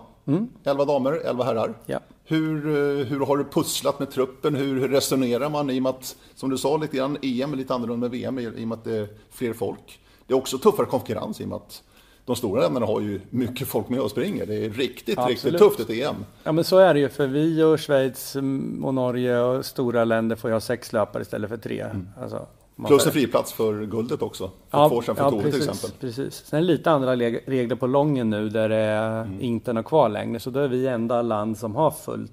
11 0.63 0.85
damer, 0.85 1.11
11 1.11 1.43
herrar. 1.43 1.73
Ja. 1.85 1.99
Hur, 2.25 2.67
eh, 2.67 3.05
hur 3.05 3.25
har 3.25 3.37
du 3.37 3.43
pusslat 3.43 3.99
med 3.99 4.11
truppen? 4.11 4.55
Hur, 4.55 4.87
resonerar 4.87 5.49
man 5.49 5.69
i 5.69 5.79
och 5.79 5.83
med 5.83 5.89
att, 5.89 6.15
som 6.35 6.49
du 6.49 6.57
sa 6.57 6.77
lite 6.77 6.97
grann, 6.97 7.17
EM 7.21 7.53
är 7.53 7.57
lite 7.57 7.73
annorlunda 7.73 8.09
med 8.09 8.11
VM 8.11 8.39
i 8.39 8.47
och 8.47 8.67
med 8.67 8.77
att 8.77 8.83
det 8.83 8.95
är 8.95 9.07
fler 9.31 9.53
folk. 9.53 9.99
Det 10.27 10.33
är 10.33 10.37
också 10.37 10.57
tuffare 10.57 10.85
konkurrens 10.85 11.41
i 11.41 11.43
och 11.43 11.47
med 11.47 11.55
att 11.55 11.83
de 12.25 12.35
stora 12.35 12.61
länderna 12.61 12.85
har 12.85 13.01
ju 13.01 13.21
mycket 13.29 13.67
folk 13.67 13.89
med 13.89 13.99
och 13.99 14.11
springer. 14.11 14.45
Det 14.45 14.65
är 14.65 14.69
riktigt, 14.69 15.17
Absolut. 15.17 15.43
riktigt 15.43 15.59
tufft 15.59 15.79
ett 15.79 15.89
EM. 15.89 16.15
Ja 16.43 16.51
men 16.51 16.63
så 16.63 16.77
är 16.77 16.93
det 16.93 16.99
ju 16.99 17.09
för 17.09 17.27
vi 17.27 17.63
och 17.63 17.79
Schweiz 17.79 18.35
mm, 18.35 18.85
och 18.85 18.93
Norge 18.93 19.39
och 19.39 19.65
stora 19.65 20.05
länder 20.05 20.35
får 20.35 20.49
ju 20.49 20.53
ha 20.53 20.61
sex 20.61 20.93
löpare 20.93 21.21
istället 21.21 21.49
för 21.49 21.57
tre. 21.57 21.85
Alltså, 22.21 22.35
Mm. 22.35 22.47
Plus 22.87 23.05
en 23.05 23.11
friplats 23.11 23.53
för 23.53 23.85
guldet 23.85 24.21
också. 24.21 24.51
För 24.69 24.89
två 24.89 24.95
år 24.95 25.01
sedan 25.01 25.15
för 25.15 25.29
Tore 25.29 25.51
till 25.51 25.69
exempel. 25.69 25.89
Precis. 25.99 26.33
Sen 26.45 26.57
är 26.57 26.61
det 26.61 26.67
lite 26.67 26.91
andra 26.91 27.15
regler 27.15 27.75
på 27.75 27.87
Lången 27.87 28.29
nu 28.29 28.49
där 28.49 28.69
det 28.69 28.75
är 28.75 29.21
Mm. 29.21 29.41
inte 29.41 29.73
något 29.73 29.85
kvar 29.85 30.09
längre. 30.09 30.39
Så 30.39 30.49
då 30.49 30.59
är 30.59 30.67
vi 30.67 30.87
enda 30.87 31.21
land 31.21 31.57
som 31.57 31.75
har 31.75 31.91
full 31.91 32.27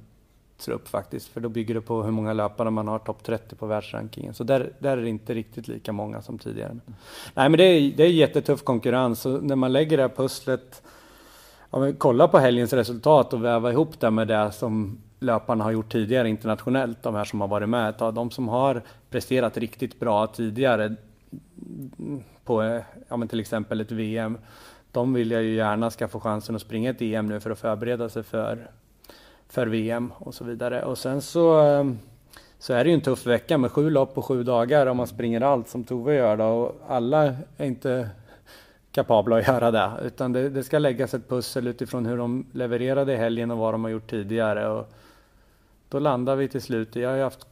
trupp 0.58 0.88
faktiskt. 0.88 1.28
För 1.28 1.40
då 1.40 1.48
bygger 1.48 1.74
det 1.74 1.80
på 1.80 2.02
hur 2.02 2.10
många 2.10 2.32
löpare 2.32 2.70
man 2.70 2.88
har 2.88 2.98
topp 2.98 3.22
30 3.24 3.56
på 3.56 3.66
världsrankingen. 3.66 4.34
Så 4.34 4.44
där, 4.44 4.72
där 4.78 4.98
är 4.98 5.02
det 5.02 5.08
inte 5.08 5.34
riktigt 5.34 5.68
lika 5.68 5.92
många 5.92 6.22
som 6.22 6.38
tidigare. 6.38 6.76
Nej 7.34 7.48
men 7.48 7.52
det 7.58 7.64
är, 7.64 7.92
det 7.96 8.04
är 8.04 8.08
jättetuff 8.08 8.62
konkurrens. 8.64 9.26
Och 9.26 9.42
när 9.44 9.56
man 9.56 9.72
lägger 9.72 9.96
det 9.96 10.02
här 10.02 10.08
pusslet 10.16 10.82
Ja, 11.70 11.78
men 11.78 11.94
kolla 11.94 12.28
på 12.28 12.38
helgens 12.38 12.72
resultat 12.72 13.32
och 13.32 13.44
väva 13.44 13.72
ihop 13.72 14.00
det 14.00 14.10
med 14.10 14.28
det 14.28 14.52
som 14.52 14.98
löparna 15.18 15.64
har 15.64 15.70
gjort 15.70 15.92
tidigare 15.92 16.28
internationellt, 16.28 17.02
de 17.02 17.14
här 17.14 17.24
som 17.24 17.40
har 17.40 17.48
varit 17.48 17.68
med 17.68 17.90
ett 17.90 17.98
tag. 17.98 18.14
De 18.14 18.30
som 18.30 18.48
har 18.48 18.82
presterat 19.10 19.56
riktigt 19.56 20.00
bra 20.00 20.26
tidigare 20.26 20.94
på 22.44 22.82
ja, 23.08 23.16
men 23.16 23.28
till 23.28 23.40
exempel 23.40 23.80
ett 23.80 23.92
VM, 23.92 24.38
de 24.92 25.14
vill 25.14 25.30
jag 25.30 25.42
ju 25.42 25.54
gärna 25.54 25.90
ska 25.90 26.08
få 26.08 26.20
chansen 26.20 26.56
att 26.56 26.62
springa 26.62 26.90
ett 26.90 27.02
EM 27.02 27.26
nu 27.26 27.40
för 27.40 27.50
att 27.50 27.58
förbereda 27.58 28.08
sig 28.08 28.22
för, 28.22 28.70
för 29.48 29.66
VM 29.66 30.12
och 30.18 30.34
så 30.34 30.44
vidare. 30.44 30.84
Och 30.84 30.98
sen 30.98 31.22
så, 31.22 31.60
ehm, 31.60 31.98
så 32.58 32.72
är 32.72 32.84
det 32.84 32.90
ju 32.90 32.94
en 32.94 33.00
tuff 33.00 33.26
vecka 33.26 33.58
med 33.58 33.72
sju 33.72 33.90
lopp 33.90 34.14
på 34.14 34.22
sju 34.22 34.42
dagar 34.42 34.86
om 34.86 34.96
man 34.96 35.06
springer 35.06 35.40
allt 35.40 35.68
som 35.68 35.84
Tove 35.84 36.14
gör 36.14 36.36
då. 36.36 36.44
Och 36.44 36.80
alla 36.88 37.34
är 37.56 37.66
inte 37.66 38.08
kapabla 38.92 39.36
att 39.36 39.46
göra 39.46 39.70
det. 39.70 39.90
Utan 40.02 40.32
det, 40.32 40.48
det 40.48 40.64
ska 40.64 40.78
läggas 40.78 41.14
ett 41.14 41.28
pussel 41.28 41.66
utifrån 41.66 42.06
hur 42.06 42.16
de 42.16 42.46
levererade 42.52 43.12
i 43.12 43.16
helgen 43.16 43.50
och 43.50 43.58
vad 43.58 43.74
de 43.74 43.84
har 43.84 43.90
gjort 43.90 44.10
tidigare. 44.10 44.68
Och 44.68 44.92
då 45.88 45.98
landar 45.98 46.36
vi 46.36 46.48
till 46.48 46.62
slut. 46.62 46.96
Jag 46.96 47.08
har 47.08 47.16
ju 47.16 47.22
haft 47.22 47.46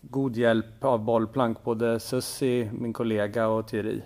god 0.00 0.36
hjälp 0.36 0.84
av 0.84 1.04
bollplank, 1.04 1.64
både 1.64 2.00
Sussi, 2.00 2.70
min 2.72 2.92
kollega 2.92 3.48
och 3.48 3.68
Thierry. 3.68 4.00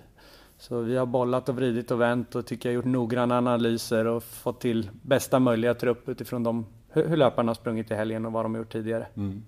Så 0.58 0.80
vi 0.80 0.96
har 0.96 1.06
bollat 1.06 1.48
och 1.48 1.56
vridit 1.56 1.90
och 1.90 2.00
vänt 2.00 2.34
och 2.34 2.46
tycker 2.46 2.68
jag 2.68 2.74
gjort 2.74 2.84
noggranna 2.84 3.38
analyser 3.38 4.06
och 4.06 4.22
fått 4.22 4.60
till 4.60 4.90
bästa 5.02 5.38
möjliga 5.38 5.74
trupp 5.74 6.08
utifrån 6.08 6.42
de, 6.42 6.66
hur, 6.88 7.08
hur 7.08 7.16
löparna 7.16 7.50
har 7.50 7.54
sprungit 7.54 7.90
i 7.90 7.94
helgen 7.94 8.26
och 8.26 8.32
vad 8.32 8.44
de 8.44 8.54
har 8.54 8.58
gjort 8.58 8.72
tidigare. 8.72 9.06
Mm. 9.16 9.42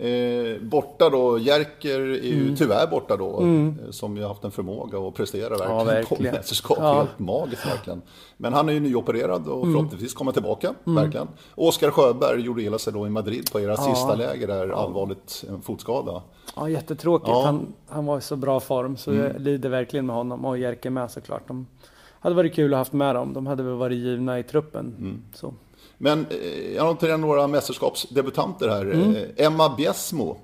Eh, 0.00 0.60
borta 0.62 1.10
då, 1.10 1.38
Jerker 1.38 2.00
är 2.00 2.22
ju 2.22 2.42
Mm. 2.42 2.56
tyvärr 2.56 2.86
borta 2.86 3.16
då, 3.16 3.40
eh, 3.42 3.90
som 3.90 4.16
ju 4.16 4.22
har 4.22 4.28
haft 4.28 4.44
en 4.44 4.50
förmåga 4.50 4.98
att 4.98 5.14
prestera 5.14 5.48
verkligen, 5.48 5.78
på 5.78 5.84
verkligen. 5.84 6.34
mästerskap. 6.34 6.78
Ja. 6.80 6.90
Mm. 6.92 6.96
Helt 7.06 7.18
magiskt 7.18 7.66
verkligen. 7.66 8.02
Men 8.36 8.52
han 8.52 8.68
är 8.68 8.72
ju 8.72 8.80
nyopererad 8.80 9.48
och 9.48 9.64
förhoppningsvis 9.66 10.14
kommer 10.14 10.32
tillbaka, 10.32 10.74
verkligen. 10.84 11.28
Oskar 11.54 11.90
Sjöberg 11.90 12.40
gjorde 12.40 12.62
illa 12.62 12.78
sig 12.78 12.92
då 12.92 13.06
i 13.06 13.10
Madrid 13.10 13.52
på 13.52 13.60
era 13.60 13.76
sista 13.76 14.14
läger 14.14 14.46
där, 14.46 14.68
allvarligt, 14.68 15.44
en 15.48 15.62
fotskada. 15.62 16.22
Ja, 16.56 16.68
jättetråkigt. 16.68 17.28
Ja. 17.28 17.42
Han, 17.44 17.72
han 17.88 18.06
var 18.06 18.18
i 18.18 18.20
så 18.20 18.36
bra 18.36 18.60
form 18.60 18.96
så 18.96 19.14
jag 19.14 19.40
lider 19.40 19.68
verkligen 19.68 20.06
med 20.06 20.16
honom 20.16 20.44
och 20.44 20.58
Jerker 20.58 20.90
med 20.90 21.10
såklart. 21.10 21.48
De 21.48 21.66
hade 22.20 22.34
varit 22.34 22.54
kul 22.54 22.74
att 22.74 22.78
haft 22.78 22.92
med 22.92 23.14
dem. 23.14 23.32
De 23.32 23.46
hade 23.46 23.62
väl 23.62 23.74
varit 23.74 23.98
givna 23.98 24.38
i 24.38 24.42
truppen. 24.42 25.22
Så. 25.34 25.54
Men 26.00 26.26
eh, 26.30 26.76
jag 26.76 26.86
noterar 26.86 27.16
några 27.18 27.46
mästerskapsdebutanter 27.46 28.68
här. 28.68 28.80
Mm. 28.80 29.16
Eh, 29.16 29.46
Emma 29.46 29.74
Bjessmo, 29.76 30.36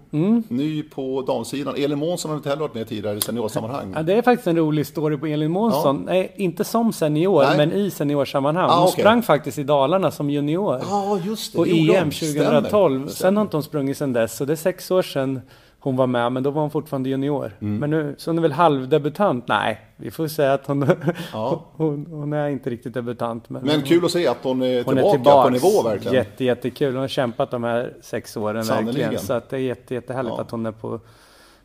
ny 0.48 0.82
på 0.82 1.22
damsidan. 1.22 1.74
Elin 1.76 1.98
Månsson 1.98 2.30
har 2.30 2.36
inte 2.36 2.48
heller 2.48 2.60
varit 2.62 2.74
med 2.74 2.88
tidigare 2.88 3.16
i 3.16 3.20
seniorsammanhang. 3.20 3.92
Ja, 3.96 4.02
det 4.02 4.14
är 4.14 4.22
faktiskt 4.22 4.46
en 4.46 4.56
rolig 4.56 4.86
story 4.86 5.16
på 5.16 5.26
Elin 5.26 5.50
Månsson. 5.50 6.02
Nej, 6.06 6.32
inte 6.36 6.64
som 6.64 6.92
senior, 6.92 7.42
Nej. 7.42 7.56
men 7.56 7.72
i 7.72 7.90
seniorsammanhang. 7.90 8.70
Ah, 8.70 8.74
Hon 8.78 8.88
okej. 8.88 9.00
sprang 9.02 9.22
faktiskt 9.22 9.58
i 9.58 9.62
Dalarna 9.62 10.10
som 10.10 10.30
junior. 10.30 10.80
Ja, 10.90 11.18
just 11.24 11.52
det. 11.52 11.56
på 11.58 11.66
EM 11.66 11.86
hon. 11.88 12.10
2012. 12.10 13.00
Stämmer. 13.00 13.08
Sen 13.08 13.36
har 13.36 13.42
inte 13.44 13.56
hon 13.56 13.62
sprungit 13.64 13.96
sen 13.96 14.12
dess. 14.12 14.36
Så 14.36 14.44
det 14.44 14.52
är 14.52 14.56
sex 14.56 14.90
år 14.90 15.02
sedan 15.02 15.40
hon 15.84 15.96
var 15.96 16.06
med, 16.06 16.32
men 16.32 16.42
då 16.42 16.50
var 16.50 16.60
hon 16.62 16.70
fortfarande 16.70 17.08
junior. 17.08 17.52
Mm. 17.60 17.78
Men 17.78 17.90
nu, 17.90 18.14
så 18.18 18.30
hon 18.30 18.38
är 18.38 18.42
väl 18.42 18.52
halvdebutant? 18.52 19.48
Nej, 19.48 19.80
vi 19.96 20.10
får 20.10 20.28
säga 20.28 20.52
att 20.52 20.66
hon, 20.66 20.88
Ja. 21.32 21.64
hon, 21.76 22.06
hon 22.10 22.32
är 22.32 22.48
inte 22.48 22.70
riktigt 22.70 22.94
debutant. 22.94 23.50
Men, 23.50 23.62
Men 23.64 23.82
kul 23.82 24.04
att 24.04 24.10
se 24.10 24.26
att 24.26 24.36
hon 24.42 24.62
är, 24.62 24.82
tillbaka, 24.84 25.08
är 25.08 25.12
tillbaks. 25.12 25.44
på 25.46 25.50
nivå 25.68 25.82
verkligen. 25.82 26.14
Jätte, 26.14 26.44
jättekul. 26.44 26.92
Hon 26.92 27.00
har 27.00 27.08
kämpat 27.08 27.50
de 27.50 27.64
här 27.64 27.92
sex 28.02 28.36
åren 28.36 28.64
Sannerligen. 28.64 28.94
verkligen. 29.00 29.24
Så 29.24 29.32
att 29.32 29.50
det 29.50 29.56
är 29.56 29.60
jätte, 29.60 29.94
jättehärligt 29.94 30.34
Ja. 30.36 30.42
att 30.42 30.50
hon 30.50 30.66
är 30.66 30.72
på 30.72 31.00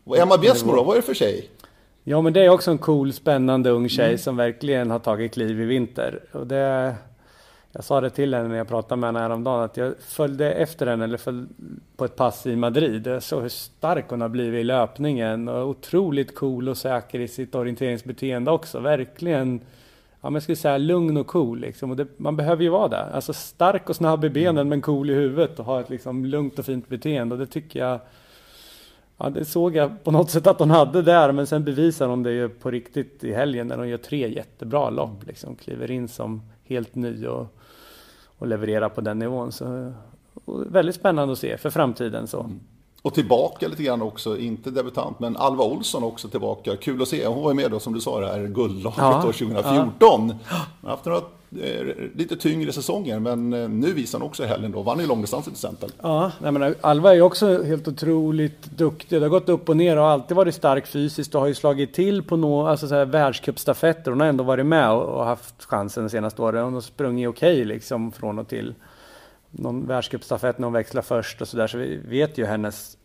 Och 0.04 0.18
Emma 0.18 0.38
Bjessmo 0.38 0.76
då, 0.76 0.84
vad 0.84 0.94
är 0.98 1.02
det 1.02 1.06
för 1.06 1.14
tjej? 1.14 1.50
Ja 2.04 2.22
men 2.22 2.34
det 2.34 2.46
är 2.46 2.50
också 2.50 2.72
en 2.72 2.78
cool, 2.78 3.14
spännande 3.14 3.70
ung 3.70 3.90
tjej 3.90 4.06
Mm. 4.08 4.18
som 4.18 4.36
verkligen 4.38 4.92
har 4.92 5.00
tagit 5.00 5.34
kliv 5.34 5.62
i 5.62 5.66
vinter. 5.66 6.20
Och 6.32 6.48
det, 6.48 6.96
jag 7.72 7.84
sa 7.84 8.02
det 8.02 8.10
till 8.10 8.34
henne 8.34 8.48
när 8.48 8.56
jag 8.56 8.68
pratade 8.68 9.00
med 9.00 9.08
henne 9.08 9.20
häromdagen 9.20 9.64
att 9.64 9.78
jag 9.78 9.94
följde 10.00 10.54
efter 10.54 10.88
henne 10.88 11.04
eller 11.04 11.18
följde 11.18 11.48
på 11.98 12.06
ett 12.06 12.16
pass 12.16 12.46
i 12.46 12.56
Madrid. 12.56 13.08
Jag 13.08 13.24
såg 13.24 13.42
hur 13.42 13.50
stark 13.50 14.10
hon 14.10 14.22
har 14.22 14.30
blivit 14.30 14.62
i 14.62 14.64
löpningen 14.64 15.48
och 15.48 15.68
otroligt 15.68 16.36
cool 16.36 16.70
och 16.70 16.78
säker 16.78 17.20
i 17.20 17.28
sitt 17.28 17.56
orienteringsbeteende 17.56 18.52
också. 18.52 18.80
Verkligen, 18.80 19.62
ja 20.22 20.30
men 20.30 20.34
jag 20.34 20.44
skulle 20.44 20.56
säga 20.56 20.78
lugn 20.78 21.18
och 21.18 21.28
cool 21.28 21.60
liksom. 21.60 21.92
Och 21.92 21.98
det, 21.98 22.08
man 22.18 22.36
behöver 22.36 22.64
ju 22.64 22.70
vara 22.70 22.88
det. 22.88 23.04
Alltså 23.04 23.34
stark 23.34 23.90
och 23.90 23.96
snabb 23.96 24.26
i 24.26 24.30
benen 24.30 24.70
men 24.70 24.82
cool 24.82 25.10
i 25.10 25.14
huvudet 25.14 25.60
och 25.60 25.66
ha 25.66 25.80
ett 25.80 25.90
liksom 25.90 26.26
lugnt 26.26 26.60
och 26.60 26.66
fint 26.66 26.90
beteende. 26.90 27.36
Och 27.36 27.40
det 27.40 27.48
tycker 27.48 27.80
jag 27.80 28.00
Ja, 29.22 29.30
det 29.30 29.46
såg 29.46 29.76
jag 29.76 30.04
på 30.04 30.12
något 30.12 30.30
sätt 30.30 30.48
att 30.48 30.60
hon 30.60 30.72
hade 30.72 31.02
där, 31.02 31.32
men 31.32 31.48
sen 31.48 31.64
bevisar 31.64 32.08
hon 32.08 32.24
det 32.24 32.32
ju 32.32 32.50
på 32.50 32.72
riktigt 32.72 33.24
i 33.24 33.34
helgen 33.34 33.68
när 33.68 33.78
hon 33.78 33.90
gör 33.90 33.98
tre 33.98 34.30
jättebra 34.30 34.90
lopp. 34.90 35.28
Liksom, 35.28 35.56
kliver 35.56 35.92
in 35.92 36.08
som 36.08 36.42
helt 36.64 36.96
ny 36.96 37.28
och, 37.28 37.59
och 38.40 38.48
levererar 38.48 38.90
på 38.90 39.02
den 39.02 39.20
nivån. 39.20 39.52
Så, 39.52 39.94
väldigt 40.46 40.96
spännande 40.96 41.32
att 41.32 41.40
se 41.40 41.58
för 41.58 41.70
framtiden. 41.70 42.28
Så. 42.28 42.40
Mm. 42.40 42.60
Och 43.02 43.14
tillbaka 43.14 43.68
lite 43.68 43.84
grann 43.84 44.02
också, 44.02 44.38
inte 44.38 44.72
debutant, 44.72 45.20
men 45.20 45.38
Alva 45.38 45.64
Olsson 45.64 46.04
också 46.04 46.28
tillbaka. 46.28 46.76
Kul 46.76 47.02
att 47.02 47.08
se. 47.08 47.28
Hon 47.28 47.44
var 47.44 47.52
ju 47.52 47.56
med 47.56 47.72
då 47.72 47.80
som 47.80 47.94
du 47.94 48.02
sa 48.02 48.20
det 48.20 48.28
här 48.28 48.48
guldlaget 48.48 48.98
ja, 48.98 49.22
2014. 49.22 49.64
Ja. 50.00 50.08
Hon 50.10 50.40
har 50.82 50.90
haft 50.90 51.06
några 51.06 51.22
Eh, 51.58 51.96
lite 52.16 52.36
tyngre 52.36 52.72
säsonger, 52.72 53.20
men 53.20 53.54
eh, 53.54 53.70
nu 53.70 53.94
visar 53.94 54.20
hon 54.20 54.28
också 54.28 54.44
i 54.44 54.48
helgen 54.48 54.72
då. 54.72 54.82
Vann 54.82 55.00
ju 55.00 55.08
långdistansen 55.08 55.54
till 55.54 55.68
exempel. 55.68 55.92
Ja, 56.02 56.32
nej 56.40 56.52
men 56.52 56.64
eh, 56.64 56.74
Alva 56.82 57.12
är 57.12 57.16
ju 57.16 57.22
också 57.22 57.64
helt 57.64 57.88
otroligt 57.88 58.64
duktig. 58.64 59.22
Det 59.22 59.26
har 59.26 59.30
gått 59.30 59.50
upp 59.50 59.70
och 59.70 59.78
ner 59.78 59.98
och 59.98 60.08
alltid 60.08 60.38
varit 60.38 60.56
stark 60.56 60.88
fysiskt 60.88 61.36
och 61.36 61.42
har 61.42 61.48
ju 61.48 61.56
slagit 61.56 61.94
till 61.94 62.24
på 62.24 62.38
no, 62.38 62.68
alltså 62.68 62.88
så 62.88 62.96
här 62.96 63.06
världscupstafetter. 63.06 64.12
Hon 64.12 64.20
har 64.20 64.28
ändå 64.28 64.44
varit 64.44 64.66
med 64.66 64.92
och, 64.92 65.26
haft 65.26 65.66
chansen 65.66 66.04
de 66.04 66.10
senaste 66.10 66.42
åren. 66.42 66.64
Hon 66.64 66.74
har 66.74 66.82
sprungit 66.82 67.30
okej 67.30 67.54
okay, 67.54 67.66
liksom 67.66 68.12
från 68.12 68.40
och 68.40 68.48
till 68.48 68.74
någon 69.52 69.88
världscupstafett 69.88 70.58
när 70.58 70.66
hon 70.66 70.74
växlar 70.74 71.02
först 71.02 71.42
och 71.42 71.48
sådär. 71.48 71.68
Så 71.68 71.78
vi 71.78 71.98
vet 71.98 72.38
ju 72.38 72.46
hennes, 72.46 72.98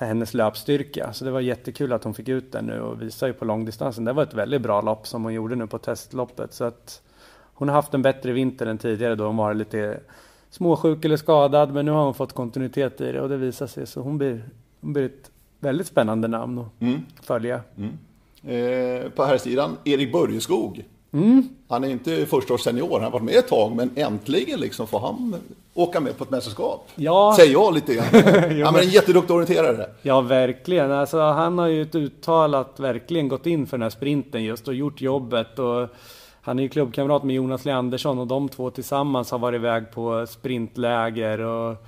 hennes 0.00 0.34
löpstyrka. 0.34 1.12
Så 1.12 1.24
det 1.24 1.30
var 1.30 1.40
jättekul 1.40 1.92
att 1.92 2.04
hon 2.04 2.14
fick 2.14 2.28
ut 2.28 2.52
den 2.52 2.66
nu 2.66 2.80
och 2.80 3.02
visar 3.02 3.26
ju 3.26 3.32
på 3.32 3.44
långdistansen. 3.44 4.04
Det 4.04 4.12
var 4.12 4.22
ett 4.22 4.34
väldigt 4.34 4.62
bra 4.62 4.80
lopp 4.80 5.06
som 5.06 5.24
hon 5.24 5.34
gjorde 5.34 5.56
nu 5.56 5.66
på 5.66 5.78
testloppet. 5.78 6.54
Så 6.54 6.64
att 6.64 7.02
hon 7.54 7.68
har 7.68 7.74
haft 7.74 7.94
en 7.94 8.02
bättre 8.02 8.32
vinter 8.32 8.66
än 8.66 8.78
tidigare 8.78 9.14
då 9.14 9.26
hon 9.26 9.36
var 9.36 9.54
lite 9.54 10.00
småsjuk 10.50 11.04
eller 11.04 11.16
skadad. 11.16 11.72
Men 11.72 11.86
nu 11.86 11.92
har 11.92 12.04
hon 12.04 12.14
fått 12.14 12.32
kontinuitet 12.32 13.00
i 13.00 13.12
det 13.12 13.20
och 13.20 13.28
det 13.28 13.36
visar 13.36 13.66
sig. 13.66 13.86
Så 13.86 14.00
hon 14.00 14.18
blir, 14.18 14.44
hon 14.80 14.92
blir 14.92 15.04
ett 15.04 15.30
väldigt 15.60 15.86
spännande 15.86 16.28
namn 16.28 16.58
att 16.58 16.80
mm. 16.80 17.00
följa. 17.22 17.60
Mm. 17.76 17.92
Eh, 18.46 19.10
på 19.10 19.24
här 19.24 19.38
sidan 19.38 19.76
Erik 19.84 20.12
Börjeskog. 20.12 20.84
Mm. 21.12 21.48
Han 21.68 21.84
är 21.84 21.88
inte 21.88 22.26
första 22.26 22.54
års 22.54 22.60
senior, 22.60 22.92
han 22.92 23.02
har 23.02 23.10
varit 23.10 23.22
med 23.22 23.34
ett 23.34 23.48
tag, 23.48 23.76
men 23.76 23.90
äntligen 23.94 24.60
liksom 24.60 24.86
får 24.86 25.00
han 25.00 25.36
åka 25.74 26.00
med 26.00 26.18
på 26.18 26.24
ett 26.24 26.30
mästerskap. 26.30 26.88
Ja. 26.94 27.34
Säger 27.38 27.52
jag 27.52 27.74
lite 27.74 27.94
grann. 27.94 28.06
ja, 28.58 28.72
men 28.72 28.80
en 28.80 28.88
jätteduktig 28.88 29.36
orienterare. 29.36 29.86
Ja, 30.02 30.20
verkligen. 30.20 30.92
Alltså, 30.92 31.20
han 31.20 31.58
har 31.58 31.66
ju 31.66 31.82
ett 31.82 31.94
uttalat 31.94 32.80
verkligen 32.80 33.28
gått 33.28 33.46
in 33.46 33.66
för 33.66 33.76
den 33.76 33.82
här 33.82 33.90
sprinten 33.90 34.44
just 34.44 34.68
och 34.68 34.74
gjort 34.74 35.00
jobbet. 35.00 35.58
Och 35.58 35.88
han 36.44 36.58
är 36.58 36.62
ju 36.62 36.68
klubbkamrat 36.68 37.24
med 37.24 37.36
Jonas 37.36 37.64
Leandersson 37.64 38.18
och 38.18 38.26
de 38.26 38.48
två 38.48 38.70
tillsammans 38.70 39.30
har 39.30 39.38
varit 39.38 39.58
iväg 39.58 39.90
på 39.90 40.26
sprintläger. 40.26 41.40
Och 41.40 41.86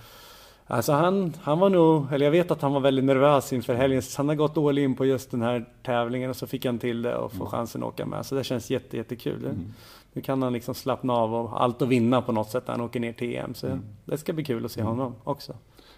Alltså 0.69 0.93
han, 0.93 1.33
han 1.43 1.59
var 1.59 1.71
nog, 1.71 2.13
eller 2.13 2.27
jag 2.27 2.31
vet 2.31 2.51
att 2.51 2.63
han 2.63 2.73
var 2.73 2.81
väldigt 2.81 3.05
nervös 3.05 3.53
inför 3.53 3.75
helgen, 3.75 4.03
så 4.03 4.19
han 4.19 4.29
har 4.29 4.37
gått 4.37 4.57
all 4.57 4.79
in 4.79 4.95
på 4.95 5.05
just 5.07 5.31
den 5.31 5.43
här 5.43 5.69
tävlingen 5.83 6.31
och 6.31 6.37
så 6.37 6.47
fick 6.47 6.65
han 6.65 6.79
till 6.79 7.03
det 7.03 7.17
och 7.17 7.33
få 7.33 7.37
mm. 7.37 7.51
chansen 7.51 7.83
att 7.83 7.89
åka 7.89 8.07
med. 8.07 8.27
Så 8.27 8.35
det 8.35 8.45
känns 8.45 8.71
jätte, 8.71 8.97
jättekul. 8.97 9.45
Mm. 9.45 9.73
Nu 10.13 10.23
kan 10.23 10.43
han 10.43 10.53
liksom 10.53 10.75
slappna 10.75 11.13
av 11.13 11.35
och 11.35 11.63
allt 11.63 11.83
att 11.83 11.89
vinna 11.89 12.23
på 12.23 12.33
något 12.33 12.51
sätt 12.51 12.67
när 12.67 12.75
han 12.75 12.85
åker 12.85 13.01
ner 13.01 13.13
till 13.13 13.37
EM. 13.37 13.55
Så 13.55 13.67
mm. 13.67 13.83
det 14.05 14.19
ska 14.19 14.33
bli 14.33 14.45
kul 14.45 14.65
att 14.65 14.73
se 14.73 14.81
mm. 14.81 14.93
honom 14.93 15.15
också. 15.25 15.55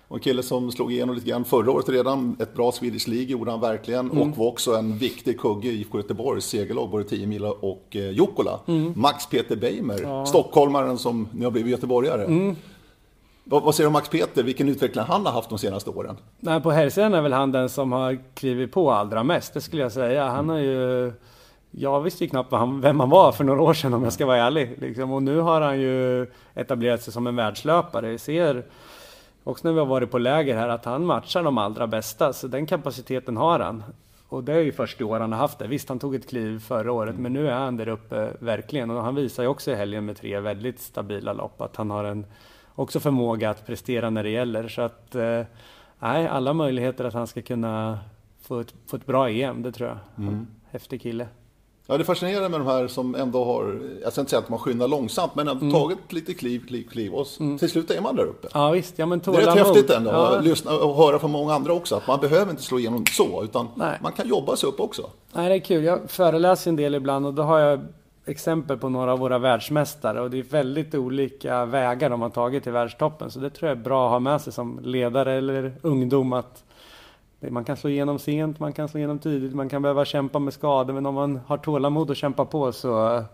Och 0.09 0.17
en 0.17 0.21
kille 0.21 0.43
som 0.43 0.73
slog 0.73 0.93
igenom 0.93 1.15
lite 1.15 1.31
grann 1.31 1.45
förra 1.45 1.71
året 1.71 1.89
redan. 1.89 2.37
Ett 2.41 2.55
bra 2.55 2.73
Swedish 2.73 3.09
League 3.09 3.27
gjorde 3.27 3.51
han 3.51 3.61
verkligen. 3.61 4.11
Mm. 4.11 4.23
Och 4.23 4.37
var 4.39 4.47
också 4.47 4.77
en 4.77 4.99
viktig 4.99 5.41
kugge 5.41 5.69
i 5.69 5.81
IFK 5.81 5.99
Göteborgs 5.99 6.45
segerlag, 6.45 6.91
både 6.91 7.05
10 7.05 7.27
mila 7.27 7.51
och 7.51 7.87
eh, 7.91 8.11
Jukkola. 8.11 8.61
Mm. 8.67 8.93
Max 8.97 9.27
Peter 9.27 9.57
Beimer, 9.57 10.01
ja. 10.03 10.27
stockholmaren 10.27 10.99
som 10.99 11.29
nu 11.33 11.45
har 11.45 11.51
blivit 11.51 11.71
göteborgare. 11.71 12.25
Mm. 12.25 12.57
Vad, 13.45 13.63
vad 13.63 13.75
säger 13.75 13.85
du 13.85 13.87
om 13.87 13.93
Max 13.93 14.09
Peter? 14.09 14.43
Vilken 14.43 14.69
utveckling 14.69 15.05
han 15.05 15.27
har 15.27 15.33
haft 15.33 15.49
de 15.49 15.59
senaste 15.59 15.91
åren? 15.91 16.17
Nej, 16.41 16.61
på 16.61 16.71
herrsidan 16.71 17.15
är 17.15 17.21
väl 17.21 17.33
han 17.33 17.53
den 17.53 17.69
som 17.69 17.93
har 17.93 18.19
klivit 18.35 18.73
på 18.73 18.91
allra 18.91 19.23
mest, 19.23 19.55
det 19.55 19.61
skulle 19.61 19.83
jag 19.83 19.93
säga. 19.93 20.29
Han 20.29 20.49
har 20.49 20.59
ju... 20.59 21.13
Jag 21.71 22.01
visste 22.01 22.25
ju 22.25 22.31
knappt 22.31 22.53
han, 22.53 22.81
vem 22.81 23.01
han 23.01 23.11
var 23.11 23.33
för 23.33 23.45
några 23.45 23.63
år 23.63 23.75
sedan 23.75 23.95
om 23.95 24.05
jag 24.05 24.13
ska 24.13 24.27
vara 24.27 24.37
ärlig. 24.37 24.75
Liksom. 24.79 25.13
Och 25.13 25.23
nu 25.23 25.39
har 25.41 25.61
han 25.61 25.81
ju 25.81 26.27
etablerat 26.55 27.03
sig 27.03 27.13
som 27.13 27.27
en 27.27 27.37
världslöpare. 27.37 28.11
Vi 28.11 28.19
ser 28.19 28.65
också 29.49 29.69
när 29.69 29.73
vi 29.73 29.79
har 29.79 29.87
varit 29.87 30.11
på 30.11 30.19
läger 30.19 30.57
här 30.57 30.69
att 30.69 30.85
han 30.85 31.07
matchar 31.07 31.43
de 31.43 31.59
allra 31.59 31.87
bästa, 31.87 32.33
så 32.33 32.49
den 32.49 32.67
kapaciteten 32.67 33.37
har 33.37 33.61
han. 33.61 33.85
Och 34.29 34.45
det 34.45 34.53
är 34.53 34.61
ju 34.61 34.73
först 34.73 35.01
i 35.01 35.05
år 35.05 35.21
han 35.21 35.33
har 35.33 35.39
haft 35.39 35.59
det. 35.59 35.67
Visst, 35.67 35.89
han 35.89 35.99
tog 35.99 36.15
ett 36.15 36.29
kliv 36.29 36.59
förra 36.59 36.93
året, 36.93 37.19
men 37.19 37.33
nu 37.33 37.49
är 37.49 37.55
han 37.55 37.77
där 37.77 37.89
uppe 37.89 38.33
verkligen. 38.39 38.91
Och 38.91 39.03
han 39.03 39.15
visar 39.15 39.43
ju 39.43 39.49
också 39.49 39.71
i 39.71 39.75
helgen 39.75 40.05
med 40.05 40.17
tre 40.17 40.41
väldigt 40.41 40.81
stabila 40.81 41.33
lopp 41.33 41.61
att 41.61 41.77
han 41.77 41.91
har 41.91 42.05
en 42.05 42.27
också 42.75 43.01
förmåga 43.01 43.51
att 43.51 43.67
prestera 43.67 44.11
när 44.11 44.23
det 44.23 44.31
gäller. 44.31 44.69
Så 44.69 44.83
att, 44.83 45.15
eh, 45.15 45.43
nej, 45.99 46.27
alla 46.27 46.53
möjligheter 46.53 47.05
att 47.05 47.15
han 47.15 47.27
ska 47.27 47.43
kunna 47.43 47.99
få 48.43 48.61
ett, 48.61 48.75
få 48.87 48.97
ett 48.97 49.07
bra 49.07 49.31
EM, 49.31 49.63
det 49.63 49.73
tror 49.73 49.89
jag. 49.89 49.99
Mm. 50.27 50.47
Häftig 50.71 51.03
kille. 51.03 51.27
Ja, 51.91 51.99
det 51.99 52.05
fascinerar 52.05 52.49
med 52.49 52.61
de 52.61 52.67
här 52.67 52.89
som 52.89 53.15
ändå 53.15 53.45
har, 53.45 53.81
jag 54.03 54.13
ska 54.13 54.21
inte 54.21 54.31
säga 54.31 54.41
att 54.41 54.49
man 54.49 54.59
skyndar 54.59 54.89
långsamt, 54.89 55.35
men 55.35 55.49
mm. 55.49 55.73
tagit 55.73 56.13
lite 56.13 56.35
kliv, 56.35 56.67
kliv, 56.67 56.89
kliv 56.89 57.15
och 57.15 57.27
mm. 57.41 57.59
till 57.59 57.71
slut 57.71 57.91
är 57.91 58.01
man 58.01 58.17
där 58.17 58.25
uppe. 58.25 58.49
Ja, 58.55 58.71
visst. 58.71 58.99
Ja, 58.99 59.07
men 59.07 59.19
det 59.19 59.31
är 59.31 59.33
rätt 59.33 59.67
häftigt 59.67 59.91
ändå 59.91 60.11
ja. 60.11 60.37
att 60.37 60.45
lyssna 60.45 60.73
och 60.73 60.97
höra 60.97 61.19
från 61.19 61.31
många 61.31 61.55
andra 61.55 61.73
också, 61.73 61.97
att 61.97 62.07
man 62.07 62.21
behöver 62.21 62.51
inte 62.51 62.63
slå 62.63 62.79
igenom 62.79 63.05
så, 63.07 63.45
utan 63.45 63.69
Nej. 63.75 63.99
man 64.03 64.13
kan 64.13 64.29
jobba 64.29 64.57
sig 64.57 64.69
upp 64.69 64.81
också. 64.81 65.11
Nej, 65.33 65.49
det 65.49 65.55
är 65.55 65.59
kul. 65.59 65.85
Jag 65.85 66.11
föreläser 66.11 66.71
en 66.71 66.77
del 66.77 66.95
ibland 66.95 67.27
och 67.27 67.35
då 67.35 67.43
har 67.43 67.59
jag 67.59 67.81
exempel 68.27 68.79
på 68.79 68.89
några 68.89 69.13
av 69.13 69.19
våra 69.19 69.39
världsmästare 69.39 70.21
och 70.21 70.31
det 70.31 70.39
är 70.39 70.43
väldigt 70.43 70.95
olika 70.95 71.65
vägar 71.65 72.11
de 72.11 72.23
har 72.23 72.31
tagit 72.31 72.63
till 72.63 72.73
världstoppen. 72.73 73.31
Så 73.31 73.39
det 73.39 73.51
tror 73.51 73.69
jag 73.69 73.79
är 73.79 73.83
bra 73.83 74.07
att 74.07 74.13
ha 74.13 74.19
med 74.19 74.41
sig 74.41 74.53
som 74.53 74.81
ledare 74.83 75.33
eller 75.33 75.75
ungdom 75.83 76.33
att 76.33 76.65
man 77.41 77.65
kan 77.65 77.77
slå 77.77 77.91
igenom 77.91 78.19
sent, 78.19 78.61
man 78.61 78.73
kan 78.73 78.89
slå 78.89 78.99
igenom 78.99 79.19
tidigt, 79.19 79.55
man 79.55 79.69
kan 79.69 79.83
behöva 79.83 80.05
kämpa 80.05 80.39
med 80.39 80.55
skador 80.55 80.95
men 80.95 81.07
om 81.07 81.15
man 81.15 81.41
har 81.47 81.57
tålamod 81.57 82.11
och 82.11 82.17
kämpa 82.17 82.45
på 82.45 82.73
så, 82.73 83.25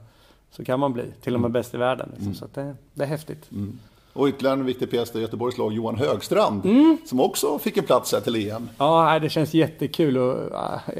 så 0.50 0.64
kan 0.64 0.80
man 0.80 0.92
bli 0.92 1.04
till 1.20 1.34
och 1.34 1.40
med 1.40 1.48
mm. 1.48 1.52
bäst 1.52 1.74
i 1.74 1.76
världen. 1.76 2.08
Liksom. 2.10 2.26
Mm. 2.26 2.34
Så 2.34 2.46
det, 2.54 2.74
det, 2.94 3.02
är 3.04 3.08
häftigt. 3.08 3.50
Mm. 3.52 3.78
Och 4.12 4.28
ytterligare 4.28 4.58
en 4.58 4.64
viktig 4.64 4.90
pjäs 4.90 5.16
i 5.16 5.20
Göteborgs 5.20 5.58
lag, 5.58 5.72
Johan 5.72 5.96
Högstrand, 5.96 6.64
mm. 6.64 6.98
som 7.04 7.20
också 7.20 7.58
fick 7.58 7.76
en 7.76 7.84
plats 7.84 8.12
här 8.12 8.20
till 8.20 8.50
EM. 8.50 8.68
Ja, 8.78 9.18
det 9.18 9.28
känns 9.28 9.54
jättekul 9.54 10.18
och 10.18 10.38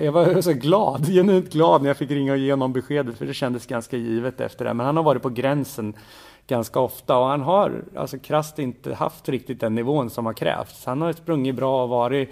jag 0.02 0.12
var 0.12 0.40
så 0.40 0.52
glad, 0.52 1.06
genuint 1.12 1.52
glad 1.52 1.82
när 1.82 1.90
jag 1.90 1.96
fick 1.96 2.10
ringa 2.10 2.32
och 2.32 2.38
ge 2.38 2.52
honom 2.52 2.72
beskedet, 2.72 3.18
för 3.18 3.26
det 3.26 3.34
kändes 3.34 3.66
ganska 3.66 3.96
givet 3.96 4.40
efter 4.40 4.64
det. 4.64 4.74
Men 4.74 4.86
han 4.86 4.96
har 4.96 5.04
varit 5.04 5.22
på 5.22 5.30
gränsen 5.30 5.94
ganska 6.46 6.80
ofta 6.80 7.16
och 7.16 7.26
han 7.26 7.40
har 7.40 7.84
alltså 7.96 8.18
krasst 8.18 8.58
inte 8.58 8.94
haft 8.94 9.28
riktigt 9.28 9.60
den 9.60 9.74
nivån 9.74 10.10
som 10.10 10.26
har 10.26 10.32
krävts. 10.32 10.84
Han 10.84 11.02
har 11.02 11.12
sprungit 11.12 11.54
bra 11.54 11.82
och 11.82 11.88
varit 11.88 12.30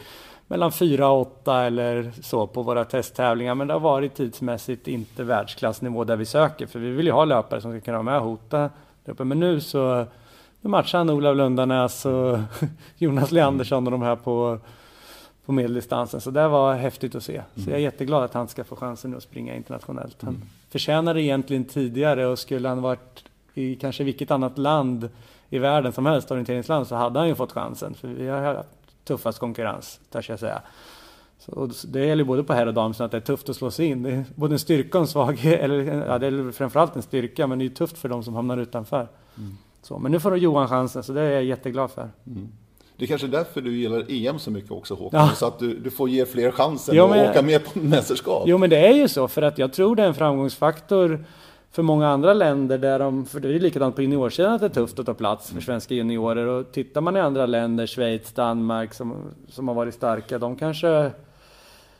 mellan 0.52 0.72
4 0.72 1.08
och 1.08 1.20
8 1.20 1.62
eller 1.62 2.12
så 2.22 2.46
på 2.46 2.62
våra 2.62 2.84
testtävlingar, 2.84 3.54
men 3.54 3.66
det 3.66 3.72
har 3.72 3.80
varit 3.80 4.14
tidsmässigt 4.14 4.88
inte 4.88 5.24
världsklassnivå 5.24 6.04
där 6.04 6.16
vi 6.16 6.24
söker, 6.24 6.66
för 6.66 6.78
vi 6.78 6.90
vill 6.90 7.06
ju 7.06 7.12
ha 7.12 7.24
löpare 7.24 7.60
som 7.60 7.72
ska 7.72 7.80
kunna 7.80 7.96
vara 7.96 8.02
med 8.02 8.16
och 8.16 8.24
hota. 8.24 8.70
Men 9.04 9.40
nu 9.40 9.60
så 9.60 10.06
nu 10.60 10.70
matchar 10.70 10.98
han 10.98 11.10
Olav 11.10 11.36
Lundanäs 11.36 12.06
och 12.06 12.38
Jonas 12.98 13.32
Leandersson 13.32 13.86
och 13.86 13.90
de 13.90 14.02
här 14.02 14.16
på, 14.16 14.58
på 15.46 15.52
medeldistansen. 15.52 16.20
Så 16.20 16.30
det 16.30 16.48
var 16.48 16.74
häftigt 16.74 17.14
att 17.14 17.22
se. 17.22 17.42
Så 17.54 17.60
jag 17.60 17.68
är 17.68 17.72
mm. 17.72 17.82
jätteglad 17.82 18.22
att 18.22 18.34
han 18.34 18.48
ska 18.48 18.64
få 18.64 18.76
chansen 18.76 19.10
nu 19.10 19.16
att 19.16 19.22
springa 19.22 19.54
internationellt. 19.54 20.16
Han 20.22 20.34
mm. 20.34 20.48
förtjänar 20.70 21.14
det 21.14 21.22
egentligen 21.22 21.64
tidigare 21.64 22.26
och 22.26 22.38
skulle 22.38 22.68
han 22.68 22.82
varit 22.82 23.24
i 23.54 23.74
kanske 23.74 24.04
vilket 24.04 24.30
annat 24.30 24.58
land 24.58 25.08
i 25.50 25.58
världen 25.58 25.92
som 25.92 26.06
helst, 26.06 26.30
orienteringsland, 26.30 26.86
så 26.86 26.94
hade 26.94 27.18
han 27.18 27.28
ju 27.28 27.34
fått 27.34 27.52
chansen. 27.52 27.94
För 27.94 28.08
vi 28.08 28.28
har 28.28 28.64
tuffast 29.04 29.38
konkurrens, 29.38 30.00
törs 30.10 30.28
jag 30.28 30.38
säga. 30.38 30.62
Så 31.38 31.70
det 31.86 32.06
gäller 32.06 32.24
både 32.24 32.44
på 32.44 32.52
herr 32.52 32.66
och 32.66 32.74
damsidan 32.74 33.04
att 33.04 33.10
det 33.10 33.16
är 33.16 33.20
tufft 33.20 33.48
att 33.48 33.56
slå 33.56 33.70
sig 33.70 33.86
in. 33.86 34.02
Det 34.02 34.10
är 34.10 34.24
både 34.34 34.54
en 34.54 34.58
styrka 34.58 34.98
och 34.98 35.02
en 35.02 35.08
svaghet, 35.08 35.60
eller 35.62 36.06
ja, 36.08 36.18
det 36.18 36.26
är 36.26 36.52
framförallt 36.52 36.96
en 36.96 37.02
styrka, 37.02 37.46
men 37.46 37.58
det 37.58 37.64
är 37.64 37.68
tufft 37.68 37.98
för 37.98 38.08
de 38.08 38.24
som 38.24 38.34
hamnar 38.34 38.56
utanför. 38.56 39.08
Mm. 39.38 39.56
Så, 39.82 39.98
men 39.98 40.12
nu 40.12 40.20
får 40.20 40.38
Johan 40.38 40.68
chansen, 40.68 41.02
så 41.02 41.12
det 41.12 41.20
är 41.20 41.30
jag 41.30 41.44
jätteglad 41.44 41.90
för. 41.90 42.10
Mm. 42.26 42.48
Det 42.96 43.04
är 43.04 43.06
kanske 43.06 43.26
är 43.26 43.30
därför 43.30 43.60
du 43.60 43.76
gillar 43.76 44.04
EM 44.08 44.38
så 44.38 44.50
mycket 44.50 44.70
också 44.70 44.94
Håkan, 44.94 45.26
ja. 45.26 45.34
så 45.34 45.46
att 45.46 45.58
du, 45.58 45.78
du 45.78 45.90
får 45.90 46.08
ge 46.08 46.26
fler 46.26 46.50
chansen 46.50 46.94
jo, 46.94 47.08
men, 47.08 47.24
att 47.24 47.30
åka 47.30 47.42
med 47.42 47.64
på 47.64 47.78
mästerskap. 47.78 48.42
Jo 48.46 48.58
men 48.58 48.70
det 48.70 48.86
är 48.86 48.92
ju 48.92 49.08
så, 49.08 49.28
för 49.28 49.42
att 49.42 49.58
jag 49.58 49.72
tror 49.72 49.96
det 49.96 50.02
är 50.02 50.06
en 50.06 50.14
framgångsfaktor 50.14 51.24
för 51.72 51.82
många 51.82 52.08
andra 52.08 52.34
länder 52.34 52.78
där 52.78 52.98
de, 52.98 53.26
för 53.26 53.40
det 53.40 53.48
är 53.48 53.52
ju 53.52 53.58
likadant 53.58 53.96
på 53.96 54.02
juniorsidan 54.02 54.52
att 54.52 54.60
det 54.60 54.66
är 54.66 54.70
tufft 54.70 54.98
att 54.98 55.06
ta 55.06 55.14
plats 55.14 55.50
för 55.50 55.60
svenska 55.60 55.94
juniorer 55.94 56.46
och 56.46 56.72
tittar 56.72 57.00
man 57.00 57.16
i 57.16 57.20
andra 57.20 57.46
länder, 57.46 57.86
Schweiz, 57.86 58.32
Danmark 58.32 58.94
som, 58.94 59.14
som 59.48 59.68
har 59.68 59.74
varit 59.74 59.94
starka, 59.94 60.38
de 60.38 60.56
kanske 60.56 61.10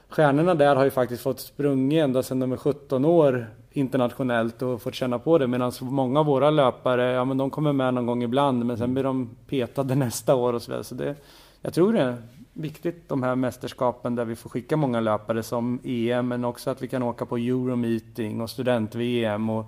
Stjärnorna 0.08 0.54
där 0.54 0.76
har 0.76 0.84
ju 0.84 0.90
faktiskt 0.90 1.22
fått 1.22 1.40
sprungit 1.40 2.02
ända 2.02 2.22
sedan 2.22 2.40
de 2.40 2.52
är 2.52 2.56
17 2.56 3.04
år 3.04 3.46
internationellt 3.70 4.62
och 4.62 4.82
fått 4.82 4.94
känna 4.94 5.18
på 5.18 5.38
det. 5.38 5.46
Medan 5.46 5.72
många 5.80 6.20
av 6.20 6.26
våra 6.26 6.50
löpare, 6.50 7.12
ja 7.12 7.24
men 7.24 7.38
de 7.38 7.50
kommer 7.50 7.72
med 7.72 7.94
någon 7.94 8.06
gång 8.06 8.22
ibland 8.22 8.64
men 8.64 8.78
sen 8.78 8.94
blir 8.94 9.04
de 9.04 9.30
petade 9.48 9.94
nästa 10.04 10.34
år 10.34 10.52
och 10.52 10.62
så 10.62 10.70
vidare. 10.70 10.84
Så 10.84 10.94
det, 10.94 11.14
jag 11.60 11.74
tror 11.74 11.92
det 11.92 12.16
viktigt 12.52 13.08
de 13.08 13.22
här 13.22 13.36
mästerskapen 13.36 14.14
där 14.14 14.24
vi 14.24 14.36
får 14.36 14.50
skicka 14.50 14.76
många 14.76 15.00
löpare 15.00 15.42
som 15.42 15.80
EM 15.84 16.28
men 16.28 16.44
också 16.44 16.70
att 16.70 16.82
vi 16.82 16.88
kan 16.88 17.02
åka 17.02 17.26
på 17.26 17.36
Euromeeting 17.36 18.40
och 18.40 18.50
student-VM 18.50 19.50
och 19.50 19.66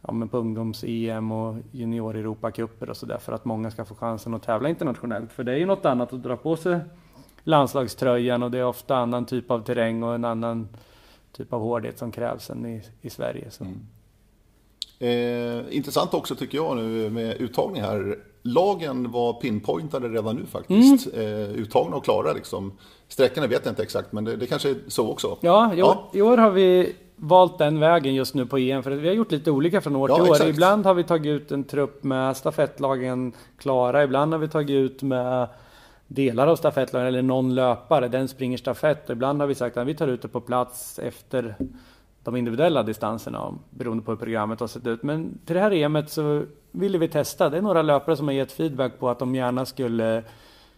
ja, 0.00 0.12
men 0.12 0.28
på 0.28 0.38
ungdoms-EM 0.38 1.32
och 1.32 1.56
junior-Europacuper 1.72 2.90
och 2.90 2.96
sådär 2.96 3.18
för 3.18 3.32
att 3.32 3.44
många 3.44 3.70
ska 3.70 3.84
få 3.84 3.94
chansen 3.94 4.34
att 4.34 4.42
tävla 4.42 4.68
internationellt. 4.68 5.32
För 5.32 5.44
det 5.44 5.52
är 5.52 5.56
ju 5.56 5.66
något 5.66 5.84
annat 5.84 6.12
att 6.12 6.22
dra 6.22 6.36
på 6.36 6.56
sig 6.56 6.80
landslagströjan 7.44 8.42
och 8.42 8.50
det 8.50 8.58
är 8.58 8.64
ofta 8.64 8.96
annan 8.96 9.26
typ 9.26 9.50
av 9.50 9.60
terräng 9.64 10.02
och 10.02 10.14
en 10.14 10.24
annan 10.24 10.68
typ 11.32 11.52
av 11.52 11.60
hårdhet 11.60 11.98
som 11.98 12.12
krävs 12.12 12.50
än 12.50 12.66
i, 12.66 12.82
i 13.00 13.10
Sverige. 13.10 13.50
Så. 13.50 13.64
Mm. 13.64 13.86
Eh, 14.98 15.76
intressant 15.76 16.14
också 16.14 16.34
tycker 16.34 16.58
jag 16.58 16.76
nu 16.76 17.10
med 17.10 17.36
uttagning 17.36 17.82
här. 17.82 18.18
Lagen 18.42 19.10
var 19.10 19.32
pinpointade 19.32 20.08
redan 20.08 20.36
nu 20.36 20.46
faktiskt. 20.46 21.14
Mm. 21.14 21.42
Eh, 21.42 21.50
uttagna 21.50 21.96
och 21.96 22.04
klara 22.04 22.32
liksom. 22.32 22.72
Sträckorna 23.08 23.46
vet 23.46 23.64
jag 23.64 23.72
inte 23.72 23.82
exakt 23.82 24.12
men 24.12 24.24
det, 24.24 24.36
det 24.36 24.46
kanske 24.46 24.70
är 24.70 24.76
så 24.88 25.10
också. 25.10 25.38
Ja, 25.40 25.74
i 25.74 25.82
år, 25.82 25.96
i 26.12 26.22
år 26.22 26.36
har 26.36 26.50
vi 26.50 26.96
valt 27.16 27.58
den 27.58 27.80
vägen 27.80 28.14
just 28.14 28.34
nu 28.34 28.46
på 28.46 28.58
EM 28.58 28.82
för 28.82 28.90
vi 28.90 29.08
har 29.08 29.14
gjort 29.14 29.32
lite 29.32 29.50
olika 29.50 29.80
från 29.80 29.96
år 29.96 30.10
ja, 30.10 30.16
till 30.16 30.24
år. 30.24 30.34
Exakt. 30.34 30.50
Ibland 30.50 30.86
har 30.86 30.94
vi 30.94 31.04
tagit 31.04 31.30
ut 31.30 31.52
en 31.52 31.64
trupp 31.64 32.04
med 32.04 32.36
stafettlagen 32.36 33.32
klara, 33.58 34.04
ibland 34.04 34.32
har 34.32 34.38
vi 34.38 34.48
tagit 34.48 34.70
ut 34.70 35.02
med 35.02 35.48
delar 36.06 36.46
av 36.46 36.56
stafettlagen 36.56 37.08
eller 37.08 37.22
någon 37.22 37.54
löpare, 37.54 38.08
den 38.08 38.28
springer 38.28 38.58
stafett. 38.58 39.10
Ibland 39.10 39.40
har 39.40 39.48
vi 39.48 39.54
sagt 39.54 39.76
att 39.76 39.86
vi 39.86 39.94
tar 39.94 40.08
ut 40.08 40.22
det 40.22 40.28
på 40.28 40.40
plats 40.40 40.98
efter 40.98 41.56
de 42.24 42.36
individuella 42.36 42.82
distanserna 42.82 43.54
beroende 43.70 44.04
på 44.04 44.10
hur 44.10 44.18
programmet 44.18 44.60
har 44.60 44.66
sett 44.66 44.86
ut. 44.86 45.02
Men 45.02 45.38
till 45.44 45.54
det 45.54 45.60
här 45.60 45.72
EMet 45.72 46.10
så 46.10 46.44
ville 46.70 46.98
vi 46.98 47.08
testa. 47.08 47.50
Det 47.50 47.58
är 47.58 47.62
några 47.62 47.82
löpare 47.82 48.16
som 48.16 48.26
har 48.26 48.34
gett 48.34 48.52
feedback 48.52 48.98
på 48.98 49.10
att 49.10 49.18
de 49.18 49.34
gärna 49.34 49.66
skulle 49.66 50.24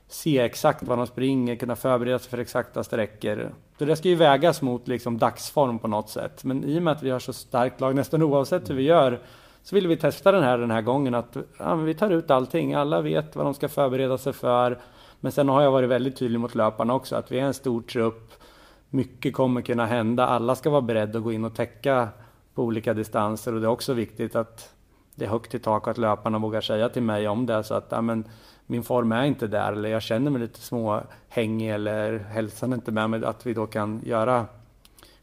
se 0.08 0.38
exakt 0.38 0.82
vad 0.82 0.98
de 0.98 1.06
springer, 1.06 1.56
kunna 1.56 1.76
förbereda 1.76 2.18
sig 2.18 2.30
för 2.30 2.38
exakta 2.38 2.84
sträckor. 2.84 3.54
Så 3.78 3.84
det 3.84 3.96
ska 3.96 4.08
ju 4.08 4.14
vägas 4.14 4.62
mot 4.62 4.88
liksom 4.88 5.18
dagsform 5.18 5.78
på 5.78 5.88
något 5.88 6.08
sätt. 6.08 6.44
Men 6.44 6.64
i 6.64 6.78
och 6.78 6.82
med 6.82 6.92
att 6.92 7.02
vi 7.02 7.10
har 7.10 7.18
så 7.18 7.32
starkt 7.32 7.80
lag, 7.80 7.94
nästan 7.94 8.22
oavsett 8.22 8.70
hur 8.70 8.74
vi 8.74 8.82
gör, 8.82 9.20
så 9.62 9.74
ville 9.74 9.88
vi 9.88 9.96
testa 9.96 10.32
den 10.32 10.42
här 10.42 10.58
den 10.58 10.70
här 10.70 10.82
gången 10.82 11.14
att 11.14 11.36
ja, 11.58 11.74
vi 11.74 11.94
tar 11.94 12.10
ut 12.10 12.30
allting. 12.30 12.74
Alla 12.74 13.00
vet 13.00 13.36
vad 13.36 13.46
de 13.46 13.54
ska 13.54 13.68
förbereda 13.68 14.18
sig 14.18 14.32
för. 14.32 14.78
Men 15.20 15.32
sen 15.32 15.48
har 15.48 15.62
jag 15.62 15.70
varit 15.70 15.88
väldigt 15.88 16.16
tydlig 16.16 16.40
mot 16.40 16.54
löparna 16.54 16.94
också 16.94 17.16
att 17.16 17.32
vi 17.32 17.38
är 17.38 17.44
en 17.44 17.54
stor 17.54 17.82
trupp. 17.82 18.32
Mycket 18.94 19.34
kommer 19.34 19.60
kunna 19.60 19.86
hända. 19.86 20.26
Alla 20.26 20.54
ska 20.54 20.70
vara 20.70 20.82
beredda 20.82 21.18
att 21.18 21.24
gå 21.24 21.32
in 21.32 21.44
och 21.44 21.54
täcka 21.54 22.08
på 22.54 22.62
olika 22.62 22.94
distanser. 22.94 23.54
Och 23.54 23.60
det 23.60 23.66
är 23.66 23.70
också 23.70 23.92
viktigt 23.92 24.36
att 24.36 24.74
det 25.14 25.24
är 25.24 25.28
högt 25.28 25.54
i 25.54 25.58
tak 25.58 25.82
och 25.82 25.90
att 25.90 25.98
löparna 25.98 26.38
vågar 26.38 26.60
säga 26.60 26.88
till 26.88 27.02
mig 27.02 27.28
om 27.28 27.46
det. 27.46 27.64
Så 27.64 27.74
att 27.74 27.86
ja, 27.90 28.00
men, 28.00 28.24
min 28.66 28.82
form 28.82 29.12
är 29.12 29.24
inte 29.24 29.46
där. 29.46 29.72
Eller 29.72 29.88
jag 29.88 30.02
känner 30.02 30.30
mig 30.30 30.40
lite 30.40 30.60
småhängig 30.60 31.70
eller 31.70 32.18
hälsan 32.18 32.72
är 32.72 32.76
inte 32.76 32.92
med. 32.92 33.10
Mig 33.10 33.24
att 33.24 33.46
vi 33.46 33.54
då 33.54 33.66
kan 33.66 34.00
göra 34.04 34.46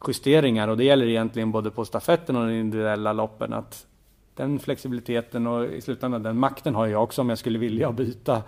justeringar. 0.08 0.68
Och 0.68 0.78
det 0.78 0.84
gäller 0.84 1.08
egentligen 1.08 1.52
både 1.52 1.72
på 1.72 1.86
stafetten 1.86 2.36
och 2.36 2.48
de 2.48 2.54
individuella 2.54 3.14
loppen. 3.14 3.54
Att 3.54 3.88
den 4.36 4.60
flexibiliteten 4.60 5.48
och 5.48 5.66
i 5.66 5.82
slutändan 5.82 6.24
den 6.24 6.40
makten 6.40 6.76
har 6.76 6.88
jag 6.88 7.04
också 7.04 7.22
om 7.22 7.30
jag 7.30 7.38
skulle 7.38 7.60
vilja 7.60 7.92
byta 7.92 8.44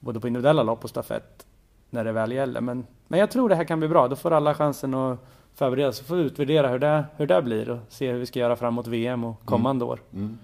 både 0.00 0.20
på 0.20 0.26
individuella 0.26 0.62
lopp 0.62 0.84
och 0.84 0.90
stafett 0.90 1.47
när 1.90 2.04
det 2.04 2.12
väl 2.12 2.32
gäller. 2.32 2.60
Men, 2.60 2.86
men 3.08 3.20
jag 3.20 3.30
tror 3.30 3.48
det 3.48 3.54
här 3.54 3.64
kan 3.64 3.78
bli 3.78 3.88
bra. 3.88 4.08
Då 4.08 4.16
får 4.16 4.30
alla 4.30 4.54
chansen 4.54 4.94
att 4.94 5.18
förbereda 5.54 5.92
sig, 5.92 6.06
får 6.06 6.18
utvärdera 6.18 6.68
hur 6.68 6.78
det, 6.78 7.04
hur 7.16 7.26
det 7.26 7.42
blir 7.42 7.70
och 7.70 7.78
se 7.88 8.12
hur 8.12 8.18
vi 8.18 8.26
ska 8.26 8.38
göra 8.38 8.56
framåt 8.56 8.86
VM 8.86 9.24
och 9.24 9.44
kommande 9.44 9.84
mm. 9.84 9.92
år. 9.92 10.00
Mm. 10.12 10.38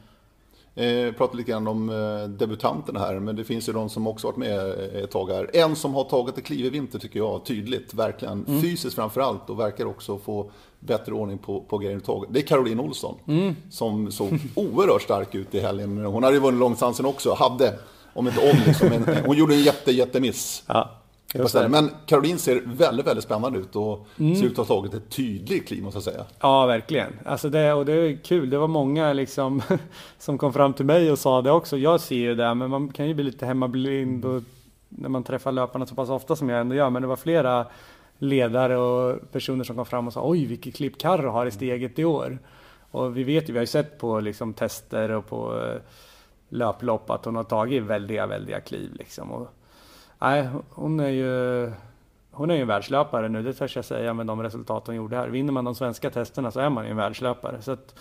Eh, 0.76 1.12
pratade 1.12 1.38
lite 1.38 1.50
grann 1.50 1.68
om 1.68 1.88
eh, 1.90 2.28
debutanterna 2.28 3.00
här, 3.00 3.18
men 3.18 3.36
det 3.36 3.44
finns 3.44 3.68
ju 3.68 3.72
de 3.72 3.88
som 3.88 4.06
också 4.06 4.26
varit 4.26 4.36
med 4.36 4.70
ett 5.04 5.10
tag 5.10 5.30
här. 5.30 5.50
En 5.52 5.76
som 5.76 5.94
har 5.94 6.04
tagit 6.04 6.38
ett 6.38 6.44
kliv 6.44 6.66
i 6.66 6.70
vinter 6.70 6.98
tycker 6.98 7.18
jag, 7.18 7.44
tydligt, 7.44 7.94
verkligen. 7.94 8.44
Mm. 8.48 8.62
Fysiskt 8.62 8.94
framför 8.94 9.20
allt 9.20 9.50
och 9.50 9.60
verkar 9.60 9.86
också 9.86 10.18
få 10.18 10.50
bättre 10.80 11.12
ordning 11.12 11.38
på, 11.38 11.60
på 11.60 11.78
grejen 11.78 12.02
Det 12.28 12.38
är 12.38 12.46
Caroline 12.46 12.80
Olsson, 12.80 13.14
mm. 13.26 13.56
som 13.70 14.12
såg 14.12 14.38
oerhört 14.54 15.02
stark 15.02 15.34
ut 15.34 15.54
i 15.54 15.60
helgen. 15.60 16.04
Hon 16.04 16.22
hade 16.22 16.34
ju 16.34 16.40
vunnit 16.40 16.60
långdistansen 16.60 17.06
också, 17.06 17.34
hade, 17.34 17.78
om 18.14 18.28
inte 18.28 18.50
om, 18.50 18.58
liksom, 18.66 18.92
en, 18.92 19.06
hon 19.26 19.36
gjorde 19.36 19.54
en 19.54 19.62
jätte, 19.62 19.92
jättemiss. 19.92 20.64
Ja. 20.66 20.90
Men 21.68 21.90
Caroline 22.06 22.38
ser 22.38 22.62
väldigt, 22.64 23.06
väldigt 23.06 23.24
spännande 23.24 23.58
ut 23.58 23.76
och 23.76 24.06
mm. 24.18 24.36
ser 24.36 24.46
ut 24.46 24.58
att 24.58 24.68
ha 24.68 24.76
tagit 24.76 24.94
ett 24.94 25.10
tydligt 25.10 25.68
kliv 25.68 25.82
måste 25.82 25.96
jag 25.96 26.04
säga. 26.04 26.24
Ja, 26.40 26.66
verkligen. 26.66 27.12
Alltså 27.24 27.48
det, 27.48 27.72
och 27.72 27.86
det 27.86 27.92
är 27.92 28.16
kul. 28.24 28.50
Det 28.50 28.58
var 28.58 28.68
många 28.68 29.12
liksom 29.12 29.62
som 30.18 30.38
kom 30.38 30.52
fram 30.52 30.72
till 30.72 30.84
mig 30.84 31.12
och 31.12 31.18
sa 31.18 31.42
det 31.42 31.50
också. 31.50 31.76
Jag 31.76 32.00
ser 32.00 32.16
ju 32.16 32.34
det, 32.34 32.54
men 32.54 32.70
man 32.70 32.88
kan 32.88 33.08
ju 33.08 33.14
bli 33.14 33.24
lite 33.24 33.46
hemmablind 33.46 34.24
och 34.24 34.42
när 34.88 35.08
man 35.08 35.24
träffar 35.24 35.52
löparna 35.52 35.86
så 35.86 35.94
pass 35.94 36.08
ofta 36.08 36.36
som 36.36 36.48
jag 36.48 36.60
ändå 36.60 36.74
gör. 36.74 36.90
Men 36.90 37.02
det 37.02 37.08
var 37.08 37.16
flera 37.16 37.66
ledare 38.18 38.76
och 38.76 39.32
personer 39.32 39.64
som 39.64 39.76
kom 39.76 39.86
fram 39.86 40.06
och 40.06 40.12
sa 40.12 40.28
oj 40.28 40.46
vilket 40.46 40.74
klipp 40.74 40.98
Carro 40.98 41.30
har 41.30 41.46
i 41.46 41.50
steget 41.50 41.98
i 41.98 42.04
år. 42.04 42.38
Och 42.90 43.16
vi 43.16 43.24
vet 43.24 43.48
ju, 43.48 43.52
vi 43.52 43.58
har 43.58 43.62
ju 43.62 43.66
sett 43.66 43.98
på 43.98 44.20
liksom 44.20 44.54
tester 44.54 45.10
och 45.10 45.26
på 45.26 45.60
eh, 45.60 45.80
löplopp 46.48 47.10
att 47.10 47.24
hon 47.24 47.36
har 47.36 47.44
tagit 47.44 47.82
väldiga, 47.82 48.26
väldiga 48.26 48.60
kliv 48.60 48.90
liksom. 48.94 49.32
Och, 49.32 49.48
nej, 50.24 50.48
hon 50.70 51.00
är 51.00 51.08
ju 51.08 51.72
hon 52.30 52.50
är 52.50 52.54
ju 52.54 52.60
en 52.60 52.68
världslöpare 52.68 53.28
nu, 53.28 53.42
det 53.42 53.52
törs 53.52 53.76
jag 53.76 53.84
säga 53.84 54.14
med 54.14 54.26
de 54.26 54.42
resultat 54.42 54.86
hon 54.86 54.96
gjorde 54.96 55.16
här. 55.16 55.28
Vinner 55.28 55.52
man 55.52 55.64
de 55.64 55.74
svenska 55.74 56.10
testerna 56.10 56.50
så 56.50 56.60
är 56.60 56.70
man 56.70 56.84
ju 56.84 56.90
en 56.90 56.96
världslöpare. 56.96 57.62
Så 57.62 57.72
att 57.72 57.94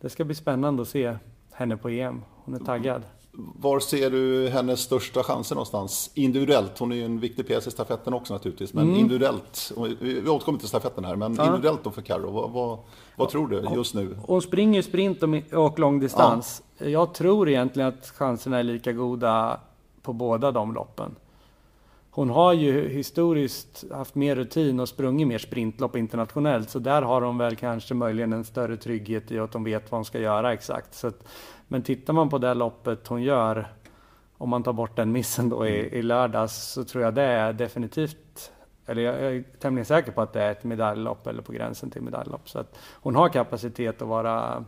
det 0.00 0.10
ska 0.10 0.24
bli 0.24 0.34
spännande 0.34 0.82
att 0.82 0.88
se 0.88 1.16
henne 1.52 1.76
på 1.76 1.88
EM. 1.88 2.22
Hon 2.44 2.54
är 2.54 2.58
taggad. 2.58 3.02
Var 3.32 3.80
ser 3.80 4.10
du 4.10 4.48
hennes 4.48 4.80
största 4.80 5.22
chanser 5.22 5.54
någonstans? 5.54 6.10
Individuellt, 6.14 6.78
hon 6.78 6.92
är 6.92 6.96
ju 6.96 7.04
en 7.04 7.20
viktig 7.20 7.46
pjäs 7.46 7.66
i 7.66 7.70
stafetten 7.70 8.14
också 8.14 8.34
naturligtvis, 8.34 8.74
men 8.74 8.84
mm. 8.84 8.96
individuellt, 8.96 9.72
vi 10.00 10.28
återkommer 10.28 10.58
till 10.58 10.68
stafetten 10.68 11.04
här, 11.04 11.16
men 11.16 11.34
ja. 11.34 11.46
individuellt 11.46 11.84
då 11.84 11.90
för 11.90 12.02
Carro, 12.02 12.30
vad, 12.30 12.50
vad, 12.50 12.78
vad, 13.16 13.28
tror 13.28 13.48
du 13.48 13.68
just 13.74 13.94
nu? 13.94 14.16
Hon 14.26 14.42
springer 14.42 14.82
sprint 14.82 15.22
och 15.52 15.78
långdistans. 15.78 16.62
Ja. 16.78 16.86
Jag 16.86 17.14
tror 17.14 17.48
egentligen 17.48 17.88
att 17.88 18.08
chanserna 18.08 18.58
är 18.58 18.62
lika 18.62 18.92
goda 18.92 19.60
på 20.02 20.12
båda 20.12 20.50
de 20.50 20.74
loppen. 20.74 21.14
Hon 22.18 22.30
har 22.30 22.52
ju 22.52 22.88
historiskt 22.88 23.84
haft 23.92 24.14
mer 24.14 24.36
rutin 24.36 24.80
och 24.80 24.88
sprungit 24.88 25.28
mer 25.28 25.38
sprintlopp 25.38 25.96
internationellt, 25.96 26.70
så 26.70 26.78
där 26.78 27.02
har 27.02 27.22
hon 27.22 27.38
väl 27.38 27.56
kanske 27.56 27.94
möjligen 27.94 28.32
en 28.32 28.44
större 28.44 28.76
trygghet 28.76 29.32
i 29.32 29.38
att 29.38 29.54
hon 29.54 29.64
vet 29.64 29.90
vad 29.90 29.98
hon 29.98 30.04
ska 30.04 30.18
göra 30.18 30.52
exakt. 30.52 30.94
Så 30.94 31.06
att, 31.06 31.28
men 31.68 31.82
tittar 31.82 32.12
man 32.12 32.28
på 32.28 32.38
det 32.38 32.54
loppet 32.54 33.06
hon 33.06 33.22
gör, 33.22 33.68
om 34.38 34.48
man 34.48 34.62
tar 34.62 34.72
bort 34.72 34.96
den 34.96 35.12
missen 35.12 35.48
då 35.48 35.66
i, 35.66 35.98
i 35.98 36.02
lördags, 36.02 36.72
så 36.72 36.84
tror 36.84 37.04
jag 37.04 37.14
det 37.14 37.22
är 37.22 37.52
definitivt 37.52 38.52
eller 38.86 39.02
jag 39.02 39.14
är 39.14 39.44
tämligen 39.60 39.86
säker 39.86 40.12
på 40.12 40.20
att 40.20 40.32
det 40.32 40.42
är 40.42 40.52
ett 40.52 40.64
medaljlopp 40.64 41.26
eller 41.26 41.42
på 41.42 41.52
gränsen 41.52 41.90
till 41.90 42.02
medaljlopp. 42.02 42.48
Så 42.48 42.58
att 42.58 42.78
hon 42.92 43.16
har 43.16 43.28
kapacitet 43.28 44.02
att 44.02 44.08
vara 44.08 44.64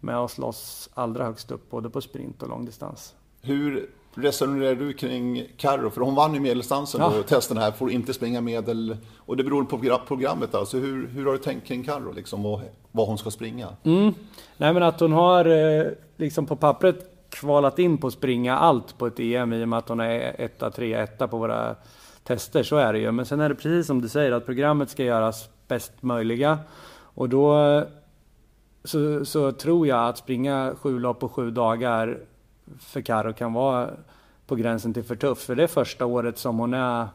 med 0.00 0.18
och 0.18 0.30
slåss 0.30 0.90
allra 0.94 1.24
högst 1.24 1.50
upp, 1.50 1.70
både 1.70 1.90
på 1.90 2.00
sprint 2.00 2.42
och 2.42 2.48
långdistans. 2.48 3.14
Hur 3.40 3.90
resonerar 4.14 4.74
du 4.74 4.92
kring 4.92 5.46
Carro? 5.56 5.90
För 5.90 6.00
hon 6.00 6.14
vann 6.14 6.34
ju 6.34 6.40
medeldistansen 6.40 7.00
ja. 7.00 7.18
och 7.18 7.26
testen 7.26 7.56
här, 7.56 7.70
får 7.70 7.90
inte 7.90 8.14
springa 8.14 8.40
medel. 8.40 8.96
Och 9.18 9.36
det 9.36 9.44
beror 9.44 9.64
på 9.64 9.98
programmet 10.06 10.54
alltså. 10.54 10.76
Hur, 10.76 11.08
hur 11.08 11.26
har 11.26 11.32
du 11.32 11.38
tänkt 11.38 11.66
kring 11.66 11.84
Carro 11.84 12.12
liksom, 12.12 12.46
och 12.46 12.60
vad 12.92 13.06
hon 13.06 13.18
ska 13.18 13.30
springa? 13.30 13.68
Mm. 13.82 14.14
Nej 14.56 14.72
men 14.72 14.82
att 14.82 15.00
hon 15.00 15.12
har 15.12 15.44
eh, 15.44 15.86
liksom 16.16 16.46
på 16.46 16.56
pappret 16.56 17.10
kvalat 17.28 17.78
in 17.78 17.98
på 17.98 18.06
att 18.06 18.12
springa 18.12 18.58
allt 18.58 18.98
på 18.98 19.06
ett 19.06 19.20
EM 19.20 19.52
i 19.52 19.64
och 19.64 19.68
med 19.68 19.78
att 19.78 19.88
hon 19.88 20.00
är 20.00 20.40
etta, 20.40 20.70
tre, 20.70 20.94
etta 20.94 21.28
på 21.28 21.38
våra 21.38 21.76
tester. 22.24 22.62
Så 22.62 22.76
är 22.76 22.92
det 22.92 22.98
ju. 22.98 23.12
Men 23.12 23.26
sen 23.26 23.40
är 23.40 23.48
det 23.48 23.54
precis 23.54 23.86
som 23.86 24.00
du 24.00 24.08
säger 24.08 24.32
att 24.32 24.46
programmet 24.46 24.90
ska 24.90 25.04
göras 25.04 25.48
bäst 25.68 25.92
möjliga. 26.00 26.58
Och 27.14 27.28
då 27.28 27.84
så, 28.84 29.24
så 29.24 29.52
tror 29.52 29.86
jag 29.86 30.08
att 30.08 30.18
springa 30.18 30.74
sju 30.80 30.98
lopp 30.98 31.20
på 31.20 31.28
sju 31.28 31.50
dagar 31.50 32.18
för 32.78 33.00
Karo 33.00 33.32
kan 33.32 33.52
vara 33.52 33.90
på 34.46 34.56
gränsen 34.56 34.94
till 34.94 35.04
för 35.04 35.16
tuff. 35.16 35.38
För 35.38 35.54
det 35.54 35.62
är 35.62 35.66
första 35.66 36.06
året 36.06 36.38
som 36.38 36.58
hon 36.58 36.74
är 36.74 37.08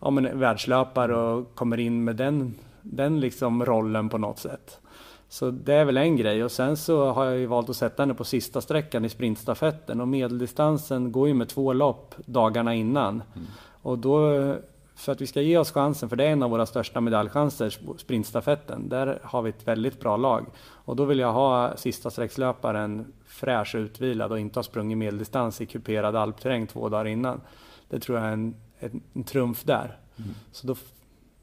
ja, 0.00 0.10
men 0.10 0.38
världslöpare 0.38 1.16
och 1.16 1.54
kommer 1.54 1.80
in 1.80 2.04
med 2.04 2.16
den, 2.16 2.54
den 2.82 3.20
liksom 3.20 3.64
rollen 3.64 4.08
på 4.08 4.18
något 4.18 4.38
sätt. 4.38 4.80
Så 5.28 5.50
det 5.50 5.74
är 5.74 5.84
väl 5.84 5.96
en 5.96 6.16
grej 6.16 6.44
och 6.44 6.52
sen 6.52 6.76
så 6.76 7.12
har 7.12 7.24
jag 7.24 7.38
ju 7.38 7.46
valt 7.46 7.70
att 7.70 7.76
sätta 7.76 8.02
henne 8.02 8.14
på 8.14 8.24
sista 8.24 8.60
sträckan 8.60 9.04
i 9.04 9.08
sprintstafetten 9.08 10.00
och 10.00 10.08
medeldistansen 10.08 11.12
går 11.12 11.28
ju 11.28 11.34
med 11.34 11.48
två 11.48 11.72
lopp 11.72 12.14
dagarna 12.26 12.74
innan. 12.74 13.22
Mm. 13.34 13.46
Och 13.82 13.98
då, 13.98 14.54
för 14.96 15.12
att 15.12 15.20
vi 15.20 15.26
ska 15.26 15.40
ge 15.40 15.58
oss 15.58 15.72
chansen, 15.72 16.08
för 16.08 16.16
det 16.16 16.24
är 16.24 16.30
en 16.30 16.42
av 16.42 16.50
våra 16.50 16.66
största 16.66 17.00
medaljchanser, 17.00 17.96
sprintstafetten, 17.98 18.88
där 18.88 19.18
har 19.22 19.42
vi 19.42 19.50
ett 19.50 19.68
väldigt 19.68 20.00
bra 20.00 20.16
lag. 20.16 20.46
Och 20.58 20.96
då 20.96 21.04
vill 21.04 21.18
jag 21.18 21.32
ha 21.32 21.76
sista 21.76 22.10
sträckslöparen 22.10 23.12
fräsch 23.26 23.74
och 23.74 23.78
utvilad 23.78 24.32
och 24.32 24.40
inte 24.40 24.58
har 24.58 24.62
sprungit 24.62 24.98
medeldistans 24.98 25.60
i 25.60 25.66
kuperad 25.66 26.16
alpterräng 26.16 26.66
två 26.66 26.88
dagar 26.88 27.04
innan. 27.04 27.40
Det 27.88 28.00
tror 28.00 28.18
jag 28.18 28.26
är 28.26 28.32
en, 28.32 28.54
en, 28.78 29.02
en 29.14 29.24
trumf 29.24 29.64
där. 29.64 29.98
Mm. 30.16 30.30
Så, 30.52 30.66
då, 30.66 30.76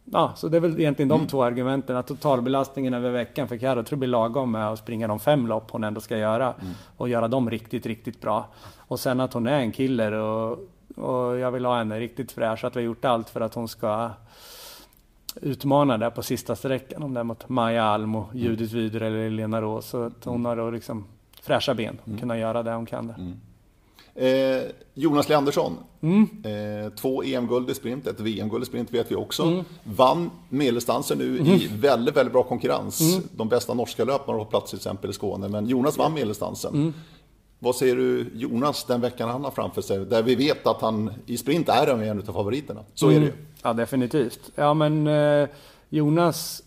ja, 0.06 0.34
så 0.36 0.48
det 0.48 0.58
är 0.58 0.62
väl 0.62 0.80
egentligen 0.80 1.10
de 1.10 1.16
mm. 1.16 1.28
två 1.28 1.44
argumenten. 1.44 1.96
Att 1.96 2.08
totalbelastningen 2.08 2.94
över 2.94 3.12
veckan 3.12 3.48
för 3.48 3.58
Carro 3.58 3.84
tror 3.84 3.88
jag 3.90 4.00
blir 4.00 4.10
lagom 4.10 4.52
med 4.52 4.70
att 4.70 4.80
springa 4.80 5.08
de 5.08 5.20
fem 5.20 5.48
lopp 5.48 5.72
hon 5.72 5.84
ändå 5.84 6.02
ska 6.02 6.18
göra 6.18 6.54
mm. 6.62 6.74
och 6.98 7.10
göra 7.10 7.28
dem 7.28 7.50
riktigt, 7.50 7.86
riktigt 7.86 8.22
bra. 8.22 8.48
Och 8.78 9.00
sen 9.00 9.20
att 9.20 9.34
hon 9.34 9.48
är 9.48 9.60
en 9.60 9.72
killer 9.72 10.12
och, 10.12 10.60
och 10.96 11.38
jag 11.38 11.52
vill 11.52 11.66
ha 11.66 11.78
henne 11.78 12.00
riktigt 12.00 12.32
fräsch. 12.32 12.64
Att 12.64 12.76
vi 12.76 12.80
har 12.80 12.86
gjort 12.86 13.06
allt 13.06 13.30
för 13.30 13.42
att 13.42 13.54
hon 13.54 13.68
ska 13.68 14.10
utmana 15.42 15.98
där 15.98 16.10
på 16.10 16.24
sista 16.24 16.56
sträckan. 16.56 17.04
Om 17.04 17.14
det 17.14 17.20
är 17.20 17.24
mot 17.24 17.50
Maja 17.50 17.84
Alm 17.84 18.16
och 18.16 18.32
mm. 18.32 18.44
Judith 18.44 18.74
Wyder 18.74 19.02
eller 19.02 19.30
Lena 19.30 19.62
Rås. 19.62 19.90
Så 19.90 20.04
att 20.04 20.26
hon 20.26 20.46
har 20.46 20.56
då 20.56 20.70
liksom 20.70 21.06
fräscha 21.42 21.74
ben 21.74 21.98
och 22.02 22.08
mm. 22.08 22.20
kunna 22.20 22.38
göra 22.38 22.64
det 22.64 22.72
hon 22.72 22.86
kan. 22.86 23.10
Mm. 23.10 23.40
Eh, 24.16 24.64
Jonas 24.94 25.30
Leandersson, 25.30 25.78
mm. 26.02 26.28
eh, 26.44 26.94
två 26.94 27.24
EM-guld 27.24 27.70
i 27.70 27.74
sprint, 27.74 28.08
ett 28.08 28.20
VM-guld 28.20 28.64
i 28.64 28.66
sprint 28.66 28.94
vet 28.94 29.12
vi 29.12 29.16
också. 29.16 29.44
Mm. 29.44 29.64
Vann 29.84 30.32
medeldistansen 30.50 31.18
nu 31.18 31.40
mm. 31.40 31.48
i 31.48 31.68
väldigt, 31.68 32.18
väldigt 32.18 32.34
bra 32.34 32.44
konkurrens. 32.44 33.02
Mm. 33.02 33.24
De 33.32 33.50
bästa 33.50 33.74
norska 33.74 34.06
löparna 34.06 34.38
har 34.38 34.46
plats 34.46 34.70
till 34.70 34.78
exempel 34.78 35.10
i 35.10 35.14
Skåne, 35.14 35.48
men 35.48 35.68
Jonas 35.68 35.98
vann 35.98 36.14
medeldistansen. 36.14 36.94
Vad 37.64 37.76
säger 37.76 37.96
du 37.96 38.30
Jonas 38.34 38.86
den 38.86 39.02
veckan 39.02 39.30
han 39.30 39.44
har 39.44 39.52
framför 39.52 39.82
sig? 39.82 40.06
Där 40.06 40.24
vi 40.24 40.36
vet 40.36 40.68
att 40.68 40.82
han 40.82 41.12
i 41.26 41.38
sprint 41.38 41.70
är 41.70 41.88
en 41.88 42.20
av 42.20 42.34
favoriterna. 42.34 42.80
Så 42.94 43.10
är 43.10 43.10
det 43.10 43.26
ju. 43.26 43.32
Mm. 43.32 43.46
Ja, 43.64 43.74
definitivt. 43.74 44.52
Ja, 44.56 44.74
men 44.74 45.08
eh, 45.08 45.50
Jonas 45.90 46.64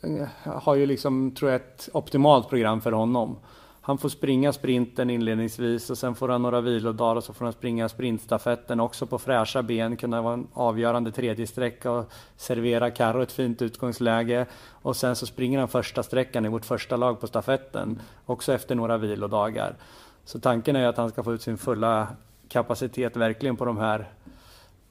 eh, 0.00 0.28
har 0.62 0.74
ju 0.74 0.86
liksom, 0.86 1.30
tror 1.30 1.50
jag, 1.50 1.60
ett 1.60 1.88
optimalt 1.92 2.48
program 2.48 2.80
för 2.80 2.92
honom. 2.92 3.36
Han 3.84 3.98
får 3.98 4.08
springa 4.08 4.52
sprinten 4.52 5.10
inledningsvis 5.10 5.90
och 5.90 5.98
sen 5.98 6.14
får 6.14 6.28
han 6.28 6.42
några 6.42 6.60
vilodagar 6.60 7.16
och 7.16 7.24
så 7.24 7.32
får 7.32 7.44
han 7.44 7.52
springa 7.52 7.88
sprintstafetten 7.88 8.80
också 8.80 9.06
på 9.06 9.18
fräscha 9.18 9.62
ben, 9.62 9.96
kunna 9.96 10.22
vara 10.22 10.34
en 10.34 10.46
avgörande 10.52 11.12
tredje 11.12 11.46
sträcka 11.46 11.90
och 11.90 12.12
servera 12.36 12.90
Carro 12.90 13.22
ett 13.22 13.32
fint 13.32 13.62
utgångsläge. 13.62 14.46
Och 14.68 14.96
sen 14.96 15.16
så 15.16 15.26
springer 15.26 15.58
han 15.58 15.68
första 15.68 16.02
sträckan 16.02 16.44
i 16.44 16.48
vårt 16.48 16.64
första 16.64 16.96
lag 16.96 17.20
på 17.20 17.26
stafetten, 17.26 18.02
också 18.26 18.52
efter 18.52 18.74
några 18.74 18.98
vilodagar. 18.98 19.76
Så 20.24 20.40
tanken 20.40 20.76
är 20.76 20.86
att 20.86 20.96
han 20.96 21.10
ska 21.10 21.22
få 21.22 21.34
ut 21.34 21.42
sin 21.42 21.58
fulla 21.58 22.08
kapacitet 22.48 23.16
verkligen 23.16 23.56
på 23.56 23.64
de 23.64 23.78
här 23.78 24.10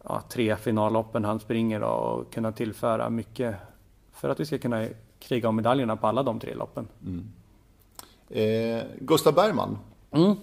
ja, 0.04 0.22
tre 0.30 0.56
finalloppen 0.56 1.26
han 1.26 1.40
springer 1.40 1.84
och 1.84 2.34
kunna 2.34 2.52
tillföra 2.52 3.10
mycket 3.10 3.56
för 4.14 4.30
att 4.30 4.40
vi 4.40 4.46
ska 4.46 4.58
kunna 4.58 4.88
kriga 5.20 5.50
om 5.50 5.56
medaljerna 5.56 5.96
på 5.96 6.08
alla 6.08 6.24
de 6.24 6.40
tre 6.40 6.54
loppen. 6.54 6.88
Mm. 7.06 7.32
Eh, 8.30 8.84
Gustav 9.00 9.34
Bergman. 9.34 9.78
Mm. 10.12 10.36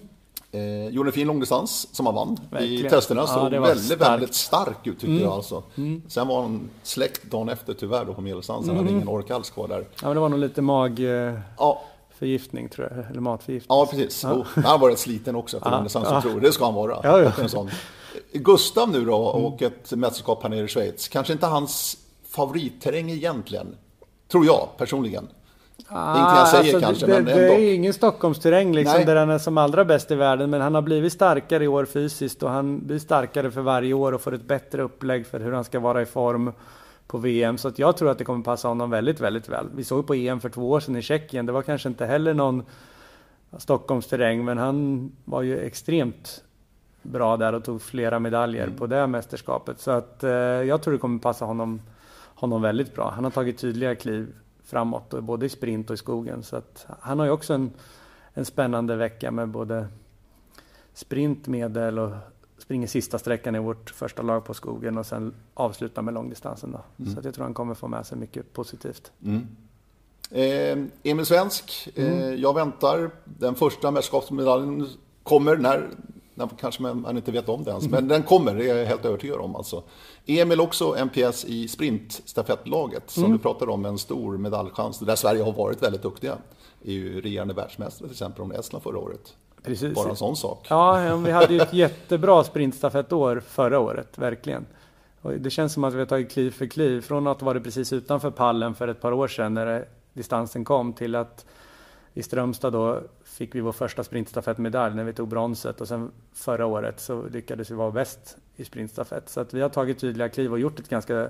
Eh, 0.51 0.89
gjorde 0.89 1.09
en 1.09 1.13
fin 1.13 1.27
långdistans 1.27 1.95
som 1.95 2.05
han 2.05 2.15
vann 2.15 2.37
Verkligen. 2.51 2.85
i 2.85 2.89
testerna. 2.89 3.27
Såg 3.27 3.53
ja, 3.53 3.61
väldigt, 3.61 3.85
stark. 3.85 4.01
väldigt 4.01 4.33
stark 4.33 4.87
ut 4.87 4.93
tyckte 4.93 5.07
mm. 5.07 5.23
jag 5.23 5.31
alltså. 5.31 5.63
Mm. 5.75 6.01
Sen 6.07 6.27
var 6.27 6.41
han 6.41 6.69
släckt 6.83 7.31
dagen 7.31 7.49
efter 7.49 7.73
tyvärr 7.73 8.05
då 8.05 8.13
på 8.13 8.21
medeldistansen. 8.21 8.69
Mm. 8.69 8.85
hade 8.85 8.95
ingen 8.95 9.07
ork 9.07 9.29
alls 9.31 9.49
kvar 9.49 9.67
där. 9.67 9.79
Ja, 10.01 10.07
men 10.07 10.13
det 10.13 10.19
var 10.19 10.29
nog 10.29 10.39
lite 10.39 10.61
mag... 10.61 10.99
Ja. 11.57 11.81
Förgiftning 12.19 12.69
tror 12.69 12.87
jag, 12.91 13.11
eller 13.11 13.21
matförgiftning. 13.21 13.77
Ja, 13.77 13.85
precis. 13.85 14.23
Ja. 14.23 14.45
han 14.65 14.79
var 14.79 14.89
rätt 14.89 14.99
sliten 14.99 15.35
också 15.35 15.57
efter 15.57 15.71
långdistans, 15.71 16.07
ja. 16.11 16.21
tror 16.21 16.39
Det 16.39 16.51
ska 16.51 16.65
han 16.65 16.73
vara. 16.73 16.99
Ja, 17.03 17.21
ja. 17.21 17.31
En 17.41 17.49
sån. 17.49 17.69
Gustav 18.33 18.91
nu 18.91 19.05
då, 19.05 19.31
mm. 19.31 19.45
och 19.45 19.61
ett 19.61 19.91
mästerskap 19.91 20.43
här 20.43 20.49
nere 20.49 20.65
i 20.65 20.67
Schweiz. 20.67 21.07
Kanske 21.07 21.33
inte 21.33 21.45
hans 21.45 21.97
favoritterräng 22.29 23.11
egentligen. 23.11 23.75
Tror 24.31 24.45
jag 24.45 24.67
personligen. 24.77 25.27
Ah, 25.87 26.13
det 26.13 26.19
är 26.19 26.37
jag 26.37 26.47
säger 26.47 26.63
alltså, 26.63 26.79
kanske, 26.79 27.05
det, 27.05 27.11
men 27.11 27.27
ändå. 27.27 27.41
Det 27.41 27.69
är 27.69 27.75
ingen 27.75 27.93
Stockholmsterräng 27.93 28.73
liksom, 28.73 29.05
där 29.05 29.15
han 29.15 29.29
är 29.29 29.37
som 29.37 29.57
allra 29.57 29.85
bäst 29.85 30.11
i 30.11 30.15
världen. 30.15 30.49
Men 30.49 30.61
han 30.61 30.75
har 30.75 30.81
blivit 30.81 31.13
starkare 31.13 31.63
i 31.63 31.67
år 31.67 31.85
fysiskt 31.85 32.43
och 32.43 32.49
han 32.49 32.87
blir 32.87 32.99
starkare 32.99 33.51
för 33.51 33.61
varje 33.61 33.93
år 33.93 34.11
och 34.11 34.21
får 34.21 34.33
ett 34.33 34.47
bättre 34.47 34.81
upplägg 34.81 35.27
för 35.27 35.39
hur 35.39 35.51
han 35.51 35.63
ska 35.63 35.79
vara 35.79 36.01
i 36.01 36.05
form 36.05 36.51
på 37.09 37.17
VM. 37.17 37.57
Så 37.57 37.67
att 37.67 37.79
jag 37.79 37.97
tror 37.97 38.11
att 38.11 38.17
det 38.17 38.23
kommer 38.23 38.43
passa 38.43 38.67
honom 38.67 38.89
väldigt, 38.89 39.19
väldigt 39.19 39.49
väl. 39.49 39.67
Vi 39.75 39.83
såg 39.83 40.07
på 40.07 40.13
EM 40.13 40.39
för 40.39 40.49
två 40.49 40.71
år 40.71 40.79
sedan 40.79 40.95
i 40.95 41.01
Tjeckien. 41.01 41.45
Det 41.45 41.51
var 41.51 41.61
kanske 41.61 41.89
inte 41.89 42.05
heller 42.05 42.33
någon 42.33 42.63
Stockholmsterräng, 43.57 44.45
men 44.45 44.57
han 44.57 45.11
var 45.25 45.41
ju 45.41 45.59
extremt 45.59 46.43
bra 47.01 47.37
där 47.37 47.53
och 47.53 47.63
tog 47.63 47.81
flera 47.81 48.19
medaljer 48.19 48.63
mm. 48.63 48.77
på 48.77 48.87
det 48.87 49.07
mästerskapet. 49.07 49.79
Så 49.79 49.91
att 49.91 50.23
eh, 50.23 50.31
jag 50.31 50.81
tror 50.81 50.93
det 50.93 50.99
kommer 50.99 51.19
passa 51.19 51.45
honom, 51.45 51.81
honom 52.35 52.61
väldigt 52.61 52.95
bra. 52.95 53.11
Han 53.15 53.23
har 53.23 53.31
tagit 53.31 53.57
tydliga 53.57 53.95
kliv 53.95 54.33
framåt, 54.63 55.09
både 55.09 55.45
i 55.45 55.49
sprint 55.49 55.89
och 55.89 55.93
i 55.93 55.97
skogen. 55.97 56.43
Så 56.43 56.55
att 56.55 56.87
han 56.99 57.19
har 57.19 57.25
ju 57.25 57.31
också 57.31 57.53
en, 57.53 57.71
en 58.33 58.45
spännande 58.45 58.95
vecka 58.95 59.31
med 59.31 59.49
både 59.49 59.87
sprint, 60.93 61.47
medel 61.47 61.99
och 61.99 62.11
springer 62.69 62.87
sista 62.87 63.19
sträckan 63.19 63.55
i 63.55 63.59
vårt 63.59 63.89
första 63.89 64.21
lag 64.21 64.45
på 64.45 64.53
skogen 64.53 64.97
och 64.97 65.05
sen 65.05 65.33
avslutar 65.53 66.01
med 66.01 66.13
långdistansen. 66.13 66.71
Då. 66.71 67.03
Mm. 67.03 67.15
Så 67.15 67.27
jag 67.27 67.35
tror 67.35 67.43
han 67.43 67.53
kommer 67.53 67.73
få 67.73 67.87
med 67.87 68.05
sig 68.05 68.17
mycket 68.17 68.53
positivt. 68.53 69.11
Mm. 69.25 69.47
Eh, 70.31 71.11
Emil 71.11 71.25
Svensk, 71.25 71.89
eh, 71.95 72.07
mm. 72.07 72.41
jag 72.41 72.53
väntar. 72.53 73.11
Den 73.23 73.55
första 73.55 73.91
mästerskapsmedaljen 73.91 74.87
kommer 75.23 75.57
när 75.57 75.89
kanske 76.59 76.81
man 76.81 77.17
inte 77.17 77.31
vet 77.31 77.49
om 77.49 77.63
det 77.63 77.71
ens, 77.71 77.87
men 77.87 78.07
den 78.07 78.23
kommer, 78.23 78.55
det 78.55 78.69
är 78.69 78.77
jag 78.77 78.85
helt 78.85 79.05
övertygad 79.05 79.39
om. 79.39 79.55
Alltså. 79.55 79.83
Emil 80.25 80.59
också 80.59 80.95
en 80.95 81.09
pjäs 81.09 81.45
i 81.45 81.67
sprintstafettlaget 81.67 83.09
som 83.09 83.23
mm. 83.23 83.37
du 83.37 83.43
pratade 83.43 83.71
om, 83.71 83.85
en 83.85 83.97
stor 83.97 84.37
medaljchans, 84.37 84.99
där 84.99 85.15
Sverige 85.15 85.43
har 85.43 85.53
varit 85.53 85.83
väldigt 85.83 86.01
duktiga. 86.01 86.37
ju 86.81 87.21
regerande 87.21 87.53
världsmästare 87.53 88.07
till 88.07 88.13
exempel 88.13 88.41
om 88.41 88.51
Estland 88.51 88.83
förra 88.83 88.97
året. 88.97 89.35
Precis. 89.63 89.95
Bara 89.95 90.09
en 90.09 90.15
sån 90.15 90.35
sak. 90.35 90.67
Ja, 90.69 91.15
vi 91.25 91.31
hade 91.31 91.53
ju 91.53 91.59
ett 91.59 91.73
jättebra 91.73 92.43
sprintstafettår 92.43 93.39
förra 93.39 93.79
året, 93.79 94.17
verkligen. 94.17 94.65
Och 95.21 95.31
det 95.31 95.49
känns 95.49 95.73
som 95.73 95.83
att 95.83 95.93
vi 95.93 95.99
har 95.99 96.05
tagit 96.05 96.31
kliv 96.31 96.51
för 96.51 96.65
kliv. 96.65 97.01
Från 97.01 97.27
att 97.27 97.41
varit 97.41 97.63
precis 97.63 97.93
utanför 97.93 98.31
pallen 98.31 98.75
för 98.75 98.87
ett 98.87 99.01
par 99.01 99.11
år 99.11 99.27
sedan 99.27 99.53
när 99.53 99.85
distansen 100.13 100.65
kom 100.65 100.93
till 100.93 101.15
att 101.15 101.45
i 102.13 102.23
Strömstad 102.23 102.73
då 102.73 103.01
fick 103.23 103.55
vi 103.55 103.59
vår 103.59 103.71
första 103.71 104.03
sprintstafettmedalj 104.03 104.95
när 104.95 105.03
vi 105.03 105.13
tog 105.13 105.27
bronset 105.27 105.81
och 105.81 105.87
sen 105.87 106.11
förra 106.33 106.65
året 106.65 106.99
så 106.99 107.23
lyckades 107.27 107.71
vi 107.71 107.75
vara 107.75 107.91
bäst 107.91 108.37
i 108.55 108.65
sprintstafett. 108.65 109.29
Så 109.29 109.39
att 109.39 109.53
vi 109.53 109.61
har 109.61 109.69
tagit 109.69 109.99
tydliga 109.99 110.29
kliv 110.29 110.51
och 110.51 110.59
gjort 110.59 110.79
ett 110.79 110.89
ganska 110.89 111.29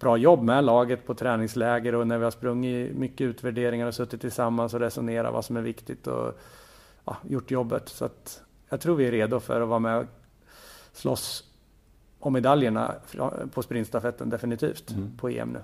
bra 0.00 0.16
jobb 0.16 0.42
med 0.42 0.64
laget 0.64 1.06
på 1.06 1.14
träningsläger 1.14 1.94
och 1.94 2.06
när 2.06 2.18
vi 2.18 2.24
har 2.24 2.30
sprungit 2.30 2.96
mycket 2.96 3.20
utvärderingar 3.20 3.86
och 3.86 3.94
suttit 3.94 4.20
tillsammans 4.20 4.74
och 4.74 4.80
resonerat 4.80 5.32
vad 5.32 5.44
som 5.44 5.56
är 5.56 5.62
viktigt 5.62 6.06
och 6.06 6.38
ja, 7.04 7.16
gjort 7.28 7.50
jobbet. 7.50 7.88
Så 7.88 8.04
att 8.04 8.42
jag 8.68 8.80
tror 8.80 8.96
vi 8.96 9.06
är 9.06 9.12
redo 9.12 9.40
för 9.40 9.60
att 9.60 9.68
vara 9.68 9.78
med 9.78 9.98
och 9.98 10.06
slåss 10.92 11.44
om 12.20 12.32
medaljerna 12.32 12.94
på 13.52 13.62
sprintstafetten 13.62 14.30
definitivt 14.30 14.90
mm. 14.90 15.16
på 15.16 15.28
EM 15.28 15.48
nu. 15.48 15.62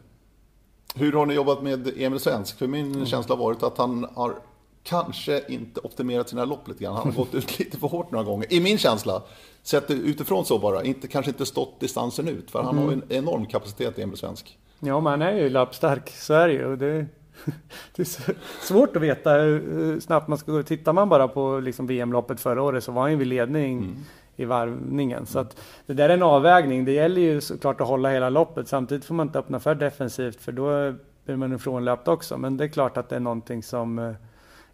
Hur 0.95 1.13
har 1.13 1.27
ni 1.27 1.35
jobbat 1.35 1.63
med 1.63 1.93
Emil 1.97 2.21
Svensk? 2.21 2.59
För 2.59 2.67
min 2.67 2.93
mm. 2.95 3.07
känsla 3.07 3.35
har 3.35 3.45
varit 3.45 3.63
att 3.63 3.79
han 3.79 4.07
har 4.15 4.35
kanske 4.83 5.43
inte 5.49 5.81
optimerat 5.81 6.29
sina 6.29 6.45
lopp 6.45 6.69
lite 6.69 6.85
grann. 6.85 6.97
Han 6.97 7.07
har 7.07 7.13
gått 7.25 7.35
ut 7.35 7.59
lite 7.59 7.79
för 7.79 7.89
hårt 7.89 8.11
några 8.11 8.25
gånger, 8.25 8.53
i 8.53 8.61
min 8.61 8.79
känsla. 8.79 9.23
Sett 9.63 9.91
utifrån 9.91 10.45
så 10.45 10.59
bara, 10.59 10.85
inte, 10.85 11.09
kanske 11.09 11.31
inte 11.31 11.47
stått 11.47 11.81
distansen 11.81 12.29
ut, 12.29 12.51
för 12.51 12.63
han 12.63 12.79
mm. 12.79 12.85
har 12.85 12.93
en 12.93 13.03
enorm 13.09 13.47
kapacitet, 13.47 13.99
Emil 13.99 14.17
Svensk. 14.17 14.59
Ja, 14.81 15.01
men 15.01 15.11
han 15.11 15.23
är 15.23 15.33
ju 15.33 15.51
lappstark, 15.51 16.11
så 16.11 16.35
är 16.35 16.77
det 16.77 16.87
ju. 16.87 17.07
Det, 17.97 18.03
är 18.03 18.35
svårt 18.67 18.97
att 18.97 19.03
veta 19.03 19.33
hur 19.33 20.01
snabbt 20.01 20.29
man 20.29 20.39
ska 20.39 20.53
gå. 20.53 20.63
Tittar 20.63 20.93
man 20.93 21.09
bara 21.09 21.29
på 21.29 21.61
liksom 21.61 21.87
VM-loppet 21.87 22.41
förra 22.41 22.63
året 22.63 22.85
så 22.85 22.93
var 22.93 23.03
han 23.03 23.11
ju 23.11 23.17
vid 23.17 23.27
ledning 23.27 23.79
mm. 23.79 23.97
i 24.37 24.45
varvningen. 24.45 25.27
Så 25.27 25.39
att 25.39 25.61
det 25.87 25.93
där 25.93 26.09
är 26.09 26.15
en 26.15 26.23
avvägning. 26.23 26.85
Det 26.85 26.93
gäller 26.93 27.21
ju 27.21 27.41
såklart 27.41 27.81
att 27.81 27.89
hålla 27.89 28.11
hela 28.11 28.31
loppet. 28.31 28.69
Samtidigt 28.69 29.05
får 29.05 29.15
man 29.15 29.27
inte 29.27 29.39
öppna 29.39 29.61
för 29.61 29.75
defensivt 29.75 30.41
för 30.41 30.53
då 30.53 30.95
blir 31.25 31.37
man 31.37 31.53
ifrånlöpt 31.53 32.09
också. 32.09 32.39
Men 32.39 32.57
det 32.57 32.65
är 32.65 32.69
klart 32.69 32.97
att 32.97 33.09
det 33.09 33.17
är 33.17 33.21
någonting 33.21 33.63
som 33.63 33.99
eh, 33.99 34.13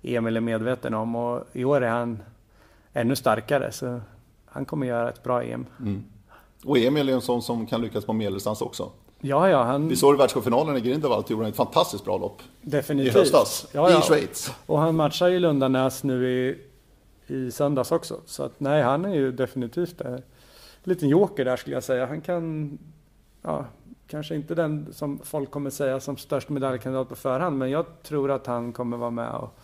Emil 0.03 0.37
är 0.37 0.41
medveten 0.41 0.95
om 0.95 1.17
och 1.17 1.45
i 1.53 1.65
år 1.65 1.81
är 1.85 1.91
han 1.91 2.23
ännu 2.93 3.17
starkare 3.17 3.73
så 3.73 4.01
han 4.47 4.65
kommer 4.65 4.87
göra 4.87 5.09
ett 5.09 5.23
bra 5.23 5.43
EM. 5.43 5.67
Mm. 5.81 6.05
Och 6.65 6.79
Emil 6.79 7.09
är 7.09 7.13
en 7.13 7.21
sån 7.21 7.43
som 7.43 7.67
kan 7.67 7.81
lyckas 7.81 8.05
på 8.05 8.13
medeldistans 8.13 8.63
också. 8.63 8.91
Ja, 9.21 9.51
ja, 9.51 9.63
han... 9.63 9.89
Vi 9.89 9.97
såg 9.97 10.15
i 10.15 10.19
världscupfinalen 10.19 10.77
i 10.77 10.81
Grindelwald 10.81 11.31
gjorde 11.31 11.45
han 11.45 11.51
ett 11.51 11.57
fantastiskt 11.57 12.05
bra 12.05 12.19
lopp. 12.19 12.43
Definitivt. 12.63 13.15
I 13.15 13.19
höstas, 13.19 13.67
ja, 13.73 13.91
ja. 13.91 13.99
i 13.99 14.03
Schweiz. 14.03 14.53
Och 14.67 14.79
han 14.79 14.97
matchar 14.97 15.29
ju 15.29 15.39
Lundanäs 15.39 16.05
nu 16.05 16.31
i, 16.31 16.59
i 17.27 17.51
söndags 17.51 17.93
också. 17.93 18.21
Så 18.27 18.43
att 18.43 18.61
nej, 18.61 18.83
han 18.83 19.05
är 19.05 19.15
ju 19.15 19.33
definitivt 19.33 20.01
en 20.01 20.23
liten 20.85 21.09
joker 21.09 21.45
där 21.45 21.57
skulle 21.57 21.77
jag 21.77 21.85
säga. 21.85 22.07
Han 22.07 22.21
kan, 22.21 22.79
ja, 23.43 23.65
kanske 24.07 24.35
inte 24.35 24.55
den 24.55 24.87
som 24.93 25.19
folk 25.25 25.51
kommer 25.51 25.71
säga 25.71 26.01
som 26.01 26.17
störst 26.17 26.49
medaljkandidat 26.49 27.09
på 27.09 27.17
förhand, 27.17 27.59
men 27.59 27.71
jag 27.71 27.87
tror 28.03 28.31
att 28.31 28.47
han 28.47 28.73
kommer 28.73 28.97
vara 28.97 29.11
med 29.11 29.31
och 29.35 29.59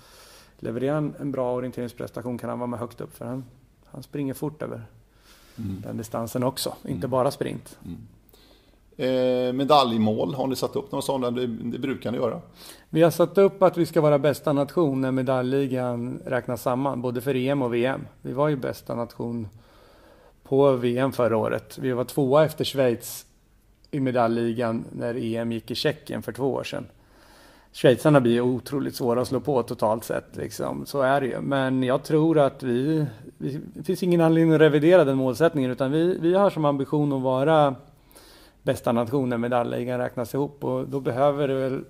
levererar 0.58 0.94
han 0.94 1.14
en 1.20 1.32
bra 1.32 1.54
orienteringsprestation 1.54 2.38
kan 2.38 2.50
han 2.50 2.58
vara 2.58 2.66
med 2.66 2.78
högt 2.78 3.00
upp 3.00 3.16
för 3.16 3.24
han, 3.24 3.44
han 3.84 4.02
springer 4.02 4.34
fort 4.34 4.62
över 4.62 4.82
mm. 5.56 5.80
den 5.80 5.96
distansen 5.96 6.42
också, 6.42 6.74
inte 6.82 7.06
mm. 7.06 7.10
bara 7.10 7.30
sprint. 7.30 7.78
Mm. 7.84 7.98
Eh, 8.96 9.52
medaljmål, 9.52 10.34
har 10.34 10.46
ni 10.46 10.56
satt 10.56 10.76
upp 10.76 10.92
några 10.92 11.02
sådana? 11.02 11.30
Det, 11.30 11.46
det, 11.46 11.78
brukar 11.78 12.10
ni 12.10 12.18
göra. 12.18 12.40
Vi 12.90 13.02
har 13.02 13.10
satt 13.10 13.38
upp 13.38 13.62
att 13.62 13.76
vi 13.76 13.86
ska 13.86 14.00
vara 14.00 14.18
bästa 14.18 14.52
nation 14.52 15.00
när 15.00 15.10
medaljligan 15.10 16.20
räknas 16.26 16.62
samman, 16.62 17.02
både 17.02 17.20
för 17.20 17.36
EM 17.36 17.62
och 17.62 17.74
VM. 17.74 18.06
Vi 18.22 18.32
var 18.32 18.48
ju 18.48 18.56
bästa 18.56 18.94
nation 18.94 19.48
på 20.42 20.72
VM 20.72 21.12
förra 21.12 21.36
året. 21.36 21.78
Vi 21.78 21.92
var 21.92 22.04
tvåa 22.04 22.44
efter 22.44 22.64
Schweiz 22.64 23.26
i 23.90 24.00
medaljligan 24.00 24.84
när 24.92 25.14
EM 25.14 25.52
gick 25.52 25.70
i 25.70 25.74
Tjeckien 25.74 26.22
för 26.22 26.32
två 26.32 26.52
år 26.52 26.64
sedan. 26.64 26.86
Schweizarna 27.72 28.20
blir 28.20 28.40
otroligt 28.40 28.94
svåra 28.94 29.20
att 29.20 29.28
slå 29.28 29.40
på 29.40 29.62
totalt 29.62 30.04
sett. 30.04 30.36
Liksom. 30.36 30.86
Så 30.86 31.00
är 31.00 31.20
det 31.20 31.26
ju. 31.26 31.40
Men 31.40 31.82
jag 31.82 32.02
tror 32.02 32.38
att 32.38 32.62
vi, 32.62 33.06
vi... 33.38 33.60
Det 33.74 33.82
finns 33.82 34.02
ingen 34.02 34.20
anledning 34.20 34.54
att 34.54 34.60
revidera 34.60 35.04
den 35.04 35.16
målsättningen 35.16 35.70
utan 35.70 35.90
vi, 35.90 36.18
vi 36.18 36.34
har 36.34 36.50
som 36.50 36.64
ambition 36.64 37.12
att 37.12 37.22
vara 37.22 37.74
bästa 38.62 38.92
nation 38.92 39.28
när 39.28 39.38
medaljligan 39.38 39.98
räknas 39.98 40.34
ihop 40.34 40.64
och 40.64 40.88
då 40.88 41.00
behöver 41.00 41.48
det 41.48 41.54
väl 41.54 41.84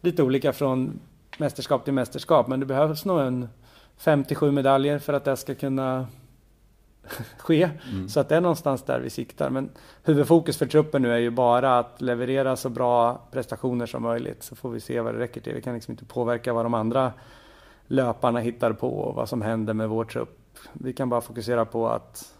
lite 0.00 0.22
olika 0.22 0.52
från 0.52 1.00
mästerskap 1.38 1.84
till 1.84 1.92
mästerskap 1.92 2.48
men 2.48 2.60
det 2.60 2.66
behövs 2.66 3.04
nog 3.04 3.20
en 3.20 3.48
57 3.96 4.50
medaljer 4.50 4.98
för 4.98 5.12
att 5.12 5.24
det 5.24 5.36
ska 5.36 5.54
kunna 5.54 6.06
ske. 7.38 7.70
Mm. 7.92 8.08
Så 8.08 8.20
att 8.20 8.28
det 8.28 8.36
är 8.36 8.40
någonstans 8.40 8.82
där 8.82 9.00
vi 9.00 9.10
siktar. 9.10 9.50
Men 9.50 9.70
huvudfokus 10.02 10.56
för 10.56 10.66
truppen 10.66 11.02
nu 11.02 11.12
är 11.12 11.18
ju 11.18 11.30
bara 11.30 11.78
att 11.78 12.00
leverera 12.00 12.56
så 12.56 12.68
bra 12.68 13.22
prestationer 13.30 13.86
som 13.86 14.02
möjligt. 14.02 14.42
Så 14.42 14.56
får 14.56 14.70
vi 14.70 14.80
se 14.80 15.00
vad 15.00 15.14
det 15.14 15.20
räcker 15.20 15.40
till. 15.40 15.54
Vi 15.54 15.62
kan 15.62 15.74
liksom 15.74 15.92
inte 15.92 16.04
påverka 16.04 16.52
vad 16.52 16.64
de 16.64 16.74
andra 16.74 17.12
löparna 17.86 18.40
hittar 18.40 18.72
på 18.72 18.88
och 18.88 19.14
vad 19.14 19.28
som 19.28 19.42
händer 19.42 19.74
med 19.74 19.88
vår 19.88 20.04
trupp. 20.04 20.38
Vi 20.72 20.92
kan 20.92 21.08
bara 21.08 21.20
fokusera 21.20 21.64
på 21.64 21.88
att, 21.88 22.34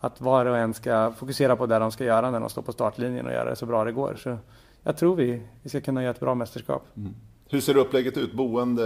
att 0.00 0.20
var 0.20 0.46
och 0.46 0.58
en 0.58 0.74
ska 0.74 1.12
fokusera 1.18 1.56
på 1.56 1.66
det 1.66 1.78
de 1.78 1.92
ska 1.92 2.04
göra 2.04 2.30
när 2.30 2.40
de 2.40 2.50
står 2.50 2.62
på 2.62 2.72
startlinjen 2.72 3.26
och 3.26 3.32
göra 3.32 3.50
det 3.50 3.56
så 3.56 3.66
bra 3.66 3.84
det 3.84 3.92
går. 3.92 4.16
Så 4.22 4.38
jag 4.82 4.96
tror 4.96 5.16
vi, 5.16 5.42
vi 5.62 5.68
ska 5.68 5.80
kunna 5.80 6.02
göra 6.02 6.10
ett 6.10 6.20
bra 6.20 6.34
mästerskap. 6.34 6.86
Mm. 6.96 7.14
Hur 7.50 7.60
ser 7.60 7.76
upplägget 7.76 8.16
ut? 8.16 8.32
Boende? 8.32 8.82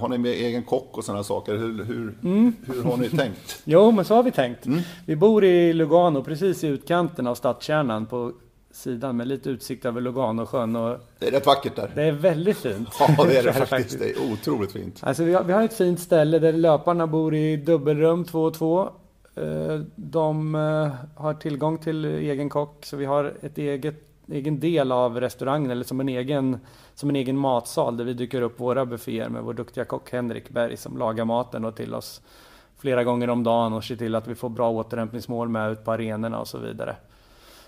Har 0.00 0.08
ni 0.08 0.18
med 0.18 0.30
egen 0.30 0.62
kock 0.62 0.98
och 0.98 1.04
sådana 1.04 1.24
saker? 1.24 1.56
Hur, 1.56 1.84
hur, 1.84 2.14
mm. 2.22 2.52
hur 2.66 2.82
har 2.82 2.96
ni 2.96 3.08
tänkt? 3.08 3.62
jo, 3.64 3.90
men 3.90 4.04
så 4.04 4.14
har 4.14 4.22
vi 4.22 4.30
tänkt. 4.30 4.66
Mm. 4.66 4.80
Vi 5.06 5.16
bor 5.16 5.44
i 5.44 5.72
Lugano, 5.72 6.22
precis 6.22 6.64
i 6.64 6.66
utkanten 6.66 7.26
av 7.26 7.34
stadskärnan 7.34 8.06
på 8.06 8.32
sidan 8.70 9.16
med 9.16 9.28
lite 9.28 9.50
utsikt 9.50 9.84
över 9.84 10.00
Luganosjön. 10.00 10.76
Och 10.76 10.98
det 11.18 11.26
är 11.26 11.30
rätt 11.30 11.46
vackert 11.46 11.76
där. 11.76 11.90
Det 11.94 12.02
är 12.02 12.12
väldigt 12.12 12.58
fint. 12.58 12.88
Ja, 13.18 13.24
det 13.24 13.36
är 13.36 13.42
det 13.42 13.52
faktiskt. 13.66 13.98
Det 13.98 14.10
är 14.10 14.32
otroligt 14.32 14.72
fint. 14.72 15.00
Alltså, 15.02 15.24
vi 15.24 15.34
har, 15.34 15.44
vi 15.44 15.52
har 15.52 15.62
ett 15.62 15.76
fint 15.76 16.00
ställe 16.00 16.38
där 16.38 16.52
löparna 16.52 17.06
bor 17.06 17.34
i 17.34 17.56
dubbelrum, 17.56 18.24
två 18.24 18.42
och 18.42 18.54
två. 18.54 18.90
Eh, 19.36 19.80
de 19.96 20.54
eh, 20.54 20.92
har 21.16 21.34
tillgång 21.34 21.78
till 21.78 22.04
egen 22.04 22.48
kock, 22.48 22.84
så 22.84 22.96
vi 22.96 23.04
har 23.04 23.34
ett 23.40 23.58
eget 23.58 24.14
egen 24.28 24.60
del 24.60 24.92
av 24.92 25.20
restaurangen 25.20 25.70
eller 25.70 25.84
som 25.84 26.00
en 26.00 26.08
egen, 26.08 26.58
som 26.94 27.08
en 27.08 27.16
egen 27.16 27.38
matsal 27.38 27.96
där 27.96 28.04
vi 28.04 28.14
dyker 28.14 28.42
upp 28.42 28.60
våra 28.60 28.86
bufféer 28.86 29.28
med 29.28 29.42
vår 29.42 29.54
duktiga 29.54 29.84
kock 29.84 30.12
Henrik 30.12 30.50
Berg 30.50 30.76
som 30.76 30.98
lagar 30.98 31.24
maten 31.24 31.64
och 31.64 31.76
till 31.76 31.94
oss 31.94 32.22
flera 32.78 33.04
gånger 33.04 33.30
om 33.30 33.44
dagen 33.44 33.72
och 33.72 33.84
ser 33.84 33.96
till 33.96 34.14
att 34.14 34.26
vi 34.26 34.34
får 34.34 34.48
bra 34.48 34.70
återhämtningsmål 34.70 35.48
med 35.48 35.72
ut 35.72 35.84
på 35.84 35.92
arenorna 35.92 36.40
och 36.40 36.48
så 36.48 36.58
vidare. 36.58 36.96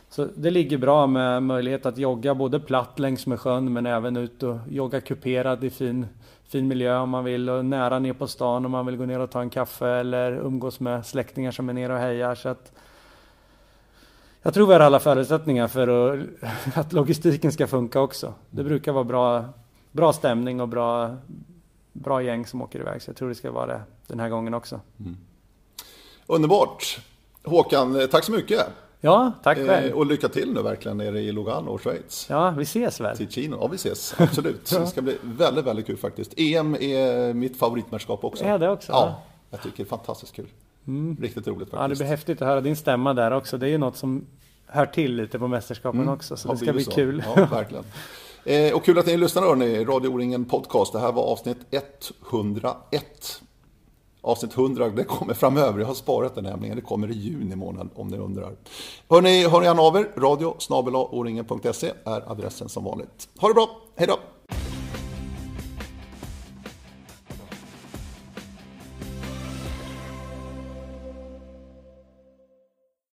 Så 0.08 0.28
det 0.34 0.50
ligger 0.50 0.78
bra 0.78 1.06
med 1.06 1.42
möjlighet 1.42 1.86
att 1.86 1.98
jogga 1.98 2.34
både 2.34 2.60
platt 2.60 2.98
längs 2.98 3.26
med 3.26 3.40
sjön 3.40 3.72
men 3.72 3.86
även 3.86 4.16
ut 4.16 4.42
och 4.42 4.56
jogga 4.68 5.00
kuperad 5.00 5.64
i 5.64 5.70
fin, 5.70 6.06
fin 6.48 6.68
miljö 6.68 6.98
om 6.98 7.10
man 7.10 7.24
vill 7.24 7.50
och 7.50 7.64
nära 7.64 7.98
ner 7.98 8.12
på 8.12 8.26
stan 8.26 8.64
om 8.64 8.70
man 8.70 8.86
vill 8.86 8.96
gå 8.96 9.04
ner 9.04 9.20
och 9.20 9.30
ta 9.30 9.40
en 9.40 9.50
kaffe 9.50 9.88
eller 9.88 10.32
umgås 10.32 10.80
med 10.80 11.06
släktingar 11.06 11.50
som 11.50 11.68
är 11.68 11.72
nere 11.72 11.92
och 11.92 11.98
hejar. 11.98 12.34
Så 12.34 12.48
att 12.48 12.72
jag 14.42 14.54
tror 14.54 14.66
vi 14.66 14.72
har 14.72 14.80
alla 14.80 15.00
förutsättningar 15.00 15.68
för 15.68 16.18
att 16.74 16.92
logistiken 16.92 17.52
ska 17.52 17.66
funka 17.66 18.00
också. 18.00 18.34
Det 18.50 18.64
brukar 18.64 18.92
vara 18.92 19.04
bra, 19.04 19.44
bra 19.92 20.12
stämning 20.12 20.60
och 20.60 20.68
bra, 20.68 21.16
bra 21.92 22.22
gäng 22.22 22.46
som 22.46 22.62
åker 22.62 22.80
iväg. 22.80 23.02
Så 23.02 23.10
jag 23.10 23.16
tror 23.16 23.28
det 23.28 23.34
ska 23.34 23.50
vara 23.50 23.66
det 23.66 23.82
den 24.06 24.20
här 24.20 24.28
gången 24.28 24.54
också. 24.54 24.80
Mm. 25.00 25.16
Underbart! 26.26 27.00
Håkan, 27.44 28.08
tack 28.10 28.24
så 28.24 28.32
mycket! 28.32 28.66
Ja, 29.06 29.32
tack 29.42 29.58
själv! 29.58 29.86
Eh, 29.86 29.92
och 29.92 30.06
lycka 30.06 30.28
till 30.28 30.52
nu 30.52 30.62
verkligen 30.62 30.96
nere 30.96 31.20
i 31.20 31.32
Lugano 31.32 31.70
och 31.70 31.82
Schweiz. 31.82 32.26
Ja, 32.30 32.50
vi 32.50 32.62
ses 32.62 33.00
väl? 33.00 33.16
Ticino. 33.16 33.58
Ja, 33.60 33.66
vi 33.66 33.76
ses. 33.76 34.14
Absolut. 34.18 34.70
ja. 34.72 34.78
Det 34.78 34.86
ska 34.86 35.02
bli 35.02 35.16
väldigt, 35.22 35.64
väldigt 35.64 35.86
kul 35.86 35.96
faktiskt. 35.96 36.34
EM 36.36 36.74
är 36.74 37.32
mitt 37.32 37.56
favoritmästerskap 37.56 38.24
också. 38.24 38.44
Är 38.44 38.58
det 38.58 38.70
också? 38.70 38.92
Ja, 38.92 39.22
jag 39.50 39.62
tycker 39.62 39.76
det 39.76 39.82
är 39.82 39.84
fantastiskt 39.84 40.34
kul. 40.34 40.46
Mm. 40.86 41.16
Riktigt 41.20 41.46
roligt 41.46 41.58
faktiskt. 41.58 41.80
Ja, 41.80 41.88
det 41.88 41.96
blir 41.96 42.06
häftigt 42.06 42.42
att 42.42 42.48
höra 42.48 42.60
din 42.60 42.76
stämma 42.76 43.14
där 43.14 43.30
också. 43.30 43.58
Det 43.58 43.66
är 43.66 43.70
ju 43.70 43.78
något 43.78 43.96
som 43.96 44.26
hör 44.66 44.86
till 44.86 45.16
lite 45.16 45.38
på 45.38 45.48
mästerskapen 45.48 46.00
mm. 46.00 46.14
också. 46.14 46.36
Så 46.36 46.52
det 46.52 46.58
ska 46.58 46.72
bli 46.72 46.84
så. 46.84 46.90
kul. 46.90 47.24
Ja, 47.36 47.44
verkligen. 47.50 47.84
Eh, 48.44 48.74
och 48.74 48.84
kul 48.84 48.98
att 48.98 49.06
ni 49.06 49.16
lyssnar 49.16 49.42
hörni. 49.42 49.84
Radio 49.84 50.08
O-ringen 50.08 50.44
Podcast. 50.44 50.92
Det 50.92 50.98
här 50.98 51.12
var 51.12 51.22
avsnitt 51.22 51.58
101. 52.30 53.42
Avsnitt 54.26 54.56
100, 54.56 54.88
det 54.88 55.04
kommer 55.04 55.34
framöver. 55.34 55.80
Jag 55.80 55.86
har 55.86 55.94
sparat 55.94 56.34
den, 56.34 56.44
nämligen. 56.44 56.76
Det 56.76 56.82
kommer 56.82 57.10
i 57.10 57.14
juni 57.14 57.56
månad 57.56 57.88
om 57.94 58.08
ni 58.08 58.18
undrar. 58.18 58.52
Hörni, 59.10 59.48
hör 59.48 59.60
ni 59.60 59.66
gärna 59.66 59.82
av 59.82 59.96
er. 59.96 60.12
Radio 60.16 60.54
snabel 60.58 60.94
är 62.04 62.32
adressen 62.32 62.68
som 62.68 62.84
vanligt. 62.84 63.28
Ha 63.38 63.48
det 63.48 63.54
bra. 63.54 63.68
Hej 63.96 64.06
då! 64.06 64.18